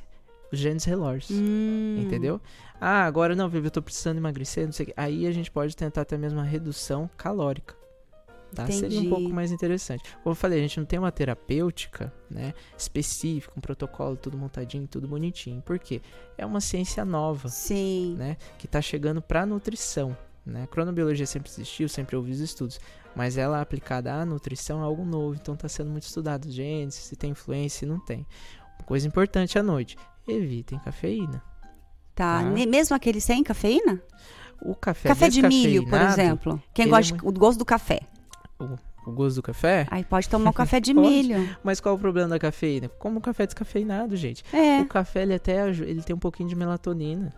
genes 0.52 0.84
relógios. 0.84 1.32
Hum, 1.32 2.04
Entendeu? 2.06 2.42
Ah, 2.80 3.06
agora 3.06 3.36
não, 3.36 3.50
Vivi, 3.50 3.68
eu 3.68 3.72
tô 3.72 3.82
precisando 3.82 4.18
emagrecer, 4.18 4.66
não 4.66 4.72
sei 4.72 4.86
o 4.86 4.88
que. 4.88 4.94
Aí 4.96 5.28
a 5.28 5.32
gente 5.32 5.52
pode 5.52 5.76
tentar 5.76 6.02
até 6.02 6.18
mesmo 6.18 6.40
uma 6.40 6.46
redução 6.46 7.10
calórica. 7.18 7.76
Tá? 8.54 8.66
Seria 8.68 9.02
um 9.02 9.10
pouco 9.10 9.30
mais 9.30 9.52
interessante. 9.52 10.04
Como 10.24 10.32
eu 10.32 10.36
falei, 10.36 10.60
a 10.60 10.62
gente 10.62 10.80
não 10.80 10.86
tem 10.86 10.98
uma 10.98 11.12
terapêutica, 11.12 12.14
né, 12.30 12.54
específica, 12.78 13.54
um 13.58 13.62
protocolo 13.62 14.16
tudo 14.16 14.38
montadinho, 14.38 14.88
tudo 14.88 15.08
bonitinho. 15.08 15.62
Por 15.62 15.78
quê? 15.78 16.02
É 16.38 16.46
uma 16.46 16.62
ciência 16.62 17.04
nova 17.04 17.50
Sim. 17.50 18.16
né, 18.18 18.38
que 18.58 18.66
está 18.66 18.82
chegando 18.82 19.22
para 19.22 19.42
a 19.42 19.46
nutrição. 19.46 20.18
Né? 20.48 20.64
A 20.64 20.68
cronobiologia 20.68 21.26
sempre 21.26 21.52
existiu, 21.52 21.90
sempre 21.90 22.16
houve 22.16 22.32
os 22.32 22.40
estudos, 22.40 22.80
mas 23.14 23.38
ela 23.38 23.62
aplicada 23.62 24.14
à 24.14 24.26
nutrição 24.26 24.80
é 24.80 24.84
algo 24.84 25.04
novo, 25.04 25.36
então 25.36 25.56
está 25.56 25.68
sendo 25.68 25.92
muito 25.92 26.04
estudado. 26.04 26.50
Gente, 26.50 26.96
se 26.96 27.16
tem 27.16 27.32
influência, 27.32 27.80
se 27.80 27.86
não 27.86 28.00
tem. 28.00 28.26
Uma 28.80 28.86
coisa 28.86 29.06
importante 29.06 29.60
à 29.60 29.64
noite: 29.64 29.98
evitem 30.28 30.80
cafeína. 30.80 31.44
Tá. 32.16 32.42
Tá. 32.42 32.44
Mesmo 32.44 32.96
aquele 32.96 33.20
sem 33.20 33.44
cafeína? 33.44 34.02
O 34.62 34.74
café, 34.74 35.10
café 35.10 35.30
de 35.30 35.42
milho, 35.44 35.88
por 35.88 36.02
exemplo. 36.02 36.64
Quem 36.74 36.84
ele 36.84 36.92
gosta 36.92 37.16
é 37.16 37.20
o 37.22 37.32
gosto 37.32 37.60
do 37.60 37.66
café. 37.66 38.00
O, 38.60 39.10
o 39.10 39.14
gosto 39.14 39.36
do 39.36 39.44
café. 39.44 39.86
Aí 39.92 40.04
pode 40.04 40.28
tomar 40.28 40.50
um 40.50 40.54
café 40.54 40.80
de 40.80 40.94
milho. 40.94 41.56
Mas 41.64 41.80
qual 41.80 41.94
o 41.94 42.00
problema 42.00 42.30
da 42.30 42.40
cafeína? 42.40 42.90
Como 42.90 43.20
o 43.20 43.22
café 43.22 43.46
descafeinado, 43.46 44.16
gente. 44.16 44.44
É. 44.52 44.82
O 44.82 44.88
café 44.88 45.22
ele 45.24 45.36
até 45.36 45.70
ele 45.70 46.02
tem 46.02 46.16
um 46.16 46.20
pouquinho 46.20 46.50
de 46.50 46.56
melatonina. 46.56 47.34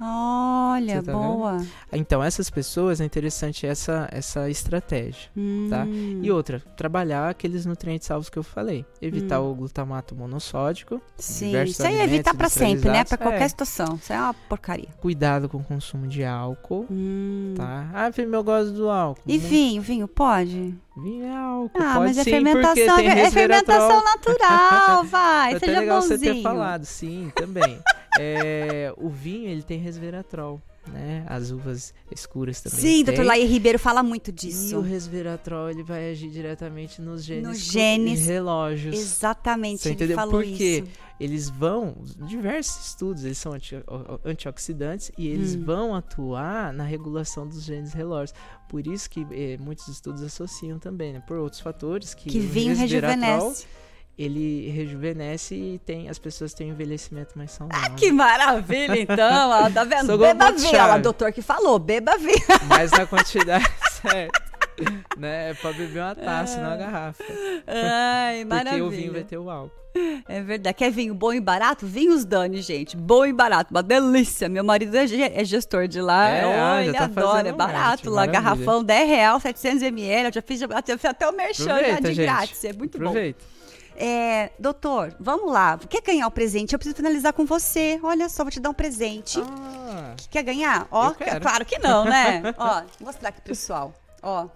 Olha, 0.00 1.02
tá 1.02 1.12
boa. 1.12 1.64
Então 1.92 2.22
essas 2.22 2.50
pessoas 2.50 3.00
é 3.00 3.04
interessante 3.04 3.66
essa 3.66 4.08
essa 4.10 4.50
estratégia. 4.50 5.30
tá? 5.70 5.84
Hum, 5.84 6.20
E 6.22 6.30
outra, 6.30 6.60
trabalhar 6.76 7.28
aqueles 7.30 7.64
nutrientes 7.64 8.06
salvos 8.06 8.28
que 8.28 8.38
eu 8.38 8.42
falei. 8.42 8.84
Evitar 9.00 9.40
o 9.40 9.54
glutamato 9.54 10.14
monossódico. 10.14 11.00
Sim, 11.16 11.60
isso 11.62 11.86
aí 11.86 11.98
é 11.98 12.04
evitar 12.04 12.34
pra 12.34 12.48
sempre, 12.48 12.90
né? 12.90 13.04
Pra 13.04 13.16
industrializados. 13.16 13.22
qualquer 13.24 13.44
É. 13.44 13.48
situação. 13.48 13.94
Isso 13.96 14.12
é 14.12 14.20
uma 14.20 14.34
porcaria. 14.34 14.88
Cuidado 15.00 15.48
com 15.48 15.58
o 15.58 15.64
consumo 15.64 16.06
de 16.06 16.24
álcool, 16.24 16.86
Hum. 16.90 17.54
tá? 17.56 17.88
Ah, 17.94 18.12
Felipe, 18.12 18.34
eu 18.34 18.44
gosto 18.44 18.72
do 18.72 18.88
álcool. 18.90 19.22
E 19.26 19.38
Não- 19.38 19.48
vinho, 19.48 19.82
vinho, 19.82 20.08
pode? 20.08 20.74
Vinho 20.96 21.24
é 21.24 21.36
álcool. 21.36 21.70
Ah, 21.82 21.94
pode 21.94 21.98
mas 22.06 22.18
é 22.18 22.24
sim, 22.24 22.30
fermentação, 22.30 22.98
é 22.98 23.30
fermentação 23.30 24.04
natural, 24.04 25.04
vai, 25.04 25.54
É 25.54 25.58
seja 25.58 25.80
legal 25.80 26.00
bonzinho. 26.00 26.18
você 26.18 26.34
ter 26.34 26.42
falado, 26.42 26.84
sim, 26.84 27.32
também. 27.34 27.78
É, 28.18 28.92
o 28.96 29.08
vinho, 29.08 29.48
ele 29.48 29.62
tem 29.62 29.78
resveratrol, 29.78 30.60
né? 30.86 31.24
As 31.26 31.50
uvas 31.50 31.92
escuras 32.14 32.60
também 32.60 32.78
Sim, 32.78 32.86
tem. 32.96 33.04
doutor 33.04 33.24
Laí 33.24 33.44
Ribeiro 33.44 33.78
fala 33.78 34.02
muito 34.02 34.28
E 34.28 34.30
o 34.30 34.34
disso. 34.34 34.80
resveratrol, 34.80 35.70
ele 35.70 35.82
vai 35.82 36.10
agir 36.10 36.30
diretamente 36.30 37.00
nos 37.02 37.24
genes, 37.24 37.48
Nos 37.48 37.58
genes. 37.58 38.26
relógios. 38.26 38.94
Exatamente, 38.96 39.82
Você 39.82 39.90
entendeu? 39.92 40.16
falou 40.16 40.32
Por 40.34 40.44
quê? 40.44 40.84
isso. 40.86 41.04
Eles 41.18 41.48
vão, 41.48 41.96
diversos 42.28 42.88
estudos, 42.88 43.24
eles 43.24 43.38
são 43.38 43.52
anti- 43.52 43.82
antioxidantes 44.24 45.12
e 45.16 45.28
eles 45.28 45.54
Hum. 45.54 45.64
vão 45.64 45.94
atuar 45.94 46.72
na 46.72 46.84
regulação 46.84 47.46
dos 47.46 47.62
genes 47.64 47.92
relógios. 47.92 48.36
Por 48.68 48.86
isso 48.86 49.08
que 49.08 49.24
eh, 49.30 49.56
muitos 49.60 49.86
estudos 49.88 50.22
associam 50.22 50.78
também, 50.78 51.12
né? 51.12 51.20
Por 51.26 51.38
outros 51.38 51.60
fatores 51.60 52.14
que, 52.14 52.28
Que 52.28 52.40
vinho 52.40 52.74
rejuvenesce. 52.76 53.66
Ele 54.16 54.70
rejuvenesce 54.70 55.54
e 55.56 55.78
tem, 55.80 56.08
as 56.08 56.18
pessoas 56.20 56.54
têm 56.54 56.68
um 56.68 56.70
envelhecimento 56.70 57.36
mais 57.36 57.50
saudável. 57.50 57.84
Ah, 57.92 57.96
Que 57.96 58.12
maravilha, 58.12 59.00
então. 59.00 59.50
Ó, 59.50 59.70
tá 59.70 59.82
vendo? 59.82 60.06
Sou 60.06 60.18
beba 60.18 60.52
o 60.96 61.02
doutor 61.02 61.32
que 61.32 61.42
falou, 61.42 61.78
beba 61.80 62.16
vinho. 62.16 62.38
Mas 62.68 62.92
na 62.92 63.06
quantidade 63.06 63.64
certa. 64.00 64.42
né? 65.16 65.50
É 65.50 65.54
pra 65.54 65.72
beber 65.72 66.00
uma 66.00 66.14
taça, 66.14 66.60
não 66.60 66.68
uma 66.68 66.76
garrafa. 66.76 67.24
Ai, 67.66 68.44
Porque 68.44 68.82
o 68.82 68.90
vinho 68.90 69.12
vai 69.12 69.24
ter 69.24 69.36
o 69.38 69.50
álcool. 69.50 69.84
É 70.28 70.42
verdade. 70.42 70.74
Quer 70.76 70.90
vinho 70.90 71.14
bom 71.14 71.32
e 71.32 71.40
barato? 71.40 71.86
Vinhos 71.86 72.24
Dani, 72.24 72.60
gente. 72.62 72.96
Bom 72.96 73.24
e 73.24 73.32
barato. 73.32 73.72
Uma 73.72 73.82
delícia. 73.82 74.48
Meu 74.48 74.64
marido 74.64 74.96
é 74.96 75.04
é 75.04 75.44
gestor 75.44 75.86
de 75.86 76.00
lá. 76.00 76.28
É, 76.28 76.44
Oh, 76.44 76.50
ah, 76.50 76.76
já 76.78 76.82
ele 76.82 76.92
tá 76.98 77.04
adora. 77.04 77.48
É 77.48 77.52
barato 77.52 78.10
lá. 78.10 78.26
maravilha. 78.26 78.40
Garrafão, 78.40 78.82
10 78.82 79.08
real, 79.08 79.38
700 79.38 79.82
ml. 79.84 80.26
Eu 80.28 80.32
já 80.32 80.42
fiz, 80.42 80.58
já 80.60 80.68
fiz 80.98 81.04
até 81.04 81.28
o 81.28 81.32
merchan 81.32 81.64
já 81.64 81.74
Aproveita, 81.76 82.08
de 82.08 82.14
gente. 82.14 82.24
grátis. 82.24 82.64
É 82.64 82.72
muito 82.72 82.98
bom. 82.98 83.12
É, 83.96 84.50
doutor, 84.58 85.14
vamos 85.20 85.52
lá. 85.52 85.78
Quer 85.88 86.02
ganhar 86.02 86.26
o 86.26 86.30
presente? 86.30 86.72
Eu 86.72 86.78
preciso 86.78 86.96
finalizar 86.96 87.32
com 87.32 87.44
você. 87.44 87.98
Olha 88.02 88.28
só, 88.28 88.42
vou 88.42 88.50
te 88.50 88.60
dar 88.60 88.70
um 88.70 88.74
presente. 88.74 89.40
Ah, 89.40 90.14
Quer 90.30 90.42
ganhar? 90.42 90.86
Ó, 90.90 91.12
quero. 91.12 91.40
claro 91.40 91.64
que 91.64 91.78
não, 91.78 92.04
né? 92.04 92.42
Ó, 92.58 92.80
vou 92.98 93.06
mostrar 93.06 93.28
aqui, 93.28 93.40
pessoal. 93.40 93.94
Ó. 94.22 94.48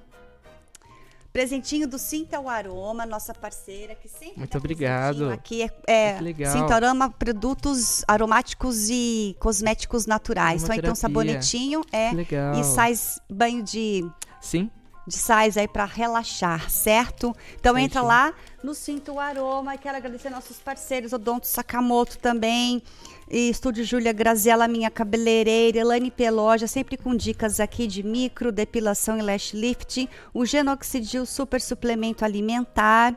Presentinho 1.32 1.86
do 1.86 1.99
Sinta 1.99 2.41
o 2.41 2.49
Aroma, 2.49 3.07
nossa 3.07 3.32
parceira, 3.32 3.95
que 3.95 4.09
sempre 4.09 4.39
Muito 4.39 4.51
dá 4.51 4.59
obrigado. 4.59 5.30
Aqui 5.30 5.62
é, 5.62 6.16
é 6.16 6.20
legal. 6.20 6.53
Sinta 6.53 6.74
Aroma, 6.74 7.11
produtos 7.11 8.03
aromáticos 8.09 8.89
e 8.91 9.36
cosméticos 9.39 10.07
naturais. 10.07 10.64
Então, 10.64 10.74
então 10.74 10.95
sabonetinho 10.95 11.82
é 11.93 12.12
legal. 12.12 12.59
e 12.59 12.64
sais 12.64 13.20
banho 13.30 13.62
de 13.62 14.05
Sim? 14.41 14.70
De 15.09 15.16
sais 15.16 15.56
aí 15.56 15.66
para 15.66 15.84
relaxar, 15.84 16.70
certo? 16.70 17.34
Então 17.59 17.76
entra 17.76 18.00
Certinho. 18.00 18.06
lá 18.06 18.34
no 18.62 18.74
Sinto 18.74 19.12
o 19.12 19.20
Aroma 19.20 19.74
e 19.74 19.78
quero 19.78 19.96
agradecer 19.96 20.30
nossos 20.30 20.59
parceiros, 20.59 21.12
Odonto 21.12 21.46
Sakamoto 21.46 22.18
também, 22.18 22.82
e 23.30 23.48
Estúdio 23.48 23.84
Júlia 23.84 24.12
Graziella, 24.12 24.68
minha 24.68 24.90
cabeleireira, 24.90 25.78
Elane 25.78 26.11
Peloja, 26.11 26.66
sempre 26.66 26.96
com 26.96 27.14
dicas 27.14 27.61
aqui 27.61 27.86
de 27.86 28.02
micro, 28.02 28.52
depilação 28.52 29.18
e 29.18 29.22
lash 29.22 29.52
lift, 29.52 30.09
o 30.34 30.44
Genoxidil 30.44 31.24
Super 31.24 31.61
Suplemento 31.61 32.24
Alimentar, 32.24 33.14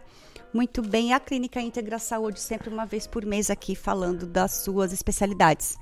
muito 0.54 0.82
bem, 0.82 1.14
a 1.14 1.20
Clínica 1.20 1.62
Integra 1.62 1.98
Saúde, 1.98 2.40
sempre 2.40 2.70
uma 2.70 2.86
vez 2.86 3.08
por 3.08 3.26
mês 3.26 3.50
aqui 3.50 3.76
falando 3.76 4.26
das 4.26 4.64
suas 4.64 4.92
especialidades. 4.92 5.78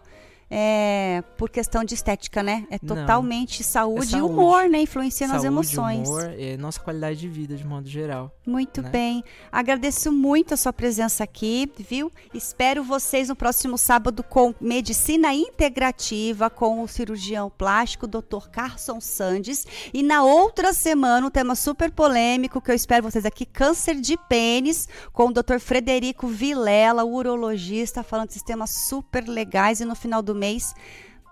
é, 0.49 1.23
por 1.37 1.49
questão 1.49 1.83
de 1.83 1.93
estética, 1.93 2.41
né? 2.41 2.65
É 2.69 2.79
Não. 2.81 2.95
totalmente 2.95 3.63
saúde, 3.63 4.05
e 4.05 4.09
saúde. 4.11 4.33
humor, 4.33 4.69
né? 4.69 4.81
Influencia 4.81 5.27
nas 5.27 5.41
Saúde, 5.41 5.47
emoções. 5.47 6.07
humor, 6.07 6.33
é 6.37 6.55
nossa 6.57 6.79
qualidade 6.79 7.19
de 7.19 7.27
vida 7.27 7.55
de 7.55 7.65
modo 7.65 7.87
geral. 7.87 8.31
Muito 8.45 8.81
né? 8.81 8.89
bem. 8.89 9.23
Agradeço 9.51 10.11
muito 10.11 10.53
a 10.53 10.57
sua 10.57 10.71
presença 10.71 11.23
aqui, 11.23 11.69
viu? 11.77 12.11
Espero 12.33 12.83
vocês 12.83 13.27
no 13.29 13.35
próximo 13.35 13.77
sábado 13.77 14.23
com 14.23 14.53
Medicina 14.61 15.33
Integrativa 15.33 16.49
com 16.49 16.81
o 16.81 16.87
cirurgião 16.87 17.49
plástico 17.49 18.07
Dr. 18.07 18.47
Carson 18.51 19.01
Sandes. 19.01 19.65
E 19.93 20.01
na 20.01 20.23
outra 20.23 20.73
semana, 20.73 21.27
um 21.27 21.29
tema 21.29 21.55
super 21.55 21.91
polêmico 21.91 22.61
que 22.61 22.71
eu 22.71 22.75
espero 22.75 23.03
vocês 23.03 23.25
aqui, 23.25 23.45
câncer 23.45 23.95
de 23.95 24.15
pênis, 24.29 24.87
com 25.11 25.27
o 25.27 25.33
Dr. 25.33 25.59
Frederico 25.59 26.27
Vilela, 26.27 27.03
urologista, 27.03 28.01
falando 28.03 28.29
de 28.29 28.43
temas 28.43 28.69
super 28.69 29.27
legais. 29.27 29.81
E 29.81 29.85
no 29.85 29.95
final 29.95 30.21
do 30.21 30.36
mês, 30.37 30.73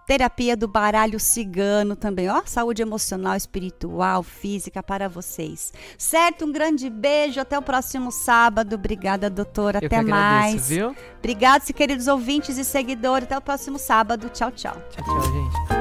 Terapia 0.06 0.56
do 0.56 0.68
baralho 0.68 1.20
cigano 1.20 1.96
também, 1.96 2.30
ó, 2.30 2.44
saúde 2.46 2.82
emocional, 2.82 3.36
espiritual, 3.36 4.22
física 4.22 4.84
para 4.84 5.10
vocês. 5.10 5.74
Certo? 5.98 6.46
Um 6.46 6.52
grande 6.52 6.92
beijo, 6.92 7.40
até 7.42 7.58
o 7.58 7.62
próximo 7.62 8.12
sábado. 8.12 8.76
Obrigada, 8.76 9.32
doutora. 9.32 9.80
Eu 9.82 9.88
até 9.88 9.98
agradeço, 9.98 10.52
mais. 10.52 10.70
viu? 10.70 10.96
Obrigado, 11.18 11.74
queridos 11.74 12.08
ouvintes 12.08 12.58
e 12.60 12.64
seguidores. 12.64 13.26
Até 13.26 13.38
o 13.38 13.42
próximo 13.42 13.80
sábado. 13.80 14.30
Tchau, 14.30 14.52
tchau. 14.52 14.78
Tchau, 14.92 15.04
tchau, 15.04 15.22
gente. 15.24 15.75